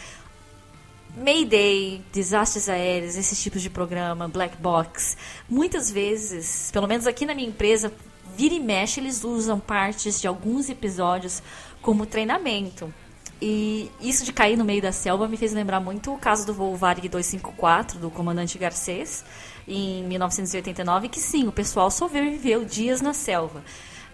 Mayday, 1.16 2.02
desastres 2.14 2.70
aéreos, 2.70 3.16
esses 3.18 3.42
tipos 3.42 3.62
de 3.62 3.70
programa, 3.70 4.28
black 4.28 4.58
box, 4.58 5.18
muitas 5.50 5.92
vezes, 5.92 6.70
pelo 6.72 6.88
menos 6.88 7.06
aqui 7.06 7.26
na 7.26 7.36
minha 7.36 7.50
empresa, 7.50 7.92
vira 8.36 8.54
e 8.54 8.60
mexe, 8.60 9.00
eles 9.00 9.24
usam 9.24 9.60
partes 9.60 10.22
de 10.22 10.28
alguns 10.28 10.70
episódios 10.70 11.44
como 11.82 12.06
treinamento. 12.06 12.94
E 13.42 13.92
isso 14.00 14.24
de 14.24 14.32
cair 14.32 14.56
no 14.56 14.64
meio 14.64 14.82
da 14.82 14.92
selva 14.92 15.28
me 15.28 15.36
fez 15.36 15.52
lembrar 15.52 15.80
muito 15.80 16.14
o 16.14 16.18
caso 16.18 16.46
do 16.46 16.54
voo 16.54 16.76
Varig 16.76 17.10
254, 17.10 18.00
do 18.00 18.12
comandante 18.12 18.58
Garcês, 18.58 19.26
em 19.68 20.04
1989, 20.04 21.10
que 21.10 21.20
sim, 21.20 21.48
o 21.48 21.52
pessoal 21.52 21.90
sobreviveu 21.90 22.64
dias 22.64 23.02
na 23.02 23.14
selva. 23.14 23.64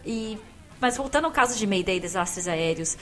E, 0.05 0.37
mas 0.79 0.95
voltando 0.95 1.25
ao 1.25 1.31
caso 1.31 1.57
de 1.57 1.67
Mayday, 1.67 1.99
desastres 1.99 2.47
aéreos, 2.47 2.97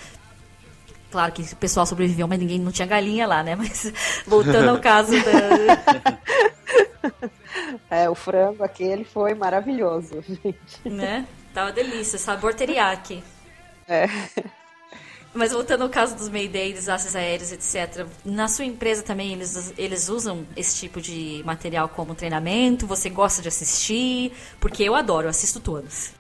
claro 1.16 1.32
que 1.32 1.42
o 1.44 1.56
pessoal 1.56 1.86
sobreviveu, 1.86 2.28
mas 2.28 2.38
ninguém 2.38 2.60
não 2.60 2.74
tinha 2.74 2.86
galinha 2.86 3.26
lá, 3.26 3.42
né? 3.42 3.56
Mas 3.56 3.90
voltando 4.28 4.70
ao 4.70 4.80
caso 4.80 5.14
da... 5.14 6.20
É, 7.90 8.10
o 8.10 8.16
frango 8.16 8.64
aquele 8.64 9.06
foi 9.06 9.34
maravilhoso, 9.34 10.22
gente. 10.28 10.90
Né? 10.90 11.26
Tava 11.54 11.72
delícia, 11.72 12.20
sabor 12.20 12.54
teriyaki. 12.54 13.24
É. 13.88 14.08
Mas 15.34 15.54
voltando 15.54 15.84
ao 15.84 15.90
caso 15.90 16.18
dos 16.18 16.28
Mayday, 16.28 16.74
desastres 16.74 17.16
aéreos, 17.16 17.54
etc. 17.54 18.06
Na 18.26 18.50
sua 18.50 18.66
empresa 18.66 19.04
também 19.04 19.32
eles, 19.32 19.74
eles 19.78 20.10
usam 20.10 20.46
esse 20.58 20.78
tipo 20.78 21.00
de 21.00 21.42
material 21.46 21.88
como 21.88 22.14
treinamento? 22.14 22.86
Você 22.88 23.10
gosta 23.10 23.42
de 23.42 23.48
assistir? 23.48 24.34
Porque 24.60 24.84
eu 24.84 24.96
adoro, 24.96 25.28
eu 25.28 25.30
assisto 25.30 25.62
todos. 25.62 26.12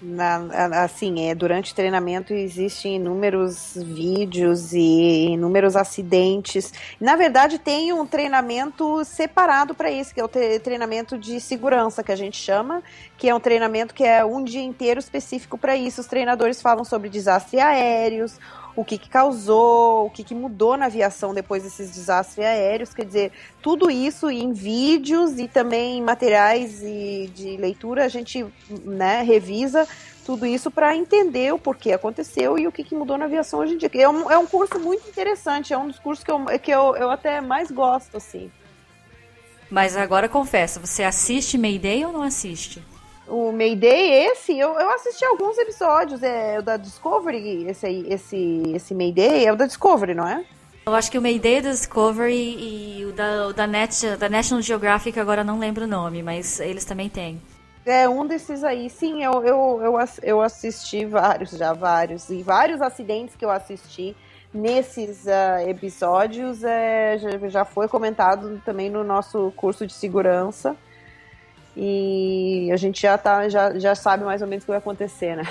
Na, 0.00 0.36
assim, 0.84 1.28
é, 1.28 1.34
durante 1.34 1.74
treinamento 1.74 2.32
existem 2.32 2.96
inúmeros 2.96 3.76
vídeos 3.76 4.72
e 4.72 5.30
inúmeros 5.30 5.74
acidentes. 5.74 6.72
Na 7.00 7.16
verdade, 7.16 7.58
tem 7.58 7.92
um 7.92 8.06
treinamento 8.06 9.04
separado 9.04 9.74
para 9.74 9.90
isso, 9.90 10.14
que 10.14 10.20
é 10.20 10.24
o 10.24 10.28
treinamento 10.28 11.18
de 11.18 11.40
segurança, 11.40 12.04
que 12.04 12.12
a 12.12 12.16
gente 12.16 12.36
chama, 12.36 12.80
que 13.16 13.28
é 13.28 13.34
um 13.34 13.40
treinamento 13.40 13.92
que 13.92 14.04
é 14.04 14.24
um 14.24 14.44
dia 14.44 14.62
inteiro 14.62 15.00
específico 15.00 15.58
para 15.58 15.76
isso. 15.76 16.00
Os 16.00 16.06
treinadores 16.06 16.62
falam 16.62 16.84
sobre 16.84 17.08
desastres 17.08 17.60
aéreos, 17.60 18.38
o 18.78 18.84
que, 18.84 18.96
que 18.96 19.08
causou, 19.08 20.06
o 20.06 20.10
que, 20.10 20.22
que 20.22 20.36
mudou 20.36 20.76
na 20.76 20.86
aviação 20.86 21.34
depois 21.34 21.64
desses 21.64 21.90
desastres 21.90 22.46
aéreos. 22.46 22.94
Quer 22.94 23.06
dizer, 23.06 23.32
tudo 23.60 23.90
isso 23.90 24.30
em 24.30 24.52
vídeos 24.52 25.36
e 25.36 25.48
também 25.48 25.98
em 25.98 26.00
materiais 26.00 26.80
e 26.80 27.28
de 27.34 27.56
leitura 27.56 28.04
a 28.04 28.08
gente 28.08 28.46
né, 28.84 29.22
revisa 29.22 29.84
tudo 30.24 30.46
isso 30.46 30.70
para 30.70 30.94
entender 30.94 31.52
o 31.52 31.58
porquê 31.58 31.90
aconteceu 31.90 32.56
e 32.56 32.68
o 32.68 32.72
que, 32.72 32.84
que 32.84 32.94
mudou 32.94 33.18
na 33.18 33.24
aviação 33.24 33.58
hoje 33.58 33.74
em 33.74 33.78
dia. 33.78 33.90
É 33.94 34.08
um, 34.08 34.30
é 34.30 34.38
um 34.38 34.46
curso 34.46 34.78
muito 34.78 35.08
interessante, 35.08 35.72
é 35.72 35.78
um 35.78 35.88
dos 35.88 35.98
cursos 35.98 36.22
que 36.22 36.30
eu, 36.30 36.44
que 36.60 36.70
eu, 36.70 36.94
eu 36.94 37.10
até 37.10 37.40
mais 37.40 37.72
gosto, 37.72 38.16
assim. 38.16 38.48
Mas 39.68 39.96
agora 39.96 40.28
confessa, 40.28 40.78
você 40.78 41.02
assiste 41.02 41.58
Mayday 41.58 42.04
ou 42.04 42.12
não 42.12 42.22
assiste? 42.22 42.80
O 43.28 43.52
Mayday, 43.52 44.26
esse, 44.26 44.58
eu, 44.58 44.78
eu 44.78 44.90
assisti 44.90 45.24
alguns 45.24 45.56
episódios, 45.58 46.22
é 46.22 46.58
o 46.58 46.62
da 46.62 46.76
Discovery, 46.76 47.66
esse 47.68 47.86
aí, 47.86 48.06
esse, 48.08 48.62
esse 48.74 48.94
Mayday, 48.94 49.46
é 49.46 49.52
o 49.52 49.56
da 49.56 49.66
Discovery, 49.66 50.14
não 50.14 50.26
é? 50.26 50.44
Eu 50.86 50.94
acho 50.94 51.10
que 51.10 51.18
o 51.18 51.22
Mayday 51.22 51.56
é 51.56 51.60
da 51.62 51.70
Discovery 51.70 52.34
e 52.34 53.04
o 53.04 53.12
da, 53.12 53.46
o 53.48 53.52
da, 53.52 53.66
Net, 53.66 54.16
da 54.16 54.28
National 54.28 54.62
Geographic, 54.62 55.18
agora 55.20 55.44
não 55.44 55.58
lembro 55.58 55.84
o 55.84 55.88
nome, 55.88 56.22
mas 56.22 56.60
eles 56.60 56.84
também 56.84 57.08
têm. 57.08 57.40
É, 57.84 58.08
um 58.08 58.26
desses 58.26 58.64
aí, 58.64 58.88
sim, 58.90 59.22
eu, 59.22 59.44
eu, 59.44 59.80
eu, 59.82 59.98
eu 60.22 60.40
assisti 60.40 61.04
vários 61.04 61.50
já, 61.50 61.72
vários, 61.72 62.28
e 62.30 62.42
vários 62.42 62.80
acidentes 62.80 63.36
que 63.36 63.44
eu 63.44 63.50
assisti 63.50 64.16
nesses 64.52 65.24
uh, 65.24 65.68
episódios 65.68 66.64
é, 66.64 67.18
já, 67.18 67.48
já 67.48 67.64
foi 67.64 67.86
comentado 67.88 68.60
também 68.64 68.90
no 68.90 69.04
nosso 69.04 69.52
curso 69.56 69.86
de 69.86 69.92
segurança. 69.92 70.76
E 71.76 72.70
a 72.72 72.76
gente 72.76 73.02
já, 73.02 73.16
tá, 73.16 73.48
já, 73.48 73.78
já 73.78 73.94
sabe 73.94 74.24
mais 74.24 74.42
ou 74.42 74.48
menos 74.48 74.64
o 74.64 74.66
que 74.66 74.72
vai 74.72 74.78
acontecer, 74.78 75.36
né? 75.36 75.46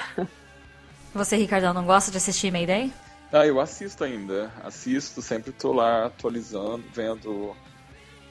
Você, 1.13 1.35
Ricardão, 1.35 1.73
não 1.73 1.85
gosta 1.85 2.11
de 2.11 2.17
assistir 2.17 2.51
Mayday? 2.51 2.91
Ah, 3.31 3.45
eu 3.45 3.59
assisto 3.59 4.03
ainda. 4.03 4.51
Assisto, 4.63 5.21
sempre 5.21 5.51
tô 5.51 5.73
lá 5.73 6.05
atualizando, 6.05 6.83
vendo 6.93 7.55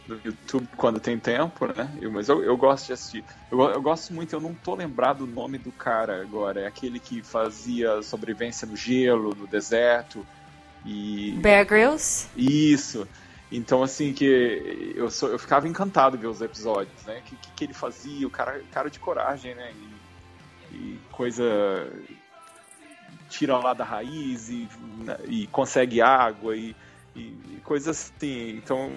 no 0.06 0.20
YouTube 0.24 0.68
quando 0.76 1.00
tem 1.00 1.18
tempo, 1.18 1.66
né? 1.66 1.90
Eu, 2.00 2.12
mas 2.12 2.28
eu, 2.28 2.42
eu 2.42 2.56
gosto 2.56 2.86
de 2.86 2.92
assistir. 2.92 3.24
Eu, 3.50 3.60
eu 3.60 3.82
gosto 3.82 4.12
muito, 4.12 4.32
eu 4.32 4.40
não 4.40 4.54
tô 4.54 4.74
lembrado 4.74 5.22
o 5.22 5.26
nome 5.26 5.58
do 5.58 5.72
cara 5.72 6.20
agora. 6.20 6.60
É 6.60 6.66
aquele 6.66 7.00
que 7.00 7.22
fazia 7.22 8.02
sobrevivência 8.02 8.66
no 8.66 8.76
gelo, 8.76 9.34
no 9.34 9.46
deserto. 9.46 10.24
E... 10.84 11.32
Bear 11.42 11.66
Grylls? 11.66 12.28
Isso. 12.36 13.06
Então, 13.50 13.82
assim, 13.82 14.12
que 14.12 14.94
eu, 14.96 15.08
sou, 15.08 15.30
eu 15.30 15.38
ficava 15.38 15.68
encantado 15.68 16.18
ver 16.18 16.26
os 16.26 16.40
episódios, 16.40 17.04
né? 17.04 17.18
O 17.18 17.22
que, 17.22 17.36
que, 17.54 17.64
ele 17.64 17.74
fazia, 17.74 18.26
o 18.26 18.30
cara, 18.30 18.60
cara 18.72 18.90
de 18.90 18.98
coragem, 18.98 19.54
né? 19.54 19.72
E, 20.72 20.74
e 20.74 21.00
coisa. 21.12 21.44
Tira 23.28 23.56
lá 23.58 23.74
da 23.74 23.84
raiz 23.84 24.48
e, 24.48 24.68
e 25.28 25.46
consegue 25.48 26.00
água 26.00 26.56
e, 26.56 26.74
e, 27.14 27.60
coisas 27.62 27.88
assim. 27.88 28.50
Então, 28.56 28.92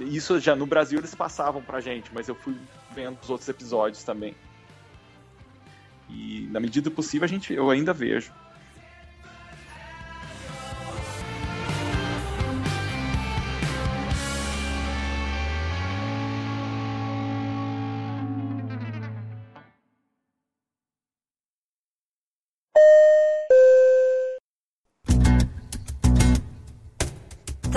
isso 0.00 0.40
já 0.40 0.56
no 0.56 0.66
Brasil 0.66 0.98
eles 0.98 1.14
passavam 1.14 1.62
pra 1.62 1.80
gente, 1.80 2.10
mas 2.12 2.28
eu 2.28 2.34
fui 2.34 2.56
vendo 2.92 3.18
os 3.20 3.30
outros 3.30 3.48
episódios 3.48 4.02
também. 4.02 4.34
E 6.08 6.48
na 6.50 6.60
medida 6.60 6.90
possível 6.90 7.24
a 7.24 7.28
gente, 7.28 7.52
eu 7.52 7.70
ainda 7.70 7.92
vejo. 7.92 8.32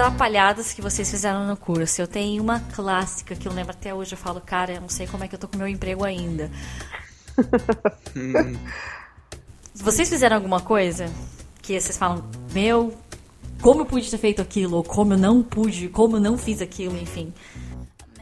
Atrapalhadas 0.08 0.74
que 0.74 0.82
vocês 0.82 1.10
fizeram 1.10 1.46
no 1.46 1.58
curso. 1.58 2.02
Eu 2.02 2.08
tenho 2.08 2.42
uma 2.42 2.60
clássica 2.60 3.36
que 3.36 3.48
eu 3.48 3.52
lembro 3.52 3.72
até 3.72 3.94
hoje. 3.94 4.14
Eu 4.14 4.18
falo, 4.18 4.40
cara, 4.40 4.74
eu 4.74 4.82
não 4.82 4.90
sei 4.90 5.06
como 5.06 5.24
é 5.24 5.28
que 5.28 5.36
eu 5.36 5.40
tô 5.40 5.48
com 5.48 5.58
meu 5.58 5.68
emprego 5.68 6.06
ainda. 6.06 6.50
vocês 9.76 10.10
fizeram 10.10 10.38
alguma 10.38 10.62
coisa 10.62 11.12
que 11.62 11.80
vocês 11.80 11.98
falam, 11.98 12.24
meu, 12.54 12.94
como 13.62 13.82
eu 13.82 13.86
pude 13.86 14.10
ter 14.10 14.18
feito 14.18 14.42
aquilo, 14.42 14.78
ou 14.78 14.84
como 14.84 15.14
eu 15.14 15.18
não 15.18 15.44
pude, 15.44 15.90
como 15.90 16.16
eu 16.16 16.22
não 16.22 16.38
fiz 16.38 16.62
aquilo, 16.62 16.98
enfim. 16.98 17.34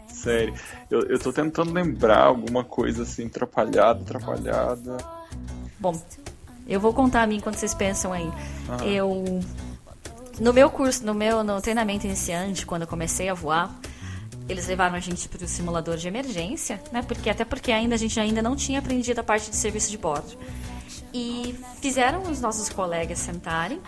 Sério, 0.07 0.55
eu, 0.89 1.01
eu 1.01 1.19
tô 1.19 1.31
tentando 1.31 1.71
lembrar 1.71 2.23
alguma 2.23 2.63
coisa 2.63 3.03
assim, 3.03 3.27
atrapalhada, 3.27 4.01
atrapalhada. 4.01 4.97
Bom, 5.79 6.01
eu 6.67 6.79
vou 6.79 6.93
contar 6.93 7.21
a 7.21 7.27
mim 7.27 7.39
quando 7.39 7.55
vocês 7.55 7.75
pensam 7.75 8.11
aí. 8.11 8.27
Eu 8.83 9.39
no 10.39 10.53
meu 10.53 10.69
curso, 10.69 11.05
no 11.05 11.13
meu 11.13 11.43
no 11.43 11.61
treinamento 11.61 12.05
iniciante, 12.05 12.65
quando 12.65 12.83
eu 12.83 12.87
comecei 12.87 13.29
a 13.29 13.33
voar, 13.33 13.73
eles 14.47 14.67
levaram 14.67 14.95
a 14.95 14.99
gente 14.99 15.27
para 15.27 15.43
o 15.43 15.47
simulador 15.47 15.97
de 15.97 16.07
emergência, 16.07 16.81
né? 16.91 17.01
Porque 17.01 17.29
até 17.29 17.43
porque 17.43 17.71
ainda 17.71 17.95
a 17.95 17.97
gente 17.97 18.19
ainda 18.19 18.41
não 18.41 18.55
tinha 18.55 18.79
aprendido 18.79 19.19
a 19.19 19.23
parte 19.23 19.49
de 19.49 19.55
serviço 19.55 19.89
de 19.89 19.97
bordo. 19.97 20.37
E 21.13 21.55
fizeram 21.81 22.23
os 22.23 22.41
nossos 22.41 22.69
colegas 22.69 23.19
sentarem 23.19 23.79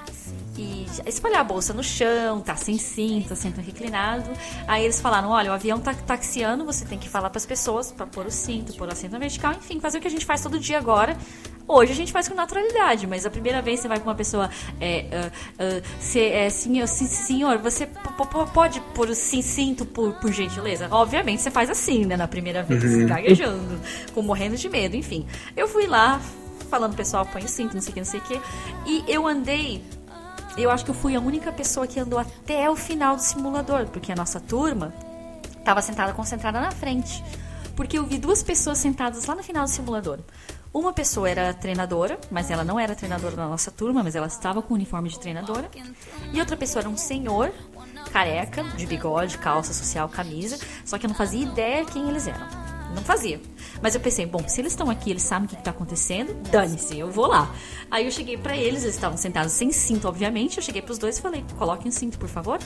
e 0.58 0.86
espalhar 1.06 1.42
a 1.42 1.44
bolsa 1.44 1.74
no 1.74 1.84
chão, 1.84 2.42
tá 2.42 2.56
sem 2.56 2.78
cinto, 2.78 3.34
assento 3.34 3.62
reclinado. 3.62 4.30
Aí 4.68 4.84
eles 4.84 5.00
falaram: 5.00 5.30
olha, 5.30 5.52
o 5.52 5.54
avião 5.54 5.80
tá 5.80 5.94
taxiando, 5.94 6.66
você 6.66 6.86
tem 6.86 6.98
que 6.98 7.08
falar 7.08 7.30
para 7.30 7.38
as 7.38 7.46
pessoas 7.46 7.92
para 7.92 8.06
pôr 8.08 8.26
o 8.26 8.32
cinto, 8.32 8.74
pôr 8.74 8.88
o 8.88 8.92
assento 8.92 9.18
vertical, 9.20 9.54
enfim, 9.54 9.80
fazer 9.80 10.00
o 10.00 10.02
que 10.02 10.08
a 10.08 10.12
gente 10.12 10.26
faz 10.26 10.42
todo 10.42 10.60
dia 10.60 10.78
agora. 10.78 11.18
Hoje 11.70 11.92
a 11.92 11.96
gente 11.96 12.14
faz 12.14 12.30
com 12.30 12.34
naturalidade, 12.34 13.06
mas 13.06 13.26
a 13.26 13.30
primeira 13.30 13.62
vez 13.62 13.82
você 13.82 13.90
vai 13.90 14.00
com 14.00 14.10
uma 14.10 14.16
pessoa. 14.16 14.50
É, 14.80 15.06
uh, 15.12 15.64
uh, 15.64 15.84
se, 16.00 16.22
é, 16.22 16.50
senhor, 16.50 16.88
sim, 16.88 17.08
senhor, 17.08 17.58
você 17.58 17.86
pode 18.54 18.80
pôr 18.96 19.10
o 19.10 19.16
cinto 19.16 19.86
por, 19.86 20.14
por 20.14 20.32
gentileza? 20.32 20.88
Obviamente 20.90 21.42
você 21.42 21.52
faz 21.52 21.70
assim, 21.70 22.06
né, 22.06 22.16
na 22.16 22.28
primeira 22.28 22.64
vez, 22.64 22.82
uhum. 22.82 23.06
gaguejando, 23.08 23.82
com 24.14 24.22
morrendo 24.22 24.56
de 24.56 24.70
medo, 24.70 24.96
enfim. 24.96 25.28
Eu 25.58 25.68
fui 25.68 25.88
lá, 25.88 26.22
falando 26.70 26.96
pessoal, 26.96 27.26
põe 27.26 27.44
o 27.44 27.50
cinto, 27.50 27.74
não 27.74 27.82
sei 27.82 27.92
o 27.92 27.94
que, 27.94 28.00
não 28.00 28.06
sei 28.06 28.20
o 28.22 28.24
que. 28.24 28.42
E 28.86 29.04
eu 29.06 29.28
andei 29.28 29.84
eu 30.64 30.72
acho 30.72 30.84
que 30.86 30.92
eu 30.92 30.96
fui 30.96 31.16
a 31.16 31.20
única 31.20 31.52
pessoa 31.52 31.86
que 31.88 32.00
andou 32.00 32.20
até 32.20 32.70
o 32.70 32.76
final 32.76 33.16
do 33.16 33.22
simulador, 33.22 33.88
porque 33.88 34.12
a 34.12 34.16
nossa 34.16 34.40
turma 34.40 34.94
estava 35.58 35.82
sentada 35.82 36.14
concentrada 36.14 36.60
na 36.60 36.72
frente. 36.72 37.24
porque 37.76 37.98
eu 38.00 38.06
vi 38.08 38.18
duas 38.18 38.42
pessoas 38.42 38.80
sentadas 38.80 39.26
lá 39.26 39.36
no 39.36 39.44
final 39.44 39.64
do 39.66 39.70
simulador. 39.70 40.18
Uma 40.74 40.92
pessoa 40.92 41.30
era 41.30 41.54
treinadora, 41.54 42.20
mas 42.32 42.50
ela 42.50 42.64
não 42.64 42.80
era 42.80 42.96
treinadora 42.96 43.36
da 43.36 43.48
nossa 43.48 43.70
turma, 43.70 44.04
mas 44.04 44.16
ela 44.16 44.26
estava 44.26 44.64
com 44.64 44.74
o 44.74 44.76
uniforme 44.76 45.10
de 45.10 45.20
treinadora. 45.20 45.70
E 46.34 46.40
outra 46.40 46.58
pessoa 46.58 46.82
era 46.82 46.90
um 46.90 46.98
senhor, 46.98 47.52
careca, 48.12 48.64
de 48.64 48.86
bigode, 48.88 49.38
calça 49.38 49.74
social, 49.74 50.10
camisa, 50.10 50.58
só 50.84 50.98
que 50.98 51.06
eu 51.06 51.10
não 51.10 51.16
fazia 51.16 51.44
ideia 51.44 51.86
quem 51.86 52.10
eles 52.10 52.26
eram. 52.28 52.67
Não 52.96 53.04
fazia. 53.04 53.42
Mas 53.82 53.96
eu 53.96 54.02
pensei, 54.02 54.26
bom, 54.26 54.48
se 54.48 54.62
eles 54.62 54.74
estão 54.74 54.90
aqui, 54.90 55.10
eles 55.12 55.24
sabem 55.24 55.46
o 55.46 55.50
que 55.50 55.56
está 55.56 55.72
acontecendo, 55.72 56.34
dane-se, 56.50 56.98
eu 56.98 57.12
vou 57.12 57.28
lá. 57.28 57.54
Aí 57.92 58.06
eu 58.06 58.12
cheguei 58.12 58.38
para 58.38 58.56
eles, 58.56 58.84
eles 58.84 58.96
estavam 58.96 59.18
sentados 59.18 59.52
sem 59.52 59.72
cinto, 59.72 60.08
obviamente. 60.08 60.58
Eu 60.58 60.64
cheguei 60.64 60.82
para 60.82 60.92
os 60.92 60.98
dois 60.98 61.18
e 61.18 61.22
falei, 61.22 61.44
coloquem 61.58 61.90
o 61.90 61.92
cinto, 61.92 62.18
por 62.18 62.30
favor. 62.30 62.60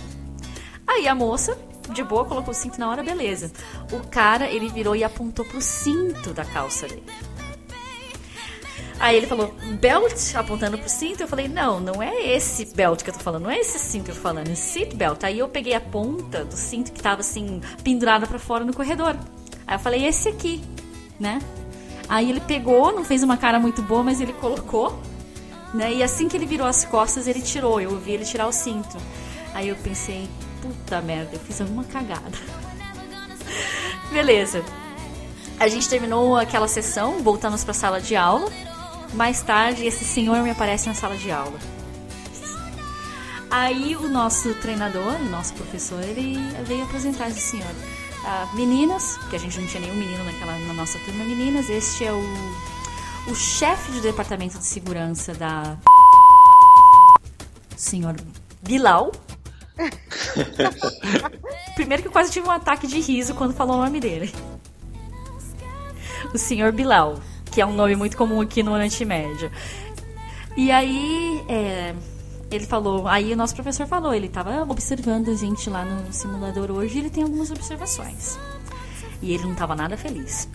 Aí 0.88 1.08
a 1.08 1.16
moça, 1.16 1.58
de 1.94 2.04
boa, 2.04 2.26
colocou 2.26 2.52
o 2.52 2.56
cinto 2.56 2.80
na 2.80 2.90
hora, 2.90 3.04
beleza. 3.04 3.52
O 3.92 4.08
cara, 4.08 4.50
ele 4.50 4.70
virou 4.70 4.96
e 4.96 5.04
apontou 5.04 5.46
pro 5.46 5.62
cinto 5.62 6.34
da 6.34 6.46
calça 6.46 6.88
dele. 6.88 7.04
Aí 9.02 9.18
ele 9.18 9.26
falou, 9.26 9.52
belt, 9.80 10.36
apontando 10.36 10.78
pro 10.78 10.88
cinto. 10.88 11.22
Eu 11.22 11.28
falei, 11.28 11.48
não, 11.48 11.80
não 11.80 12.04
é 12.04 12.36
esse 12.36 12.66
belt 12.76 13.02
que 13.02 13.10
eu 13.10 13.14
tô 13.16 13.20
falando, 13.20 13.44
não 13.44 13.50
é 13.50 13.58
esse 13.58 13.80
cinto 13.80 14.06
que 14.06 14.12
eu 14.12 14.16
tô 14.16 14.22
falando, 14.22 14.48
é 14.48 14.86
belt. 14.94 15.24
Aí 15.24 15.40
eu 15.40 15.50
peguei 15.50 15.74
a 15.74 15.82
ponta 15.82 16.46
do 16.46 16.56
cinto 16.56 16.92
que 16.92 17.02
tava 17.02 17.22
assim, 17.22 17.62
pendurada 17.84 18.28
para 18.28 18.38
fora 18.38 18.64
no 18.64 18.72
corredor. 18.76 19.18
Aí 19.66 19.76
eu 19.76 19.80
falei, 19.80 20.06
esse 20.06 20.30
aqui, 20.30 20.62
né? 21.20 21.40
Aí 22.08 22.30
ele 22.30 22.42
pegou, 22.42 22.92
não 22.92 23.04
fez 23.04 23.24
uma 23.24 23.38
cara 23.38 23.60
muito 23.60 23.82
boa, 23.82 24.04
mas 24.04 24.22
ele 24.22 24.34
colocou, 24.34 25.02
né? 25.74 25.92
E 25.92 26.04
assim 26.04 26.28
que 26.28 26.38
ele 26.38 26.46
virou 26.46 26.68
as 26.68 26.86
costas, 26.86 27.26
ele 27.26 27.42
tirou. 27.42 27.82
Eu 27.82 27.98
vi 27.98 28.12
ele 28.12 28.24
tirar 28.24 28.46
o 28.46 28.52
cinto. 28.52 28.98
Aí 29.52 29.70
eu 29.70 29.76
pensei, 29.78 30.30
puta 30.62 31.02
merda, 31.02 31.32
eu 31.34 31.40
fiz 31.40 31.60
alguma 31.60 31.86
cagada. 31.86 32.38
Beleza. 34.14 34.64
A 35.60 35.68
gente 35.68 35.90
terminou 35.90 36.38
aquela 36.38 36.68
sessão, 36.68 37.24
voltamos 37.24 37.64
para 37.64 37.72
a 37.72 37.76
sala 37.76 38.00
de 38.00 38.16
aula. 38.16 38.71
Mais 39.14 39.42
tarde, 39.42 39.86
esse 39.86 40.06
senhor 40.06 40.42
me 40.42 40.50
aparece 40.50 40.88
na 40.88 40.94
sala 40.94 41.18
de 41.18 41.32
aula. 41.32 41.60
Aí 43.50 43.98
o 43.98 44.08
nosso 44.08 44.54
treinador, 44.56 45.16
o 45.16 45.30
nosso 45.30 45.54
professor, 45.54 46.02
ele 46.02 46.38
veio 46.64 46.84
apresentar 46.84 47.30
esse 47.30 47.42
senhor. 47.42 47.76
Ah, 48.24 48.48
meninas, 48.54 49.18
porque 49.18 49.36
a 49.36 49.40
gente 49.40 49.60
não 49.60 49.68
tinha 49.68 49.82
nenhum 49.82 49.96
menino 49.96 50.24
naquela, 50.24 50.58
na 50.60 50.74
nossa 50.74 50.98
turma, 51.00 51.26
meninas, 51.26 51.70
este 51.70 52.06
é 52.06 52.14
o, 52.14 52.24
o 53.28 53.36
chefe 53.36 53.92
do 53.92 54.02
departamento 54.02 54.58
de 54.58 54.66
segurança 54.66 55.34
da. 55.34 55.78
Senhor 57.76 58.16
Bilal. 58.62 59.12
Primeiro 61.76 62.04
que 62.04 62.08
eu 62.08 62.12
quase 62.12 62.32
tive 62.32 62.48
um 62.48 62.52
ataque 62.52 62.88
de 62.88 63.02
riso 63.02 63.34
quando 63.34 63.54
falou 63.54 63.78
o 63.78 63.84
nome 63.84 64.00
dele. 64.00 64.34
O 66.34 66.38
senhor 66.38 66.72
Bilal, 66.72 67.20
que 67.52 67.62
é 67.62 67.66
um 67.66 67.74
nome 67.74 67.96
muito 67.96 68.18
comum 68.18 68.42
aqui 68.42 68.64
no 68.64 68.72
Oriente 68.72 69.04
Médio. 69.04 69.52
E 70.56 70.72
aí, 70.72 71.44
é, 71.48 71.94
ele 72.50 72.66
falou, 72.66 73.08
aí 73.08 73.32
o 73.34 73.38
nosso 73.38 73.56
professor 73.56 73.88
falou, 73.88 74.14
ele 74.14 74.28
estava 74.28 74.64
observando 74.64 75.30
a 75.30 75.36
gente 75.36 75.70
lá 75.70 75.86
no 75.86 76.12
simulador 76.12 76.72
hoje 76.72 76.96
e 76.96 77.00
ele 77.00 77.10
tem 77.10 77.24
algumas 77.24 77.52
observações. 77.52 78.38
E 79.22 79.34
ele 79.34 79.44
não 79.44 79.54
estava 79.54 79.76
nada 79.76 79.96
feliz. 79.96 80.50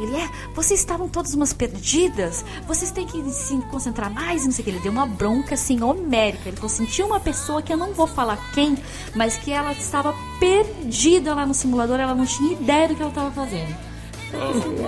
Ele 0.00 0.16
é, 0.16 0.30
vocês 0.54 0.80
estavam 0.80 1.10
todas 1.10 1.34
umas 1.34 1.52
perdidas, 1.52 2.42
vocês 2.66 2.90
têm 2.90 3.06
que 3.06 3.22
se 3.30 3.54
concentrar 3.70 4.10
mais, 4.10 4.46
não 4.46 4.50
sei 4.50 4.62
o 4.62 4.64
que. 4.64 4.70
Ele 4.70 4.80
deu 4.80 4.92
uma 4.92 5.04
bronca 5.04 5.54
assim, 5.54 5.82
homérica. 5.82 6.48
Ele 6.48 6.56
falou 6.56 6.72
assim: 6.72 7.02
uma 7.02 7.20
pessoa 7.20 7.60
que 7.60 7.70
eu 7.70 7.76
não 7.76 7.92
vou 7.92 8.06
falar 8.06 8.38
quem, 8.54 8.78
mas 9.14 9.36
que 9.36 9.52
ela 9.52 9.72
estava 9.72 10.14
perdida 10.38 11.34
lá 11.34 11.44
no 11.44 11.52
simulador, 11.52 12.00
ela 12.00 12.14
não 12.14 12.24
tinha 12.24 12.52
ideia 12.52 12.88
do 12.88 12.94
que 12.94 13.02
ela 13.02 13.10
estava 13.10 13.30
fazendo. 13.30 13.76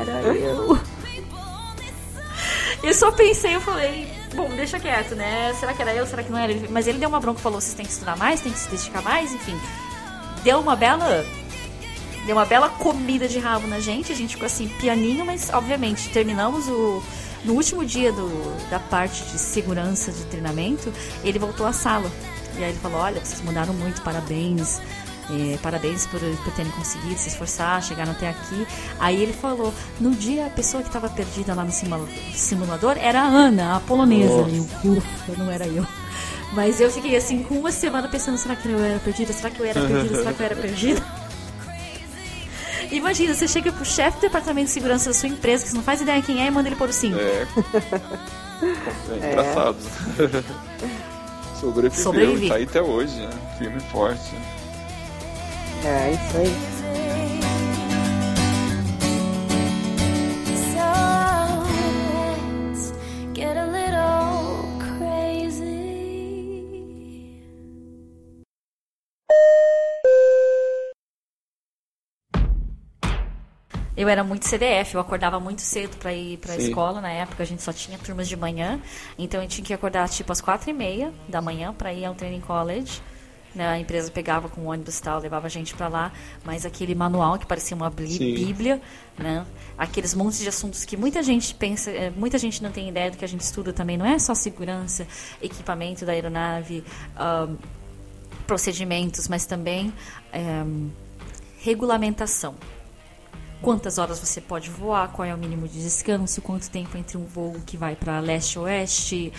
Era 0.00 0.22
eu. 0.34 0.78
Eu 2.82 2.94
só 2.94 3.12
pensei, 3.12 3.54
eu 3.54 3.60
falei, 3.60 4.12
bom, 4.34 4.48
deixa 4.50 4.78
quieto, 4.80 5.14
né? 5.14 5.54
Será 5.58 5.72
que 5.72 5.82
era 5.82 5.94
eu? 5.94 6.06
Será 6.06 6.22
que 6.22 6.30
não 6.30 6.38
era? 6.38 6.52
Mas 6.68 6.86
ele 6.86 6.98
deu 6.98 7.08
uma 7.08 7.20
bronca 7.20 7.38
e 7.38 7.42
falou: 7.42 7.60
vocês 7.60 7.74
têm 7.74 7.86
que 7.86 7.92
estudar 7.92 8.16
mais, 8.16 8.40
têm 8.40 8.52
que 8.52 8.58
se 8.58 8.68
dedicar 8.68 9.02
mais, 9.02 9.32
enfim. 9.32 9.58
Deu 10.42 10.58
uma 10.58 10.74
bela 10.74 11.24
Deu 12.26 12.36
uma 12.36 12.44
bela 12.44 12.68
comida 12.68 13.26
de 13.26 13.38
rabo 13.38 13.66
na 13.66 13.80
gente, 13.80 14.12
a 14.12 14.14
gente 14.14 14.34
ficou 14.34 14.46
assim, 14.46 14.68
pianinho, 14.68 15.24
mas 15.24 15.50
obviamente 15.52 16.08
terminamos 16.10 16.68
o. 16.68 17.02
No 17.44 17.54
último 17.54 17.84
dia 17.84 18.12
do, 18.12 18.70
da 18.70 18.78
parte 18.78 19.24
de 19.24 19.36
segurança 19.36 20.12
de 20.12 20.22
treinamento, 20.26 20.92
ele 21.24 21.40
voltou 21.40 21.66
à 21.66 21.72
sala. 21.72 22.08
E 22.56 22.62
aí 22.62 22.70
ele 22.70 22.78
falou: 22.78 23.00
Olha, 23.00 23.24
vocês 23.24 23.40
mudaram 23.40 23.74
muito, 23.74 24.00
parabéns. 24.02 24.80
É, 25.30 25.56
parabéns 25.62 26.06
por, 26.06 26.20
por 26.20 26.52
terem 26.52 26.70
conseguido 26.72 27.18
se 27.18 27.28
esforçar, 27.28 27.82
chegaram 27.82 28.12
até 28.12 28.28
aqui. 28.28 28.66
Aí 28.98 29.22
ele 29.22 29.32
falou: 29.32 29.72
no 30.00 30.10
dia 30.10 30.46
a 30.46 30.50
pessoa 30.50 30.82
que 30.82 30.88
estava 30.88 31.08
perdida 31.08 31.54
lá 31.54 31.64
no 31.64 31.72
simulador 32.34 32.96
era 32.98 33.20
a 33.22 33.26
Ana, 33.26 33.76
a 33.76 33.80
polonesa. 33.80 34.48
E 34.48 34.58
eu, 34.84 34.92
ufa, 34.92 35.32
não 35.38 35.50
era 35.50 35.66
eu. 35.66 35.86
Mas 36.52 36.80
eu 36.80 36.90
fiquei 36.90 37.16
assim, 37.16 37.42
com 37.42 37.54
uma 37.54 37.70
semana 37.70 38.08
pensando: 38.08 38.36
será 38.36 38.56
que 38.56 38.68
eu 38.68 38.78
era 38.78 38.98
perdida? 38.98 39.32
Será 39.32 39.50
que 39.50 39.60
eu 39.60 39.66
era 39.66 39.80
perdida? 39.80 40.16
Será 40.16 40.32
que 40.32 40.40
eu 40.40 40.46
era 40.46 40.56
perdida? 40.56 41.02
Imagina, 42.90 43.34
você 43.34 43.48
chega 43.48 43.72
pro 43.72 43.86
chefe 43.86 44.18
do 44.18 44.20
departamento 44.22 44.66
de 44.66 44.72
segurança 44.72 45.08
da 45.08 45.14
sua 45.14 45.28
empresa, 45.28 45.64
que 45.64 45.70
você 45.70 45.76
não 45.76 45.82
faz 45.82 46.02
ideia 46.02 46.20
quem 46.20 46.42
é, 46.42 46.46
e 46.46 46.50
manda 46.50 46.68
ele 46.68 46.76
pôr 46.76 46.90
o 46.90 46.92
cinto. 46.92 47.18
É. 47.18 47.46
é 49.24 49.28
engraçado. 49.30 49.78
É. 50.18 50.72
Sobreviveu 51.62 52.48
tá 52.48 52.56
aí 52.56 52.64
até 52.64 52.82
hoje, 52.82 53.14
né? 53.14 53.30
Firme 53.56 53.78
e 53.78 53.92
forte. 53.92 54.34
É, 55.84 56.12
isso 56.12 56.36
aí. 56.38 56.72
Eu 73.94 74.08
era 74.08 74.24
muito 74.24 74.48
CDF, 74.48 74.94
eu 74.94 75.00
acordava 75.00 75.38
muito 75.38 75.62
cedo 75.62 75.96
para 75.98 76.12
ir 76.12 76.36
para 76.38 76.54
a 76.54 76.56
escola. 76.56 77.00
Na 77.00 77.10
época 77.10 77.42
a 77.42 77.46
gente 77.46 77.62
só 77.62 77.72
tinha 77.72 77.96
turmas 77.98 78.26
de 78.28 78.36
manhã, 78.36 78.80
então 79.16 79.40
eu 79.40 79.48
tinha 79.48 79.64
que 79.64 79.72
acordar 79.72 80.08
tipo 80.08 80.32
às 80.32 80.40
quatro 80.40 80.70
e 80.70 80.72
meia 80.72 81.12
da 81.28 81.40
manhã 81.40 81.72
para 81.72 81.92
ir 81.92 82.04
ao 82.04 82.14
training 82.14 82.40
college. 82.40 83.00
Né? 83.54 83.68
A 83.68 83.78
empresa 83.78 84.10
pegava 84.10 84.48
com 84.48 84.66
ônibus 84.66 84.98
e 84.98 85.02
tal, 85.02 85.20
levava 85.20 85.46
a 85.46 85.50
gente 85.50 85.74
para 85.74 85.88
lá, 85.88 86.12
mas 86.44 86.64
aquele 86.64 86.94
manual 86.94 87.38
que 87.38 87.46
parecia 87.46 87.76
uma 87.76 87.90
bíblia, 87.90 88.80
né? 89.18 89.44
Aqueles 89.76 90.14
montes 90.14 90.40
de 90.40 90.48
assuntos 90.48 90.84
que 90.84 90.96
muita 90.96 91.22
gente 91.22 91.54
pensa, 91.54 91.90
eh, 91.90 92.10
muita 92.10 92.38
gente 92.38 92.62
não 92.62 92.70
tem 92.70 92.88
ideia 92.88 93.10
do 93.10 93.16
que 93.16 93.24
a 93.24 93.28
gente 93.28 93.42
estuda 93.42 93.72
também. 93.72 93.96
Não 93.96 94.06
é 94.06 94.18
só 94.18 94.34
segurança, 94.34 95.06
equipamento 95.42 96.06
da 96.06 96.12
aeronave, 96.12 96.82
um, 97.18 97.56
procedimentos, 98.46 99.28
mas 99.28 99.44
também 99.46 99.92
um, 100.34 100.90
regulamentação 101.58 102.54
quantas 103.62 103.96
horas 103.96 104.18
você 104.18 104.40
pode 104.40 104.68
voar, 104.68 105.08
qual 105.12 105.26
é 105.26 105.32
o 105.32 105.38
mínimo 105.38 105.68
de 105.68 105.80
descanso, 105.80 106.42
quanto 106.42 106.68
tempo 106.68 106.98
entre 106.98 107.16
um 107.16 107.24
voo 107.24 107.54
que 107.64 107.76
vai 107.76 107.94
para 107.94 108.18
leste-oeste, 108.18 109.32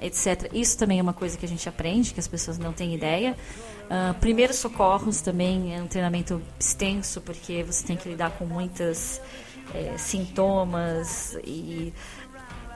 etc. 0.00 0.50
Isso 0.52 0.78
também 0.78 0.98
é 0.98 1.02
uma 1.02 1.12
coisa 1.12 1.36
que 1.36 1.44
a 1.44 1.48
gente 1.48 1.68
aprende, 1.68 2.12
que 2.12 2.20
as 2.20 2.28
pessoas 2.28 2.58
não 2.58 2.72
têm 2.72 2.94
ideia. 2.94 3.36
Uh, 3.84 4.14
primeiros 4.20 4.56
socorros 4.56 5.20
também 5.20 5.76
é 5.76 5.82
um 5.82 5.86
treinamento 5.86 6.40
extenso, 6.58 7.20
porque 7.20 7.62
você 7.62 7.86
tem 7.86 7.96
que 7.96 8.08
lidar 8.08 8.30
com 8.32 8.44
muitas 8.44 9.20
é, 9.74 9.96
sintomas 9.96 11.38
e 11.44 11.92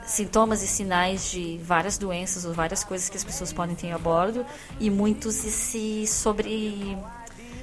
sintomas 0.06 0.62
e 0.62 0.66
sinais 0.66 1.30
de 1.30 1.60
várias 1.62 1.98
doenças 1.98 2.44
ou 2.44 2.54
várias 2.54 2.82
coisas 2.82 3.10
que 3.10 3.16
as 3.16 3.24
pessoas 3.24 3.52
podem 3.52 3.76
ter 3.76 3.92
a 3.92 3.98
bordo 3.98 4.44
e 4.80 4.88
muitos 4.88 5.34
se 5.34 6.06
sobre 6.06 6.96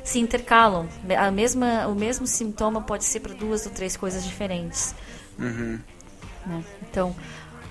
se 0.04 0.20
intercalam. 0.20 0.88
A 1.18 1.32
mesma, 1.32 1.88
o 1.88 1.96
mesmo 1.96 2.28
sintoma 2.28 2.82
pode 2.82 3.04
ser 3.04 3.22
para 3.22 3.34
duas 3.34 3.66
ou 3.66 3.72
três 3.72 3.98
coisas 3.98 4.24
diferentes. 4.24 4.94
Uhum. 5.40 5.80
Né? 6.46 6.64
Então, 6.84 7.16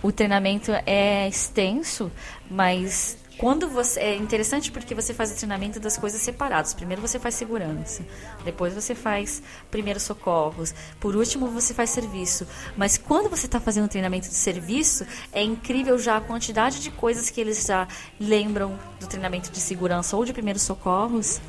o 0.04 0.12
treinamento 0.12 0.70
é 0.84 1.26
extenso, 1.26 2.12
mas 2.50 3.16
quando 3.38 3.70
você 3.70 3.98
é 4.00 4.16
interessante 4.16 4.70
porque 4.70 4.94
você 4.94 5.14
faz 5.14 5.32
o 5.32 5.34
treinamento 5.34 5.80
das 5.80 5.96
coisas 5.96 6.20
separadas. 6.20 6.74
Primeiro 6.74 7.00
você 7.00 7.18
faz 7.18 7.34
segurança, 7.36 8.04
depois 8.44 8.74
você 8.74 8.94
faz 8.94 9.42
primeiros 9.70 10.02
socorros, 10.02 10.74
por 11.00 11.16
último 11.16 11.48
você 11.48 11.72
faz 11.72 11.88
serviço. 11.88 12.46
Mas 12.76 12.98
quando 12.98 13.30
você 13.30 13.46
está 13.46 13.58
fazendo 13.58 13.88
treinamento 13.88 14.28
de 14.28 14.34
serviço, 14.34 15.06
é 15.32 15.42
incrível 15.42 15.98
já 15.98 16.18
a 16.18 16.20
quantidade 16.20 16.80
de 16.80 16.90
coisas 16.90 17.30
que 17.30 17.40
eles 17.40 17.64
já 17.64 17.88
lembram 18.20 18.78
do 19.00 19.06
treinamento 19.06 19.50
de 19.50 19.58
segurança 19.58 20.14
ou 20.18 20.24
de 20.26 20.34
primeiros 20.34 20.62
socorros 20.62 21.40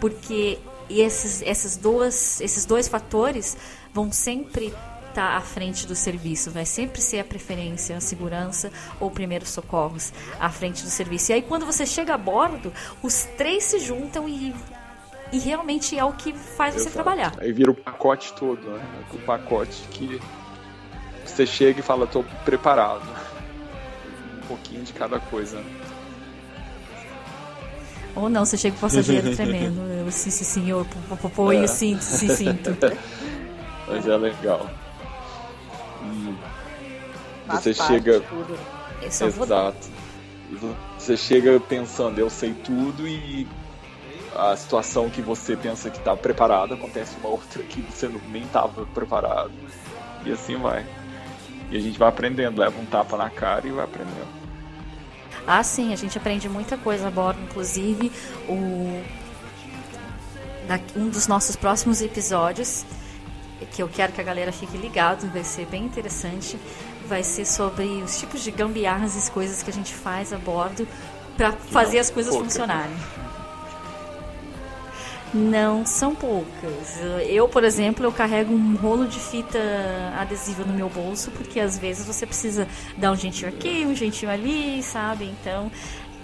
porque 0.00 0.58
esses, 0.88 1.76
duas, 1.76 2.40
esses 2.40 2.64
dois 2.64 2.88
fatores 2.88 3.54
vão 3.92 4.10
sempre 4.12 4.72
estar 5.16 5.30
tá 5.30 5.36
à 5.36 5.40
frente 5.40 5.86
do 5.86 5.94
serviço, 5.94 6.50
vai 6.50 6.66
sempre 6.66 7.00
ser 7.00 7.20
a 7.20 7.24
preferência, 7.24 7.96
a 7.96 8.00
segurança 8.00 8.70
ou 9.00 9.10
primeiros 9.10 9.48
socorros 9.48 10.12
à 10.38 10.50
frente 10.50 10.82
do 10.82 10.90
serviço. 10.90 11.32
E 11.32 11.34
aí 11.34 11.42
quando 11.42 11.64
você 11.64 11.86
chega 11.86 12.14
a 12.14 12.18
bordo, 12.18 12.72
os 13.02 13.24
três 13.36 13.64
se 13.64 13.78
juntam 13.78 14.28
e 14.28 14.54
e 15.32 15.38
realmente 15.40 15.98
é 15.98 16.04
o 16.04 16.12
que 16.12 16.32
faz 16.32 16.74
você 16.74 16.82
Exato. 16.82 16.94
trabalhar. 16.94 17.32
Aí 17.38 17.52
vira 17.52 17.70
o 17.72 17.74
pacote 17.74 18.32
todo, 18.34 18.60
né? 18.70 18.80
O 19.12 19.18
pacote 19.18 19.82
que 19.90 20.20
você 21.24 21.44
chega 21.44 21.80
e 21.80 21.82
fala, 21.82 22.06
tô 22.06 22.22
preparado. 22.44 23.02
Um 24.36 24.46
pouquinho 24.46 24.84
de 24.84 24.92
cada 24.92 25.18
coisa. 25.18 25.60
Ou 28.14 28.28
não, 28.28 28.44
você 28.44 28.56
chega 28.56 28.76
com 28.76 28.86
o 28.86 28.88
passageiro 28.88 29.34
tremendo. 29.34 29.80
Eu, 29.80 30.12
sim, 30.12 30.30
sim, 30.30 30.44
senhor, 30.44 30.86
põe 31.34 31.56
É. 31.56 31.64
o 31.64 31.68
cinto, 31.68 32.02
sim, 32.02 32.28
cinto. 32.28 32.76
Mas 33.88 34.06
é 34.06 34.16
legal. 34.16 34.70
E 36.02 36.34
Faz 37.46 37.60
você 37.62 37.74
chega. 37.74 38.22
Exato. 39.02 39.88
E 40.50 40.56
Você 40.98 41.16
chega 41.16 41.60
pensando, 41.60 42.18
eu 42.18 42.30
sei 42.30 42.52
tudo 42.52 43.06
e 43.06 43.46
a 44.34 44.54
situação 44.56 45.08
que 45.08 45.22
você 45.22 45.56
pensa 45.56 45.90
que 45.90 45.98
está 45.98 46.14
preparado 46.16 46.74
acontece 46.74 47.16
uma 47.20 47.30
outra 47.30 47.62
que 47.62 47.80
você 47.80 48.08
não- 48.08 48.20
nem 48.28 48.42
estava 48.42 48.84
preparado. 48.86 49.50
E 50.24 50.32
assim 50.32 50.56
vai. 50.56 50.84
E 51.70 51.76
a 51.76 51.80
gente 51.80 51.98
vai 51.98 52.08
aprendendo, 52.08 52.60
leva 52.60 52.78
um 52.80 52.84
tapa 52.84 53.16
na 53.16 53.30
cara 53.30 53.66
e 53.66 53.70
vai 53.70 53.84
aprendendo. 53.84 54.36
Ah, 55.46 55.62
sim, 55.62 55.92
a 55.92 55.96
gente 55.96 56.18
aprende 56.18 56.48
muita 56.48 56.76
coisa 56.76 57.08
a 57.08 57.10
bordo, 57.10 57.40
inclusive 57.42 58.10
o 58.48 59.02
um 60.96 61.08
dos 61.08 61.28
nossos 61.28 61.54
próximos 61.54 62.02
episódios, 62.02 62.84
que 63.64 63.82
eu 63.82 63.88
quero 63.88 64.12
que 64.12 64.20
a 64.20 64.24
galera 64.24 64.52
fique 64.52 64.76
ligado, 64.76 65.30
vai 65.32 65.44
ser 65.44 65.66
bem 65.66 65.84
interessante, 65.84 66.58
vai 67.08 67.22
ser 67.22 67.46
sobre 67.46 67.84
os 68.02 68.18
tipos 68.18 68.42
de 68.42 68.50
gambiarras 68.50 69.14
e 69.14 69.18
as 69.18 69.28
coisas 69.28 69.62
que 69.62 69.70
a 69.70 69.72
gente 69.72 69.94
faz 69.94 70.32
a 70.32 70.38
bordo 70.38 70.86
para 71.36 71.52
fazer 71.52 71.98
as 71.98 72.10
coisas 72.10 72.32
pouca. 72.32 72.48
funcionarem. 72.48 72.96
Não 75.34 75.84
são 75.84 76.14
poucas. 76.14 76.98
Eu, 77.28 77.48
por 77.48 77.64
exemplo, 77.64 78.04
eu 78.04 78.12
carrego 78.12 78.54
um 78.54 78.76
rolo 78.76 79.06
de 79.06 79.18
fita 79.18 79.58
adesiva 80.18 80.64
no 80.64 80.72
meu 80.72 80.88
bolso, 80.88 81.30
porque 81.32 81.60
às 81.60 81.76
vezes 81.76 82.06
você 82.06 82.24
precisa 82.24 82.66
dar 82.96 83.12
um 83.12 83.16
jeitinho 83.16 83.48
aqui, 83.48 83.84
um 83.86 83.94
jeitinho 83.94 84.30
ali, 84.30 84.82
sabe? 84.82 85.24
Então, 85.24 85.70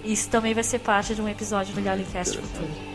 isso 0.04 0.28
também 0.30 0.54
vai 0.54 0.64
ser 0.64 0.78
parte 0.78 1.14
de 1.14 1.20
um 1.20 1.28
episódio 1.28 1.74
do 1.74 1.82
Galicast 1.82 2.38
futuro. 2.38 2.91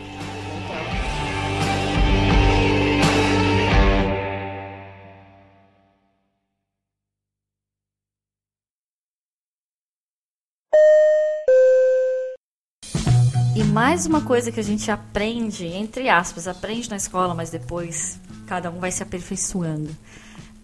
Mais 13.78 14.06
uma 14.06 14.20
coisa 14.20 14.50
que 14.50 14.58
a 14.58 14.64
gente 14.64 14.90
aprende, 14.90 15.64
entre 15.64 16.08
aspas, 16.08 16.48
aprende 16.48 16.90
na 16.90 16.96
escola, 16.96 17.32
mas 17.32 17.48
depois 17.48 18.18
cada 18.44 18.72
um 18.72 18.80
vai 18.80 18.90
se 18.90 19.04
aperfeiçoando. 19.04 19.96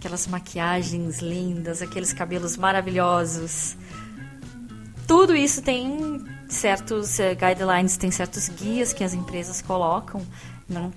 Aquelas 0.01 0.27
maquiagens 0.27 1.21
lindas, 1.21 1.81
aqueles 1.81 2.13
cabelos 2.13 2.57
maravilhosos. 2.57 3.77
Tudo 5.07 5.37
isso 5.37 5.63
tem 5.63 6.25
certos 6.49 7.21
eh, 7.21 7.37
guidelines, 7.37 7.97
tem 7.97 8.11
certos 8.11 8.49
guias 8.49 8.93
que 8.93 9.05
as 9.05 9.15
empresas 9.15 9.63
colocam, 9.63 10.21
né? 10.69 10.91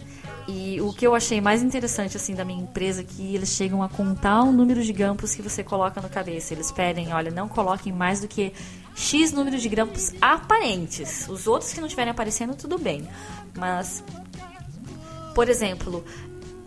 E 0.47 0.81
o 0.81 0.91
que 0.93 1.05
eu 1.05 1.13
achei 1.13 1.39
mais 1.39 1.61
interessante 1.61 2.17
assim 2.17 2.33
da 2.33 2.43
minha 2.43 2.63
empresa 2.63 3.01
é 3.01 3.03
que 3.03 3.35
eles 3.35 3.49
chegam 3.49 3.83
a 3.83 3.89
contar 3.89 4.41
o 4.41 4.51
número 4.51 4.81
de 4.81 4.91
grampos 4.91 5.35
que 5.35 5.43
você 5.43 5.63
coloca 5.63 6.01
no 6.01 6.09
cabeça. 6.09 6.51
Eles 6.55 6.71
pedem, 6.71 7.13
olha, 7.13 7.29
não 7.29 7.47
coloquem 7.47 7.93
mais 7.93 8.21
do 8.21 8.27
que 8.27 8.53
X 8.97 9.31
número 9.31 9.57
de 9.59 9.69
grampos 9.69 10.11
aparentes. 10.19 11.27
Os 11.29 11.45
outros 11.45 11.71
que 11.71 11.79
não 11.79 11.85
estiverem 11.85 12.11
aparecendo, 12.11 12.55
tudo 12.55 12.79
bem. 12.79 13.07
Mas, 13.55 14.03
por 15.35 15.47
exemplo, 15.47 16.03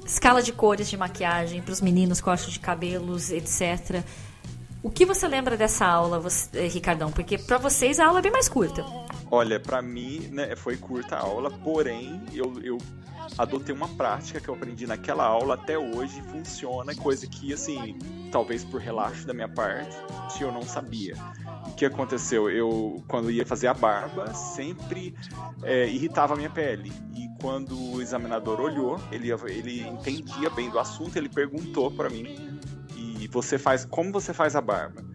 escala 0.07 0.41
de 0.41 0.53
cores 0.53 0.89
de 0.89 0.97
maquiagem 0.97 1.61
para 1.61 1.73
os 1.73 1.81
meninos, 1.81 2.21
corte 2.21 2.49
de 2.51 2.61
cabelos, 2.61 3.31
etc. 3.31 4.03
O 4.83 4.89
que 4.91 5.05
você 5.05 5.27
lembra 5.27 5.57
dessa 5.57 5.85
aula, 5.85 6.19
você- 6.21 6.49
eh, 6.55 6.69
Ricardão? 6.69 7.11
Porque 7.11 7.37
para 7.37 7.59
vocês 7.59 7.99
a 7.99 8.07
aula 8.07 8.21
é 8.21 8.23
bem 8.23 8.33
mais 8.33 8.49
curta. 8.49 8.85
Olha, 9.31 9.59
pra 9.61 9.83
mim, 9.83 10.29
né, 10.33 10.55
foi 10.57 10.77
curta 10.77 11.17
a 11.17 11.21
aula, 11.21 11.51
porém, 11.51 12.21
eu, 12.33 12.61
eu 12.63 12.79
adotei 13.39 13.75
uma 13.75 13.89
prática 13.89 14.41
que 14.41 14.49
eu 14.49 14.55
aprendi 14.55 14.87
naquela 14.87 15.25
aula 15.25 15.55
até 15.55 15.79
hoje 15.79 16.23
funciona, 16.23 16.95
coisa 16.95 17.27
que, 17.27 17.53
assim, 17.53 17.99
talvez 18.31 18.65
por 18.65 18.81
relaxo 18.81 19.27
da 19.27 19.35
minha 19.35 19.49
parte, 19.49 19.97
eu 20.41 20.53
não 20.53 20.63
sabia. 20.63 21.15
O 21.67 21.73
que 21.75 21.85
aconteceu? 21.85 22.51
Eu, 22.51 23.03
quando 23.09 23.31
ia 23.31 23.47
fazer 23.47 23.69
a 23.69 23.75
barba, 23.75 24.33
sempre 24.35 25.15
é, 25.63 25.87
irritava 25.89 26.35
a 26.35 26.37
minha 26.37 26.51
pele. 26.51 26.93
E 27.15 27.29
quando 27.41 27.79
o 27.79 28.03
examinador 28.03 28.61
olhou, 28.61 29.01
ele, 29.11 29.31
ele 29.49 29.83
entendia 29.83 30.51
bem 30.51 30.71
do 30.71 30.79
assunto, 30.79 31.17
ele 31.17 31.29
perguntou 31.29 31.91
pra 31.91 32.09
mim, 32.09 32.59
e 32.97 33.29
você 33.29 33.59
faz, 33.59 33.85
como 33.85 34.13
você 34.13 34.33
faz 34.33 34.57
a 34.57 34.61
barba? 34.61 35.10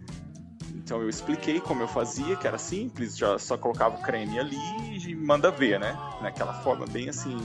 Então 0.86 1.02
eu 1.02 1.08
expliquei 1.08 1.60
como 1.60 1.82
eu 1.82 1.88
fazia, 1.88 2.36
que 2.36 2.46
era 2.46 2.58
simples, 2.58 3.16
já 3.18 3.36
só 3.40 3.58
colocava 3.58 3.96
o 3.96 4.00
creme 4.00 4.38
ali 4.38 4.56
e 5.04 5.16
manda 5.16 5.50
ver, 5.50 5.80
né? 5.80 5.98
Naquela 6.20 6.52
forma 6.62 6.86
bem 6.86 7.08
assim 7.08 7.36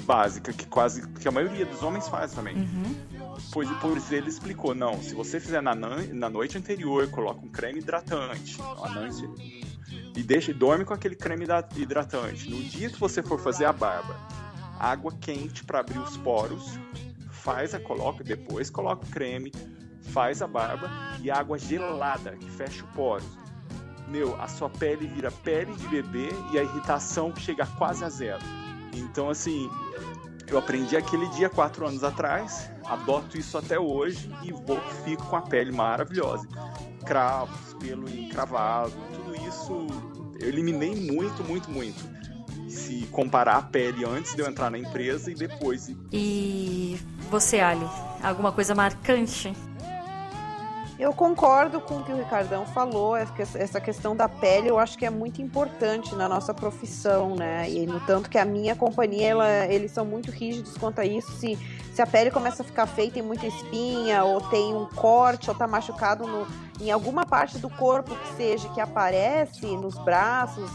básica 0.00 0.52
que 0.52 0.66
quase 0.66 1.06
que 1.06 1.28
a 1.28 1.30
maioria 1.30 1.64
dos 1.64 1.84
homens 1.84 2.08
faz 2.08 2.32
também. 2.32 2.56
Uhum. 2.56 2.96
Pois 3.52 3.68
depois 3.68 4.10
ele 4.10 4.28
explicou, 4.28 4.74
não, 4.74 5.00
se 5.00 5.14
você 5.14 5.38
fizer 5.38 5.62
na, 5.62 5.76
na 5.76 6.28
noite 6.28 6.58
anterior, 6.58 7.08
coloca 7.08 7.46
um 7.46 7.48
creme 7.48 7.78
hidratante, 7.78 8.58
a 8.82 8.88
noite- 8.90 9.30
e 10.16 10.22
deixa 10.24 10.50
e 10.50 10.54
dorme 10.54 10.84
com 10.84 10.92
aquele 10.92 11.14
creme 11.14 11.44
hidra- 11.44 11.68
hidratante. 11.76 12.50
No 12.50 12.60
dia 12.64 12.90
que 12.90 12.98
você 12.98 13.22
for 13.22 13.38
fazer 13.38 13.66
a 13.66 13.72
barba, 13.72 14.16
água 14.80 15.12
quente 15.20 15.62
para 15.62 15.78
abrir 15.78 15.98
os 16.00 16.16
poros, 16.16 16.64
faz 17.30 17.74
a 17.74 17.78
coloca 17.78 18.24
depois 18.24 18.70
coloca 18.70 19.06
o 19.06 19.08
creme, 19.08 19.52
faz 20.12 20.42
a 20.42 20.46
barba 20.46 20.90
e 21.20 21.30
água 21.30 21.58
gelada 21.58 22.32
que 22.32 22.50
fecha 22.50 22.84
o 22.84 22.88
poro. 22.88 23.24
Meu, 24.08 24.40
a 24.40 24.46
sua 24.46 24.70
pele 24.70 25.06
vira 25.06 25.30
pele 25.30 25.74
de 25.74 25.88
bebê 25.88 26.28
e 26.52 26.58
a 26.58 26.62
irritação 26.62 27.34
chega 27.36 27.66
quase 27.78 28.04
a 28.04 28.08
zero. 28.08 28.42
Então, 28.92 29.28
assim, 29.28 29.68
eu 30.48 30.58
aprendi 30.58 30.96
aquele 30.96 31.28
dia 31.30 31.50
quatro 31.50 31.86
anos 31.86 32.04
atrás, 32.04 32.70
adoto 32.84 33.36
isso 33.36 33.58
até 33.58 33.78
hoje 33.78 34.30
e 34.44 34.52
vou, 34.52 34.80
fico 35.04 35.24
com 35.26 35.36
a 35.36 35.42
pele 35.42 35.72
maravilhosa. 35.72 36.46
Cravos, 37.04 37.74
pelo 37.74 38.08
encravado, 38.08 38.92
tudo 39.12 39.34
isso 39.48 39.86
eu 40.40 40.48
eliminei 40.48 40.94
muito, 40.94 41.42
muito, 41.42 41.70
muito. 41.70 42.16
Se 42.68 43.06
comparar 43.10 43.56
a 43.56 43.62
pele 43.62 44.04
antes 44.04 44.34
de 44.34 44.42
eu 44.42 44.46
entrar 44.46 44.70
na 44.70 44.78
empresa 44.78 45.30
e 45.30 45.34
depois. 45.34 45.90
E 46.12 46.98
você, 47.30 47.58
Ali, 47.60 47.86
alguma 48.22 48.52
coisa 48.52 48.74
marcante? 48.74 49.52
Eu 50.98 51.12
concordo 51.12 51.78
com 51.78 51.98
o 51.98 52.04
que 52.04 52.10
o 52.10 52.16
Ricardão 52.16 52.64
falou, 52.64 53.14
essa 53.16 53.78
questão 53.78 54.16
da 54.16 54.26
pele 54.30 54.68
eu 54.68 54.78
acho 54.78 54.96
que 54.96 55.04
é 55.04 55.10
muito 55.10 55.42
importante 55.42 56.14
na 56.14 56.26
nossa 56.26 56.54
profissão, 56.54 57.36
né? 57.36 57.68
E 57.68 57.86
no 57.86 58.00
tanto 58.00 58.30
que 58.30 58.38
a 58.38 58.46
minha 58.46 58.74
companhia, 58.74 59.28
ela, 59.28 59.66
eles 59.66 59.92
são 59.92 60.06
muito 60.06 60.30
rígidos 60.30 60.74
quanto 60.78 61.00
a 61.00 61.04
isso. 61.04 61.30
Se, 61.32 61.58
se 61.92 62.00
a 62.00 62.06
pele 62.06 62.30
começa 62.30 62.62
a 62.62 62.66
ficar 62.66 62.86
feia, 62.86 63.10
tem 63.10 63.22
muita 63.22 63.46
espinha, 63.46 64.24
ou 64.24 64.40
tem 64.40 64.74
um 64.74 64.86
corte, 64.86 65.50
ou 65.50 65.56
tá 65.56 65.66
machucado 65.66 66.26
no, 66.26 66.46
em 66.80 66.90
alguma 66.90 67.26
parte 67.26 67.58
do 67.58 67.68
corpo 67.68 68.16
que 68.16 68.28
seja, 68.34 68.66
que 68.70 68.80
aparece 68.80 69.66
nos 69.66 69.98
braços, 69.98 70.70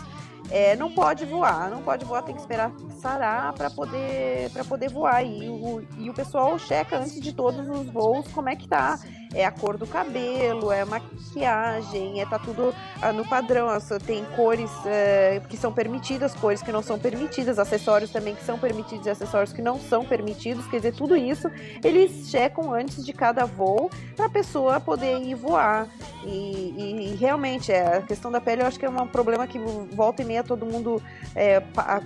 é, 0.52 0.76
não 0.76 0.92
pode 0.92 1.26
voar, 1.26 1.72
não 1.72 1.82
pode 1.82 2.06
voar, 2.06 2.22
tem 2.22 2.36
que 2.36 2.42
esperar 2.42 2.72
sarar 3.00 3.54
para 3.54 3.72
poder 3.72 4.52
para 4.52 4.64
poder 4.64 4.90
voar. 4.92 5.26
E 5.26 5.50
o, 5.50 5.82
e 5.98 6.12
o 6.12 6.14
pessoal 6.14 6.60
checa 6.60 7.00
antes 7.00 7.20
de 7.20 7.34
todos 7.34 7.68
os 7.68 7.90
voos 7.90 8.28
como 8.28 8.50
é 8.50 8.56
que 8.56 8.68
tá. 8.68 9.00
É 9.34 9.46
a 9.46 9.52
cor 9.52 9.78
do 9.78 9.88
cabelo, 9.88 10.72
é 10.72 10.82
a 10.82 10.86
maquiagem, 10.86 12.22
é 12.22 12.26
tá 12.26 12.38
tudo 12.38 12.74
ah, 13.02 13.14
no 13.14 13.28
padrão. 13.28 13.68
Nossa, 13.68 13.98
Tem 14.00 14.26
cores 14.36 14.70
é, 14.86 15.42
que 15.48 15.56
são 15.56 15.72
permitidas, 15.72 16.34
cores 16.34 16.62
que 16.62 16.72
não 16.72 16.82
são 16.82 17.00
permitidas, 17.00 17.58
acessórios 17.58 18.12
também 18.12 18.36
que 18.36 18.44
são 18.44 18.60
permitidos 18.60 19.06
e 19.06 19.10
acessórios 19.10 19.54
que 19.54 19.62
não 19.62 19.80
são 19.80 20.04
permitidos. 20.04 20.66
Quer 20.68 20.78
dizer, 20.78 20.94
tudo 20.94 21.16
isso 21.16 21.50
eles 21.84 22.30
checam 22.30 22.74
antes 22.74 23.06
de 23.06 23.14
cada 23.14 23.46
voo 23.46 23.90
para 24.18 24.26
a 24.26 24.30
pessoa 24.30 24.80
poder 24.80 25.22
ir 25.22 25.36
voar. 25.36 25.88
E, 26.26 26.74
e, 26.78 27.14
e, 27.14 27.16
realmente, 27.16 27.72
é, 27.72 27.98
a 27.98 28.02
questão 28.02 28.32
da 28.32 28.40
pele 28.40 28.62
eu 28.62 28.68
acho 28.68 28.78
que 28.78 28.86
é 28.86 28.90
um 28.90 29.08
problema 29.08 29.48
que 29.48 29.58
volta 29.96 30.22
e 30.22 30.26
meia 30.26 30.44
todo 30.44 30.66
mundo 30.66 31.02
é, 31.36 31.64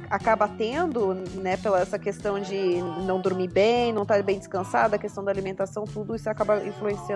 acaba 0.09 0.47
tendo, 0.47 1.13
né, 1.35 1.57
pela 1.57 1.81
essa 1.81 1.99
questão 1.99 2.39
de 2.39 2.81
não 3.05 3.19
dormir 3.19 3.49
bem, 3.49 3.91
não 3.91 4.03
estar 4.03 4.21
bem 4.23 4.37
descansado, 4.37 4.95
a 4.95 4.97
questão 4.97 5.23
da 5.23 5.31
alimentação, 5.31 5.83
tudo 5.83 6.15
isso 6.15 6.29
acaba 6.29 6.65
influenciando 6.65 7.14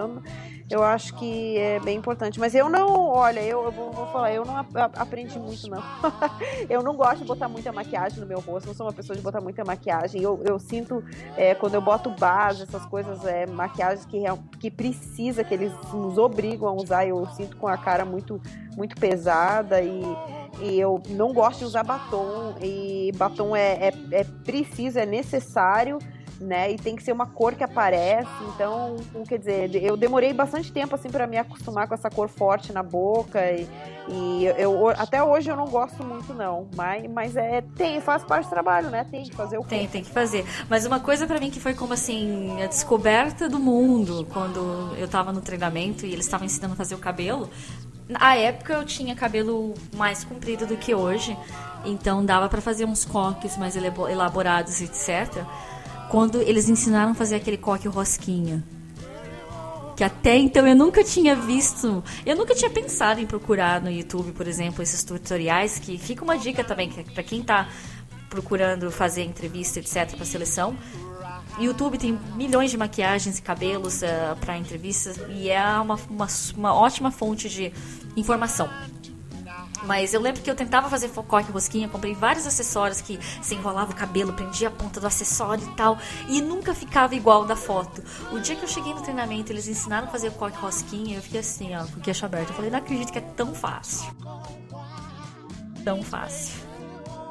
Eu 0.70 0.84
acho 0.84 1.16
que 1.16 1.58
é 1.58 1.80
bem 1.80 1.98
importante. 1.98 2.40
Mas 2.40 2.54
eu 2.54 2.70
não, 2.70 3.08
olha, 3.08 3.40
eu, 3.40 3.64
eu 3.66 3.72
vou, 3.72 3.92
vou, 3.92 4.06
falar, 4.08 4.32
eu 4.32 4.46
não 4.46 4.56
a, 4.56 4.66
a, 4.76 4.86
aprendi 5.02 5.40
muito, 5.40 5.68
não. 5.68 5.82
eu 6.70 6.84
não 6.84 6.96
gosto 6.96 7.20
de 7.20 7.26
botar 7.26 7.50
muita 7.50 7.72
maquiagem 7.72 8.20
no 8.20 8.28
meu 8.28 8.40
rosto, 8.40 8.68
não 8.68 8.76
sou 8.76 8.86
uma 8.86 8.94
pessoa 8.94 9.16
de 9.16 9.22
botar 9.22 9.42
muita 9.42 9.66
maquiagem. 9.66 10.22
Eu, 10.22 10.40
eu 10.46 10.60
sinto, 10.60 11.04
é, 11.36 11.56
quando 11.56 11.74
eu 11.74 11.82
boto 11.82 12.12
base, 12.12 12.62
essas 12.62 12.86
coisas, 12.86 13.26
é, 13.26 13.48
maquiagens 13.48 14.06
que, 14.06 14.24
que 14.60 14.70
precisa, 14.70 15.44
que 15.44 15.56
eles 15.56 15.74
nos 15.92 16.20
obrigam 16.20 16.70
a 16.70 16.74
usar, 16.74 17.08
eu 17.08 17.26
sinto 17.30 17.58
com 17.58 17.68
a 17.68 17.78
cara 17.78 18.06
muito, 18.06 18.40
muito 18.78 18.96
pesada 18.96 19.82
e, 19.82 20.02
e 20.62 20.80
eu 20.80 21.02
não 21.10 21.34
gosto 21.34 21.60
de 21.60 21.66
usar 21.66 21.84
batom. 21.84 22.54
E 22.62 23.12
batom 23.16 23.56
é, 23.56 23.88
é, 23.88 23.94
é 24.12 24.24
preciso, 24.24 25.00
é 25.00 25.06
necessário 25.06 25.98
né? 26.40 26.72
E 26.72 26.78
tem 26.78 26.96
que 26.96 27.04
ser 27.04 27.12
uma 27.12 27.26
cor 27.26 27.54
que 27.54 27.64
aparece. 27.64 28.30
Então, 28.56 28.96
quer 29.28 29.40
dizer, 29.40 29.76
eu 29.76 29.98
demorei 29.98 30.34
bastante 30.34 30.72
tempo 30.72 30.96
assim 30.96 31.10
para 31.10 31.28
me 31.28 31.38
acostumar 31.38 31.88
com 31.88 31.94
essa 31.94 32.10
cor 32.10 32.30
forte 32.30 32.72
na 32.72 32.82
boca 32.82 33.40
e, 33.52 33.68
e 34.08 34.46
eu 34.58 34.88
até 34.90 35.22
hoje 35.24 35.50
eu 35.50 35.56
não 35.56 35.68
gosto 35.68 36.04
muito 36.04 36.34
não, 36.34 36.68
mas 36.76 37.10
mas 37.12 37.36
é 37.36 37.62
tem 37.76 38.00
faz 38.00 38.24
parte 38.24 38.46
do 38.46 38.50
trabalho, 38.50 38.90
né? 38.90 39.06
Tem 39.10 39.24
que 39.24 39.36
fazer 39.36 39.58
o 39.58 39.64
tem 39.64 39.88
tem 39.88 40.04
que 40.04 40.12
fazer. 40.12 40.46
Mas 40.70 40.86
uma 40.86 41.00
coisa 41.00 41.28
para 41.28 41.40
mim 41.40 41.50
que 41.50 41.60
foi 41.60 41.74
como 41.74 41.94
assim 41.94 42.62
a 42.62 42.68
descoberta 42.68 43.50
do 43.50 43.60
mundo 43.60 44.26
quando 44.32 44.96
eu 44.98 45.08
tava 45.08 45.32
no 45.32 45.42
treinamento 45.42 46.06
e 46.06 46.14
eles 46.14 46.26
estavam 46.26 46.46
ensinando 46.46 46.74
a 46.74 46.78
fazer 46.78 46.96
o 46.96 47.00
cabelo. 47.00 47.50
Na 48.08 48.36
época 48.36 48.74
eu 48.74 48.86
tinha 48.86 49.16
cabelo 49.16 49.76
mais 49.96 50.24
comprido 50.24 50.66
do 50.66 50.76
que 50.76 50.96
hoje, 50.96 51.38
então 51.86 52.26
dava 52.26 52.50
para 52.50 52.60
fazer 52.60 52.86
uns 52.86 53.06
coques 53.06 53.56
mais 53.56 53.76
elaborados, 53.76 54.82
etc 54.82 55.46
quando 56.10 56.42
eles 56.42 56.68
ensinaram 56.68 57.12
a 57.12 57.16
fazer 57.16 57.36
aquele 57.36 57.58
coque 57.58 57.88
rosquinha. 57.88 58.64
Que 59.96 60.04
até 60.04 60.38
então 60.38 60.66
eu 60.66 60.76
nunca 60.76 61.04
tinha 61.04 61.36
visto, 61.36 62.04
eu 62.26 62.36
nunca 62.36 62.56
tinha 62.56 62.70
pensado 62.70 63.20
em 63.20 63.26
procurar 63.26 63.82
no 63.82 63.92
YouTube, 63.92 64.32
por 64.32 64.48
exemplo, 64.48 64.82
esses 64.82 65.04
tutoriais, 65.04 65.78
que 65.78 65.98
fica 65.98 66.24
uma 66.24 66.38
dica 66.38 66.64
também 66.64 66.90
para 66.90 67.22
quem 67.22 67.42
está 67.42 67.68
procurando 68.30 68.90
fazer 68.92 69.24
entrevista, 69.24 69.80
etc, 69.80 70.16
para 70.16 70.26
seleção. 70.26 70.76
YouTube 71.60 71.98
tem 71.98 72.18
milhões 72.36 72.72
de 72.72 72.78
maquiagens 72.78 73.38
e 73.38 73.42
cabelos 73.42 74.02
uh, 74.02 74.06
eh, 74.06 74.36
para 74.40 74.58
entrevistas 74.58 75.20
e 75.30 75.50
é 75.50 75.62
uma, 75.82 76.00
uma, 76.10 76.28
uma 76.56 76.74
ótima 76.74 77.12
fonte 77.12 77.50
de 77.50 77.74
informação. 78.16 78.70
Mas 79.86 80.14
eu 80.14 80.22
lembro 80.22 80.42
que 80.42 80.50
eu 80.50 80.56
tentava 80.56 80.90
fazer 80.90 81.10
focoque 81.10 81.52
rosquinha, 81.52 81.88
comprei 81.88 82.14
vários 82.14 82.46
acessórios 82.46 83.02
que 83.02 83.20
se 83.42 83.56
enrolava 83.56 83.92
o 83.92 83.96
cabelo, 83.96 84.34
prendia 84.34 84.68
a 84.68 84.72
ponta 84.72 85.00
do 85.00 85.08
acessório 85.08 85.64
e 85.66 85.76
tal, 85.76 85.98
e 86.28 86.42
nunca 86.42 86.74
ficava 86.74 87.16
igual 87.16 87.46
da 87.46 87.56
foto. 87.56 88.04
O 88.32 88.40
dia 88.40 88.56
que 88.56 88.64
eu 88.64 88.68
cheguei 88.68 88.94
no 88.94 89.02
treinamento, 89.02 89.52
eles 89.52 89.68
ensinaram 89.68 90.08
a 90.08 90.12
fazer 90.12 90.30
o 90.30 90.34
coque 90.34 90.58
rosquinha, 90.58 91.18
eu 91.18 91.22
fiquei 91.22 91.40
assim, 91.40 91.76
ó, 91.76 91.86
com 91.86 92.00
o 92.00 92.02
queixo 92.02 92.26
aberto. 92.26 92.50
Eu 92.50 92.56
falei, 92.56 92.70
não 92.70 92.80
acredito 92.80 93.12
que 93.12 93.18
é 93.18 93.22
tão 93.22 93.54
fácil. 93.54 94.14
Tão 95.84 96.04
fácil 96.04 96.69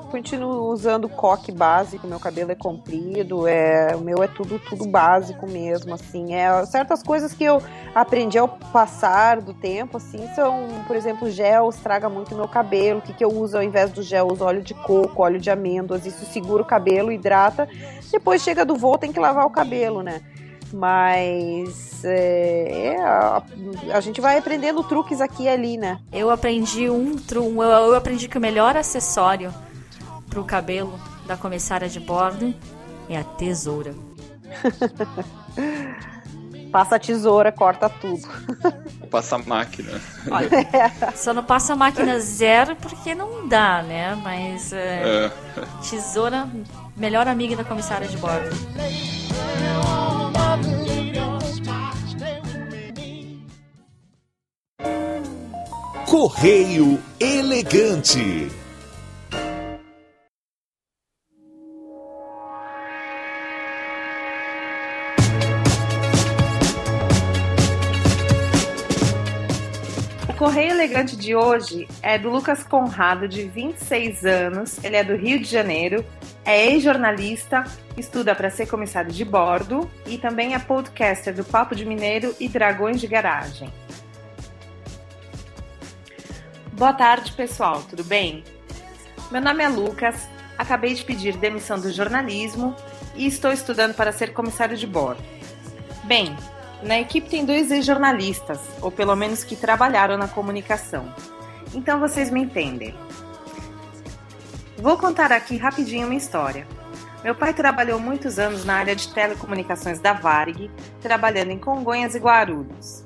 continuo 0.08 0.72
usando 0.72 1.08
coque 1.08 1.52
básico, 1.52 2.06
meu 2.06 2.18
cabelo 2.18 2.50
é 2.50 2.54
comprido, 2.54 3.46
é, 3.46 3.94
o 3.94 4.00
meu 4.00 4.22
é 4.22 4.26
tudo 4.26 4.58
tudo 4.58 4.86
básico 4.86 5.48
mesmo, 5.48 5.94
assim. 5.94 6.34
É, 6.34 6.64
certas 6.66 7.02
coisas 7.02 7.32
que 7.32 7.44
eu 7.44 7.62
aprendi 7.94 8.38
ao 8.38 8.48
passar 8.48 9.40
do 9.40 9.54
tempo, 9.54 9.98
assim, 9.98 10.26
são, 10.34 10.66
por 10.86 10.96
exemplo, 10.96 11.30
gel 11.30 11.68
estraga 11.68 12.08
muito 12.08 12.34
meu 12.34 12.48
cabelo. 12.48 12.98
O 12.98 13.02
que, 13.02 13.12
que 13.12 13.24
eu 13.24 13.30
uso 13.30 13.56
ao 13.56 13.62
invés 13.62 13.90
do 13.92 14.02
gel? 14.02 14.26
Eu 14.26 14.34
uso 14.34 14.44
óleo 14.44 14.62
de 14.62 14.74
coco, 14.74 15.22
óleo 15.22 15.38
de 15.38 15.50
amêndoas, 15.50 16.06
isso 16.06 16.24
segura 16.26 16.62
o 16.62 16.66
cabelo, 16.66 17.12
hidrata. 17.12 17.68
Depois 18.10 18.42
chega 18.42 18.64
do 18.64 18.76
voo, 18.76 18.98
tem 18.98 19.12
que 19.12 19.20
lavar 19.20 19.46
o 19.46 19.50
cabelo, 19.50 20.02
né? 20.02 20.22
Mas 20.72 22.04
é, 22.04 22.94
é, 22.94 23.02
a, 23.02 23.42
a, 23.94 24.00
gente 24.00 24.20
vai 24.20 24.36
aprendendo 24.36 24.84
truques 24.84 25.20
aqui 25.20 25.44
e 25.44 25.48
ali, 25.48 25.78
né? 25.78 25.98
Eu 26.12 26.28
aprendi 26.28 26.90
um 26.90 27.16
truque, 27.16 27.56
eu, 27.56 27.62
eu 27.62 27.94
aprendi 27.94 28.28
que 28.28 28.36
o 28.36 28.40
melhor 28.40 28.76
acessório 28.76 29.52
pro 30.28 30.44
cabelo 30.44 30.98
da 31.26 31.36
comissária 31.36 31.88
de 31.88 32.00
bordo 32.00 32.54
é 33.08 33.16
a 33.16 33.24
tesoura. 33.24 33.94
passa 36.70 36.96
a 36.96 36.98
tesoura, 36.98 37.50
corta 37.50 37.88
tudo. 37.88 38.28
Passa 39.10 39.36
a 39.36 39.38
máquina. 39.38 40.00
Olha, 40.30 40.50
só 41.16 41.32
não 41.32 41.42
passa 41.42 41.72
a 41.72 41.76
máquina 41.76 42.20
zero 42.20 42.76
porque 42.76 43.14
não 43.14 43.48
dá, 43.48 43.82
né? 43.82 44.14
Mas 44.16 44.72
é, 44.72 45.26
é. 45.26 45.30
tesoura, 45.88 46.48
melhor 46.96 47.26
amiga 47.26 47.56
da 47.56 47.64
comissária 47.64 48.06
de 48.06 48.16
bordo. 48.18 48.50
Correio 56.06 57.02
Elegante. 57.20 58.50
Elegante 70.98 71.16
de 71.16 71.36
hoje 71.36 71.86
é 72.02 72.18
do 72.18 72.28
Lucas 72.28 72.64
Conrado, 72.64 73.28
de 73.28 73.44
26 73.44 74.26
anos. 74.26 74.82
Ele 74.82 74.96
é 74.96 75.04
do 75.04 75.14
Rio 75.14 75.38
de 75.38 75.44
Janeiro, 75.44 76.04
é 76.44 76.66
ex-jornalista, 76.66 77.62
estuda 77.96 78.34
para 78.34 78.50
ser 78.50 78.66
comissário 78.66 79.12
de 79.12 79.24
bordo 79.24 79.88
e 80.04 80.18
também 80.18 80.54
é 80.54 80.58
podcaster 80.58 81.32
do 81.32 81.44
Papo 81.44 81.76
de 81.76 81.84
Mineiro 81.84 82.34
e 82.40 82.48
Dragões 82.48 83.00
de 83.00 83.06
Garagem. 83.06 83.72
Boa 86.72 86.92
tarde, 86.92 87.30
pessoal, 87.30 87.80
tudo 87.88 88.02
bem? 88.02 88.42
Meu 89.30 89.40
nome 89.40 89.62
é 89.62 89.68
Lucas, 89.68 90.28
acabei 90.58 90.94
de 90.94 91.04
pedir 91.04 91.36
demissão 91.36 91.78
do 91.78 91.92
jornalismo 91.92 92.74
e 93.14 93.24
estou 93.24 93.52
estudando 93.52 93.94
para 93.94 94.10
ser 94.10 94.32
comissário 94.32 94.76
de 94.76 94.86
bordo. 94.88 95.22
Bem, 96.02 96.36
na 96.82 97.00
equipe 97.00 97.28
tem 97.28 97.44
dois 97.44 97.70
ex-jornalistas, 97.70 98.60
ou 98.80 98.90
pelo 98.90 99.16
menos 99.16 99.42
que 99.42 99.56
trabalharam 99.56 100.16
na 100.16 100.28
comunicação. 100.28 101.12
Então 101.74 101.98
vocês 101.98 102.30
me 102.30 102.42
entendem. 102.42 102.94
Vou 104.76 104.96
contar 104.96 105.32
aqui 105.32 105.56
rapidinho 105.56 106.06
uma 106.06 106.14
história. 106.14 106.66
Meu 107.24 107.34
pai 107.34 107.52
trabalhou 107.52 107.98
muitos 107.98 108.38
anos 108.38 108.64
na 108.64 108.76
área 108.76 108.94
de 108.94 109.12
telecomunicações 109.12 109.98
da 109.98 110.12
Varg, 110.12 110.70
trabalhando 111.00 111.50
em 111.50 111.58
Congonhas 111.58 112.14
e 112.14 112.18
Guarulhos. 112.18 113.04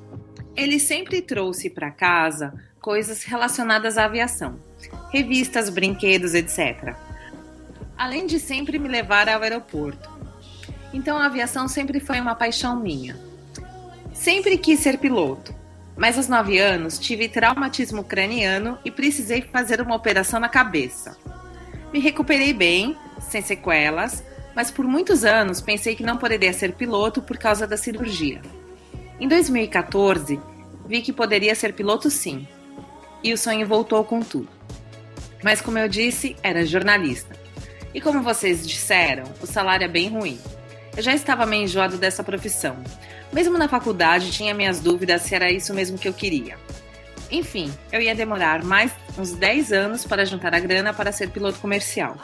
Ele 0.55 0.79
sempre 0.79 1.19
trouxe 1.19 1.69
para 1.69 1.89
casa 1.89 2.53
coisas 2.79 3.23
relacionadas 3.23 3.97
à 3.97 4.05
aviação, 4.05 4.59
revistas, 5.11 5.67
brinquedos, 5.67 6.35
etc. 6.35 6.95
Além 7.97 8.27
de 8.27 8.39
sempre 8.39 8.77
me 8.77 8.87
levar 8.87 9.27
ao 9.27 9.41
aeroporto. 9.41 10.11
Então 10.93 11.17
a 11.17 11.25
aviação 11.25 11.67
sempre 11.67 11.99
foi 11.99 12.19
uma 12.21 12.35
paixão 12.35 12.79
minha. 12.79 13.32
Sempre 14.23 14.57
quis 14.57 14.79
ser 14.79 14.99
piloto, 14.99 15.53
mas 15.97 16.15
aos 16.15 16.29
9 16.29 16.57
anos 16.57 16.97
tive 16.97 17.27
traumatismo 17.27 18.05
craniano 18.05 18.79
e 18.85 18.89
precisei 18.89 19.41
fazer 19.41 19.81
uma 19.81 19.97
operação 19.97 20.39
na 20.39 20.47
cabeça. 20.47 21.17
Me 21.91 21.99
recuperei 21.99 22.53
bem, 22.53 22.95
sem 23.19 23.41
sequelas, 23.41 24.23
mas 24.55 24.71
por 24.71 24.85
muitos 24.85 25.25
anos 25.25 25.59
pensei 25.59 25.93
que 25.93 26.03
não 26.03 26.15
poderia 26.15 26.53
ser 26.53 26.71
piloto 26.71 27.21
por 27.21 27.37
causa 27.37 27.67
da 27.67 27.75
cirurgia. 27.75 28.41
Em 29.19 29.27
2014, 29.27 30.39
vi 30.87 31.01
que 31.01 31.11
poderia 31.11 31.53
ser 31.53 31.73
piloto 31.73 32.09
sim, 32.09 32.47
e 33.21 33.33
o 33.33 33.37
sonho 33.37 33.67
voltou 33.67 34.05
com 34.05 34.21
tudo. 34.21 34.47
Mas 35.43 35.59
como 35.59 35.79
eu 35.79 35.89
disse, 35.89 36.37
era 36.41 36.65
jornalista. 36.65 37.35
E 37.93 37.99
como 37.99 38.23
vocês 38.23 38.65
disseram, 38.65 39.25
o 39.41 39.45
salário 39.45 39.83
é 39.83 39.89
bem 39.89 40.07
ruim. 40.07 40.39
Eu 40.95 41.03
já 41.03 41.13
estava 41.13 41.45
meio 41.45 41.63
enjoado 41.63 41.97
dessa 41.97 42.23
profissão, 42.23 42.77
mesmo 43.33 43.57
na 43.57 43.67
faculdade, 43.67 44.31
tinha 44.31 44.53
minhas 44.53 44.79
dúvidas 44.79 45.23
se 45.23 45.33
era 45.33 45.51
isso 45.51 45.73
mesmo 45.73 45.97
que 45.97 46.07
eu 46.07 46.13
queria. 46.13 46.57
Enfim, 47.31 47.73
eu 47.91 47.99
ia 47.99 48.13
demorar 48.13 48.63
mais 48.63 48.91
uns 49.17 49.33
10 49.33 49.71
anos 49.71 50.05
para 50.05 50.23
juntar 50.23 50.53
a 50.53 50.59
grana 50.59 50.93
para 50.93 51.11
ser 51.11 51.31
piloto 51.31 51.59
comercial. 51.59 52.15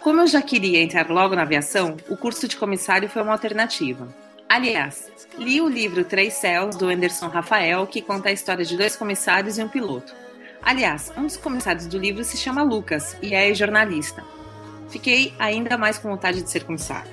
Como 0.00 0.20
eu 0.20 0.26
já 0.26 0.40
queria 0.40 0.82
entrar 0.82 1.10
logo 1.10 1.36
na 1.36 1.42
aviação, 1.42 1.94
o 2.08 2.16
curso 2.16 2.48
de 2.48 2.56
comissário 2.56 3.08
foi 3.08 3.20
uma 3.20 3.32
alternativa. 3.32 4.08
Aliás, 4.48 5.12
li 5.38 5.60
o 5.60 5.68
livro 5.68 6.04
Três 6.04 6.32
Céus, 6.34 6.74
do 6.74 6.88
Anderson 6.88 7.28
Rafael, 7.28 7.86
que 7.86 8.00
conta 8.00 8.30
a 8.30 8.32
história 8.32 8.64
de 8.64 8.78
dois 8.78 8.96
comissários 8.96 9.58
e 9.58 9.62
um 9.62 9.68
piloto. 9.68 10.14
Aliás, 10.62 11.12
um 11.16 11.24
dos 11.24 11.36
comissários 11.36 11.86
do 11.86 11.98
livro 11.98 12.24
se 12.24 12.38
chama 12.38 12.62
Lucas 12.62 13.16
e 13.20 13.34
é 13.34 13.52
jornalista. 13.54 14.24
Fiquei 14.88 15.34
ainda 15.38 15.76
mais 15.76 15.98
com 15.98 16.08
vontade 16.08 16.42
de 16.42 16.50
ser 16.50 16.64
comissário. 16.64 17.10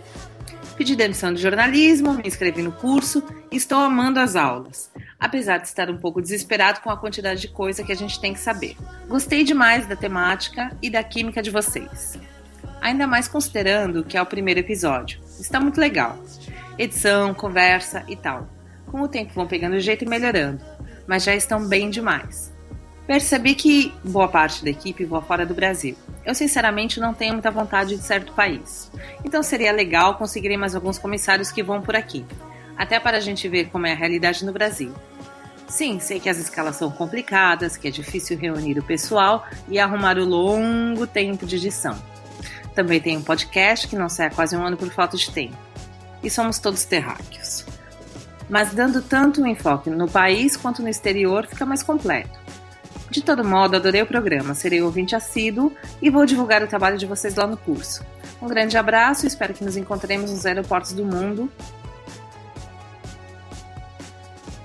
Pedi 0.77 0.95
demissão 0.95 1.33
de 1.33 1.41
jornalismo, 1.41 2.13
me 2.13 2.27
inscrevi 2.27 2.61
no 2.61 2.71
curso 2.71 3.23
e 3.51 3.55
estou 3.57 3.79
amando 3.79 4.19
as 4.19 4.35
aulas, 4.35 4.91
apesar 5.19 5.57
de 5.57 5.67
estar 5.67 5.89
um 5.89 5.97
pouco 5.97 6.21
desesperado 6.21 6.81
com 6.81 6.91
a 6.91 6.97
quantidade 6.97 7.41
de 7.41 7.47
coisa 7.47 7.83
que 7.83 7.91
a 7.91 7.95
gente 7.95 8.21
tem 8.21 8.31
que 8.31 8.39
saber. 8.39 8.77
Gostei 9.07 9.43
demais 9.43 9.87
da 9.87 9.95
temática 9.95 10.71
e 10.79 10.89
da 10.91 11.03
química 11.03 11.41
de 11.41 11.49
vocês. 11.49 12.19
Ainda 12.79 13.07
mais 13.07 13.27
considerando 13.27 14.03
que 14.03 14.15
é 14.15 14.21
o 14.21 14.25
primeiro 14.25 14.59
episódio. 14.59 15.19
Está 15.39 15.59
muito 15.59 15.81
legal. 15.81 16.15
Edição, 16.77 17.33
conversa 17.33 18.03
e 18.07 18.15
tal. 18.15 18.47
Com 18.85 19.01
o 19.01 19.07
tempo 19.07 19.33
vão 19.33 19.47
pegando 19.47 19.79
jeito 19.79 20.05
e 20.05 20.07
melhorando, 20.07 20.63
mas 21.07 21.23
já 21.23 21.33
estão 21.33 21.67
bem 21.67 21.89
demais. 21.89 22.53
Percebi 23.07 23.55
que 23.55 23.91
boa 24.03 24.27
parte 24.27 24.63
da 24.63 24.69
equipe 24.69 25.05
voa 25.05 25.23
fora 25.23 25.43
do 25.43 25.55
Brasil. 25.55 25.97
Eu 26.27 26.35
sinceramente 26.35 26.99
não 26.99 27.13
tenho 27.13 27.31
muita 27.31 27.49
vontade 27.49 27.95
de 27.95 28.03
certo 28.03 28.33
país. 28.33 28.91
Então 29.23 29.41
seria 29.41 29.71
legal 29.71 30.15
conseguir 30.15 30.57
mais 30.57 30.75
alguns 30.75 30.99
comissários 30.99 31.53
que 31.53 31.63
vão 31.63 31.81
por 31.81 31.95
aqui, 31.95 32.25
até 32.77 32.99
para 32.99 33.15
a 33.15 33.21
gente 33.21 33.47
ver 33.47 33.69
como 33.69 33.87
é 33.87 33.93
a 33.93 33.95
realidade 33.95 34.45
no 34.45 34.51
Brasil. 34.51 34.93
Sim, 35.69 36.01
sei 36.01 36.19
que 36.19 36.29
as 36.29 36.37
escalas 36.37 36.75
são 36.75 36.91
complicadas, 36.91 37.77
que 37.77 37.87
é 37.87 37.91
difícil 37.91 38.37
reunir 38.37 38.77
o 38.77 38.83
pessoal 38.83 39.45
e 39.69 39.79
arrumar 39.79 40.17
o 40.17 40.25
longo 40.25 41.07
tempo 41.07 41.45
de 41.45 41.55
edição. 41.55 41.97
Também 42.75 42.99
tem 42.99 43.15
um 43.15 43.23
podcast 43.23 43.87
que 43.87 43.95
não 43.95 44.09
sai 44.09 44.27
há 44.27 44.29
quase 44.29 44.55
um 44.57 44.65
ano 44.65 44.75
por 44.75 44.91
falta 44.91 45.15
de 45.15 45.31
tempo. 45.31 45.55
E 46.21 46.29
somos 46.29 46.59
todos 46.59 46.83
terráqueos. 46.83 47.65
Mas 48.49 48.73
dando 48.73 49.01
tanto 49.01 49.41
um 49.41 49.47
enfoque 49.47 49.89
no 49.89 50.09
país 50.09 50.57
quanto 50.57 50.81
no 50.81 50.89
exterior, 50.89 51.47
fica 51.47 51.65
mais 51.65 51.81
completo. 51.81 52.46
De 53.09 53.21
todo 53.21 53.43
modo, 53.43 53.75
adorei 53.75 54.01
o 54.01 54.05
programa, 54.05 54.53
serei 54.53 54.81
ouvinte 54.81 55.15
assíduo 55.15 55.71
e 56.01 56.09
vou 56.09 56.25
divulgar 56.25 56.61
o 56.61 56.67
trabalho 56.67 56.97
de 56.97 57.05
vocês 57.05 57.35
lá 57.35 57.47
no 57.47 57.55
curso. 57.55 58.05
Um 58.41 58.47
grande 58.47 58.77
abraço 58.77 59.25
e 59.25 59.27
espero 59.27 59.53
que 59.53 59.63
nos 59.63 59.77
encontremos 59.77 60.31
nos 60.31 60.45
aeroportos 60.45 60.93
do 60.93 61.05
mundo. 61.05 61.49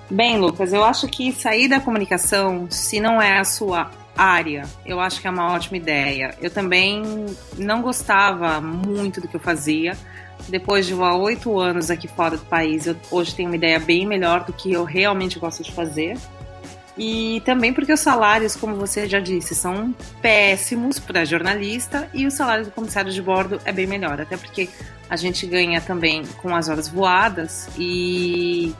Bem, 0.09 0.37
Lucas, 0.37 0.73
eu 0.73 0.83
acho 0.83 1.07
que 1.07 1.31
sair 1.31 1.67
da 1.67 1.79
comunicação, 1.79 2.67
se 2.69 2.99
não 2.99 3.21
é 3.21 3.39
a 3.39 3.43
sua 3.43 3.89
área, 4.15 4.63
eu 4.85 4.99
acho 4.99 5.19
que 5.19 5.27
é 5.27 5.29
uma 5.29 5.51
ótima 5.53 5.77
ideia. 5.77 6.35
Eu 6.39 6.51
também 6.51 7.01
não 7.57 7.81
gostava 7.81 8.61
muito 8.61 9.19
do 9.19 9.27
que 9.27 9.35
eu 9.35 9.39
fazia. 9.39 9.97
Depois 10.47 10.85
de 10.85 10.93
oito 10.93 11.57
anos 11.59 11.89
aqui 11.89 12.07
fora 12.07 12.37
do 12.37 12.45
país, 12.45 12.85
eu 12.85 12.95
hoje 13.09 13.33
tenho 13.33 13.49
uma 13.49 13.55
ideia 13.55 13.79
bem 13.79 14.05
melhor 14.05 14.43
do 14.43 14.53
que 14.53 14.71
eu 14.71 14.83
realmente 14.83 15.39
gosto 15.39 15.63
de 15.63 15.71
fazer. 15.71 16.17
E 16.97 17.41
também 17.43 17.73
porque 17.73 17.91
os 17.91 17.99
salários, 17.99 18.55
como 18.55 18.75
você 18.75 19.07
já 19.07 19.19
disse, 19.19 19.55
são 19.55 19.95
péssimos 20.21 20.99
para 20.99 21.25
jornalista 21.25 22.07
e 22.13 22.27
o 22.27 22.31
salário 22.31 22.65
do 22.65 22.71
comissário 22.71 23.11
de 23.11 23.21
bordo 23.21 23.59
é 23.65 23.71
bem 23.71 23.87
melhor, 23.87 24.21
até 24.21 24.37
porque 24.37 24.69
a 25.09 25.15
gente 25.15 25.45
ganha 25.47 25.81
também 25.81 26.23
com 26.41 26.55
as 26.55 26.69
horas 26.69 26.87
voadas. 26.87 27.67
E 27.77 28.75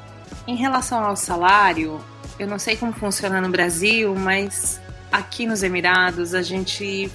em 0.47 0.55
relação 0.55 1.03
ao 1.03 1.15
salário, 1.15 1.99
eu 2.37 2.47
não 2.47 2.59
sei 2.59 2.75
como 2.75 2.93
funciona 2.93 3.41
no 3.41 3.49
Brasil, 3.49 4.13
mas 4.15 4.79
aqui 5.11 5.47
nos 5.47 5.63
Emirados 5.63 6.35
a 6.35 6.41
gente 6.41 7.09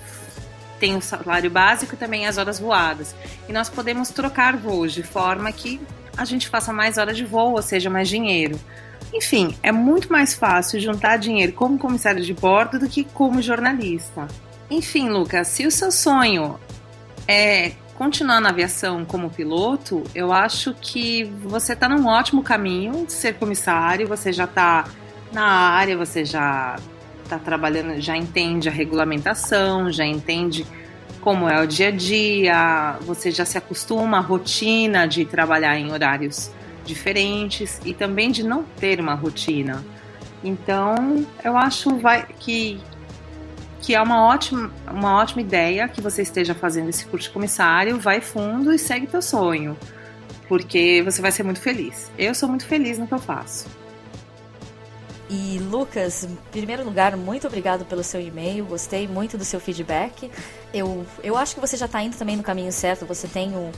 tem 0.80 0.96
o 0.96 1.00
salário 1.00 1.50
básico 1.50 1.94
e 1.94 1.98
também 1.98 2.26
as 2.26 2.38
horas 2.38 2.58
voadas. 2.58 3.14
E 3.48 3.52
nós 3.52 3.68
podemos 3.68 4.10
trocar 4.10 4.56
voos 4.56 4.92
de 4.92 5.02
forma 5.02 5.50
que 5.52 5.80
a 6.16 6.24
gente 6.24 6.48
faça 6.48 6.72
mais 6.72 6.98
horas 6.98 7.16
de 7.16 7.24
voo, 7.24 7.52
ou 7.52 7.62
seja, 7.62 7.88
mais 7.88 8.08
dinheiro. 8.08 8.58
Enfim, 9.12 9.56
é 9.62 9.72
muito 9.72 10.12
mais 10.12 10.34
fácil 10.34 10.80
juntar 10.80 11.16
dinheiro 11.16 11.52
como 11.52 11.78
comissário 11.78 12.22
de 12.22 12.34
bordo 12.34 12.78
do 12.78 12.88
que 12.88 13.04
como 13.04 13.40
jornalista. 13.40 14.28
Enfim, 14.70 15.08
Lucas, 15.08 15.48
se 15.48 15.66
o 15.66 15.70
seu 15.70 15.90
sonho 15.90 16.58
é 17.26 17.72
continuar 17.94 18.40
na 18.40 18.50
aviação 18.50 19.04
como 19.04 19.30
piloto, 19.30 20.04
eu 20.14 20.32
acho 20.32 20.74
que 20.74 21.24
você 21.42 21.72
está 21.72 21.88
num 21.88 22.06
ótimo 22.06 22.42
caminho 22.42 23.06
de 23.06 23.12
ser 23.12 23.34
comissário, 23.34 24.06
você 24.06 24.32
já 24.32 24.44
está 24.44 24.84
na 25.32 25.44
área, 25.44 25.96
você 25.96 26.24
já 26.24 26.76
está 27.24 27.38
trabalhando, 27.38 28.00
já 28.00 28.16
entende 28.16 28.68
a 28.68 28.72
regulamentação, 28.72 29.90
já 29.90 30.04
entende 30.04 30.66
como 31.20 31.48
é 31.48 31.60
o 31.60 31.66
dia 31.66 31.88
a 31.88 31.90
dia, 31.90 32.96
você 33.00 33.30
já 33.30 33.44
se 33.44 33.58
acostuma 33.58 34.18
à 34.18 34.20
rotina 34.20 35.06
de 35.06 35.24
trabalhar 35.24 35.76
em 35.76 35.90
horários 35.90 36.50
diferentes 36.88 37.80
e 37.84 37.92
também 37.94 38.30
de 38.30 38.42
não 38.42 38.64
ter 38.64 38.98
uma 39.00 39.14
rotina. 39.14 39.84
Então, 40.42 41.26
eu 41.44 41.56
acho 41.56 41.98
vai, 41.98 42.26
que, 42.38 42.80
que 43.80 43.94
é 43.94 44.00
uma 44.00 44.24
ótima, 44.24 44.72
uma 44.90 45.16
ótima 45.16 45.42
ideia 45.42 45.88
que 45.88 46.00
você 46.00 46.22
esteja 46.22 46.54
fazendo 46.54 46.88
esse 46.88 47.04
curso 47.06 47.28
de 47.28 47.34
comissário, 47.34 47.98
vai 47.98 48.20
fundo 48.20 48.72
e 48.72 48.78
segue 48.78 49.06
teu 49.06 49.20
sonho, 49.20 49.76
porque 50.48 51.02
você 51.04 51.20
vai 51.20 51.30
ser 51.30 51.42
muito 51.42 51.60
feliz. 51.60 52.10
Eu 52.16 52.34
sou 52.34 52.48
muito 52.48 52.66
feliz 52.66 52.98
no 52.98 53.06
que 53.06 53.14
eu 53.14 53.18
faço. 53.18 53.68
E 55.30 55.58
Lucas, 55.58 56.24
em 56.24 56.36
primeiro 56.50 56.82
lugar, 56.82 57.14
muito 57.14 57.46
obrigado 57.46 57.84
pelo 57.84 58.02
seu 58.02 58.18
e-mail, 58.18 58.64
gostei 58.64 59.06
muito 59.06 59.36
do 59.36 59.44
seu 59.44 59.60
feedback. 59.60 60.30
Eu, 60.72 61.04
eu 61.22 61.36
acho 61.36 61.54
que 61.54 61.60
você 61.60 61.76
já 61.76 61.84
está 61.84 62.02
indo 62.02 62.16
também 62.16 62.34
no 62.34 62.42
caminho 62.42 62.72
certo, 62.72 63.04
você 63.04 63.28
tem 63.28 63.54
o, 63.54 63.70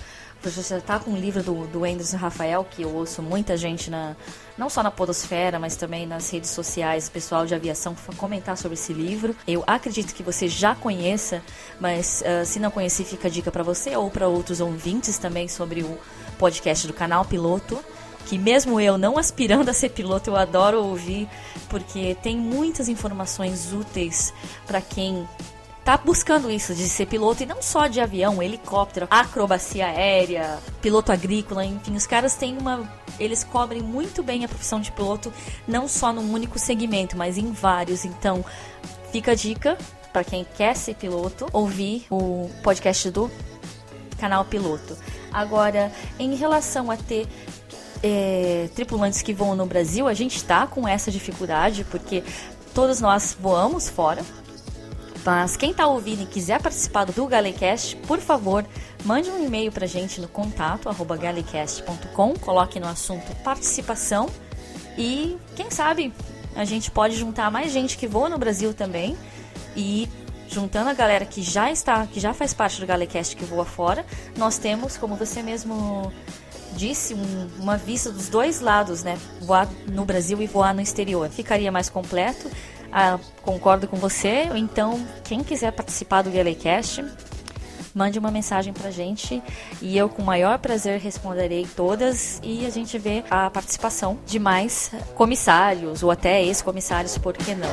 você 0.43 0.77
está 0.77 0.99
com 0.99 1.11
um 1.11 1.17
livro 1.17 1.43
do, 1.43 1.67
do 1.67 1.85
Anderson 1.85 2.17
Rafael, 2.17 2.65
que 2.65 2.83
eu 2.83 2.95
ouço 2.95 3.23
muita 3.23 3.57
gente, 3.59 3.91
na, 3.91 4.17
não 4.57 4.71
só 4.71 4.83
na 4.83 4.91
Podosfera, 4.91 5.59
mas 5.59 5.77
também 5.77 6.07
nas 6.07 6.31
redes 6.31 6.49
sociais, 6.49 7.11
pessoal 7.11 7.45
de 7.45 7.55
aviação, 7.55 7.95
comentar 8.17 8.57
sobre 8.57 8.75
esse 8.75 8.93
livro. 8.93 9.37
Eu 9.47 9.63
acredito 9.67 10.15
que 10.15 10.23
você 10.23 10.49
já 10.49 10.75
conheça, 10.75 11.43
mas 11.79 12.23
uh, 12.23 12.47
se 12.47 12.59
não 12.59 12.71
conhecer, 12.71 13.05
fica 13.05 13.29
a 13.29 13.31
dica 13.31 13.53
para 13.53 13.63
você 13.63 13.95
ou 13.95 14.11
para 14.11 14.29
outros 14.29 14.61
ouvintes 14.61 15.19
também 15.19 15.47
sobre 15.47 15.83
o 15.83 15.99
podcast 16.39 16.87
do 16.87 16.95
canal 16.95 17.25
Piloto. 17.25 17.79
Que 18.27 18.39
mesmo 18.39 18.81
eu 18.81 18.97
não 18.97 19.19
aspirando 19.19 19.71
a 19.71 19.75
ser 19.75 19.91
piloto, 19.91 20.31
eu 20.31 20.37
adoro 20.37 20.85
ouvir, 20.85 21.29
porque 21.69 22.17
tem 22.23 22.37
muitas 22.37 22.89
informações 22.89 23.73
úteis 23.73 24.33
para 24.67 24.81
quem 24.81 25.27
tá 25.91 25.97
buscando 25.97 26.49
isso 26.49 26.73
de 26.73 26.89
ser 26.89 27.07
piloto 27.07 27.43
e 27.43 27.47
não 27.47 27.61
só 27.61 27.89
de 27.89 28.01
avião, 28.01 28.41
helicóptero, 28.41 29.09
acrobacia 29.11 29.87
aérea, 29.87 30.57
piloto 30.81 31.11
agrícola, 31.11 31.65
enfim, 31.65 31.97
os 31.97 32.07
caras 32.07 32.37
têm 32.37 32.57
uma 32.57 32.89
eles 33.19 33.43
cobrem 33.43 33.83
muito 33.83 34.23
bem 34.23 34.45
a 34.45 34.49
profissão 34.49 34.81
de 34.81 34.93
piloto, 34.93 35.33
não 35.67 35.89
só 35.89 36.13
num 36.13 36.33
único 36.33 36.61
segmento, 36.61 37.17
mas 37.17 37.37
em 37.37 37.51
vários. 37.51 38.05
Então, 38.05 38.45
fica 39.11 39.33
a 39.33 39.35
dica 39.35 39.77
para 40.13 40.23
quem 40.23 40.47
quer 40.57 40.77
ser 40.77 40.95
piloto, 40.95 41.49
ouvir 41.53 42.07
o 42.09 42.49
podcast 42.63 43.11
do 43.11 43.29
canal 44.17 44.45
Piloto. 44.45 44.97
Agora, 45.33 45.91
em 46.21 46.37
relação 46.37 46.89
a 46.89 46.97
ter 46.97 47.27
é, 48.01 48.71
tripulantes 48.77 49.23
que 49.23 49.35
voam 49.35 49.57
no 49.57 49.67
Brasil, 49.67 50.07
a 50.07 50.15
gente 50.15 50.37
está 50.37 50.69
com 50.69 50.87
essa 50.87 51.11
dificuldade 51.11 51.85
porque 51.91 52.23
todos 52.73 53.01
nós 53.01 53.37
voamos 53.39 53.89
fora, 53.89 54.23
mas 55.25 55.57
quem 55.57 55.71
está 55.71 55.87
ouvindo 55.87 56.23
e 56.23 56.27
quiser 56.27 56.61
participar 56.61 57.05
do 57.05 57.27
Galecast, 57.27 57.97
por 57.97 58.19
favor, 58.19 58.65
mande 59.05 59.31
um 59.31 59.45
e-mail 59.45 59.71
para 59.71 59.85
a 59.85 59.89
gente 59.89 60.21
no 60.21 60.29
contato 60.29 60.89
arroba 60.89 61.17
galecast.com, 61.17 62.35
coloque 62.35 62.81
no 62.81 62.89
assunto 62.89 63.35
participação 63.43 64.29
e 64.97 65.37
quem 65.55 65.71
sabe 65.71 66.13
a 66.55 66.65
gente 66.65 66.91
pode 66.91 67.17
juntar 67.17 67.51
mais 67.51 67.73
gente 67.73 67.97
que 67.97 68.07
voa 68.07 68.29
no 68.29 68.39
Brasil 68.39 68.75
também 68.75 69.17
e 69.77 70.09
juntando 70.49 70.91
a 70.91 70.95
galera 70.95 71.25
que 71.25 71.43
já 71.43 71.71
está, 71.71 72.07
que 72.07 72.19
já 72.19 72.35
faz 72.35 72.53
parte 72.53 72.81
do 72.81 72.87
Galecast 72.87 73.37
que 73.37 73.45
voa 73.45 73.65
fora, 73.65 74.05
nós 74.37 74.59
temos, 74.59 74.97
como 74.97 75.15
você 75.15 75.43
mesmo 75.43 76.13
disse, 76.77 77.15
um, 77.15 77.51
uma 77.59 77.77
vista 77.77 78.11
dos 78.11 78.29
dois 78.29 78.61
lados, 78.61 79.03
né? 79.03 79.19
Voar 79.41 79.69
no 79.87 80.05
Brasil 80.05 80.41
e 80.43 80.47
voar 80.47 80.75
no 80.75 80.81
exterior. 80.81 81.29
Ficaria 81.29 81.71
mais 81.71 81.89
completo 81.89 82.51
ah, 82.93 83.19
concordo 83.43 83.87
com 83.87 83.97
você. 83.97 84.49
Então, 84.55 85.05
quem 85.25 85.43
quiser 85.43 85.73
participar 85.73 86.23
do 86.23 86.31
Galecast, 86.31 87.05
mande 87.95 88.19
uma 88.19 88.31
mensagem 88.31 88.73
pra 88.73 88.91
gente 88.91 89.43
e 89.81 89.97
eu 89.97 90.09
com 90.09 90.23
o 90.23 90.25
maior 90.25 90.59
prazer 90.59 91.01
responderei 91.01 91.67
todas 91.77 92.41
e 92.43 92.65
a 92.67 92.71
gente 92.71 92.99
vê 92.99 93.25
a 93.31 93.51
participação 93.51 94.19
de 94.27 94.39
mais 94.39 94.91
comissários 95.15 96.03
ou 96.03 96.11
até 96.11 96.43
ex-comissários, 96.43 97.19
por 97.19 97.35
que 97.35 97.55
não? 97.55 97.71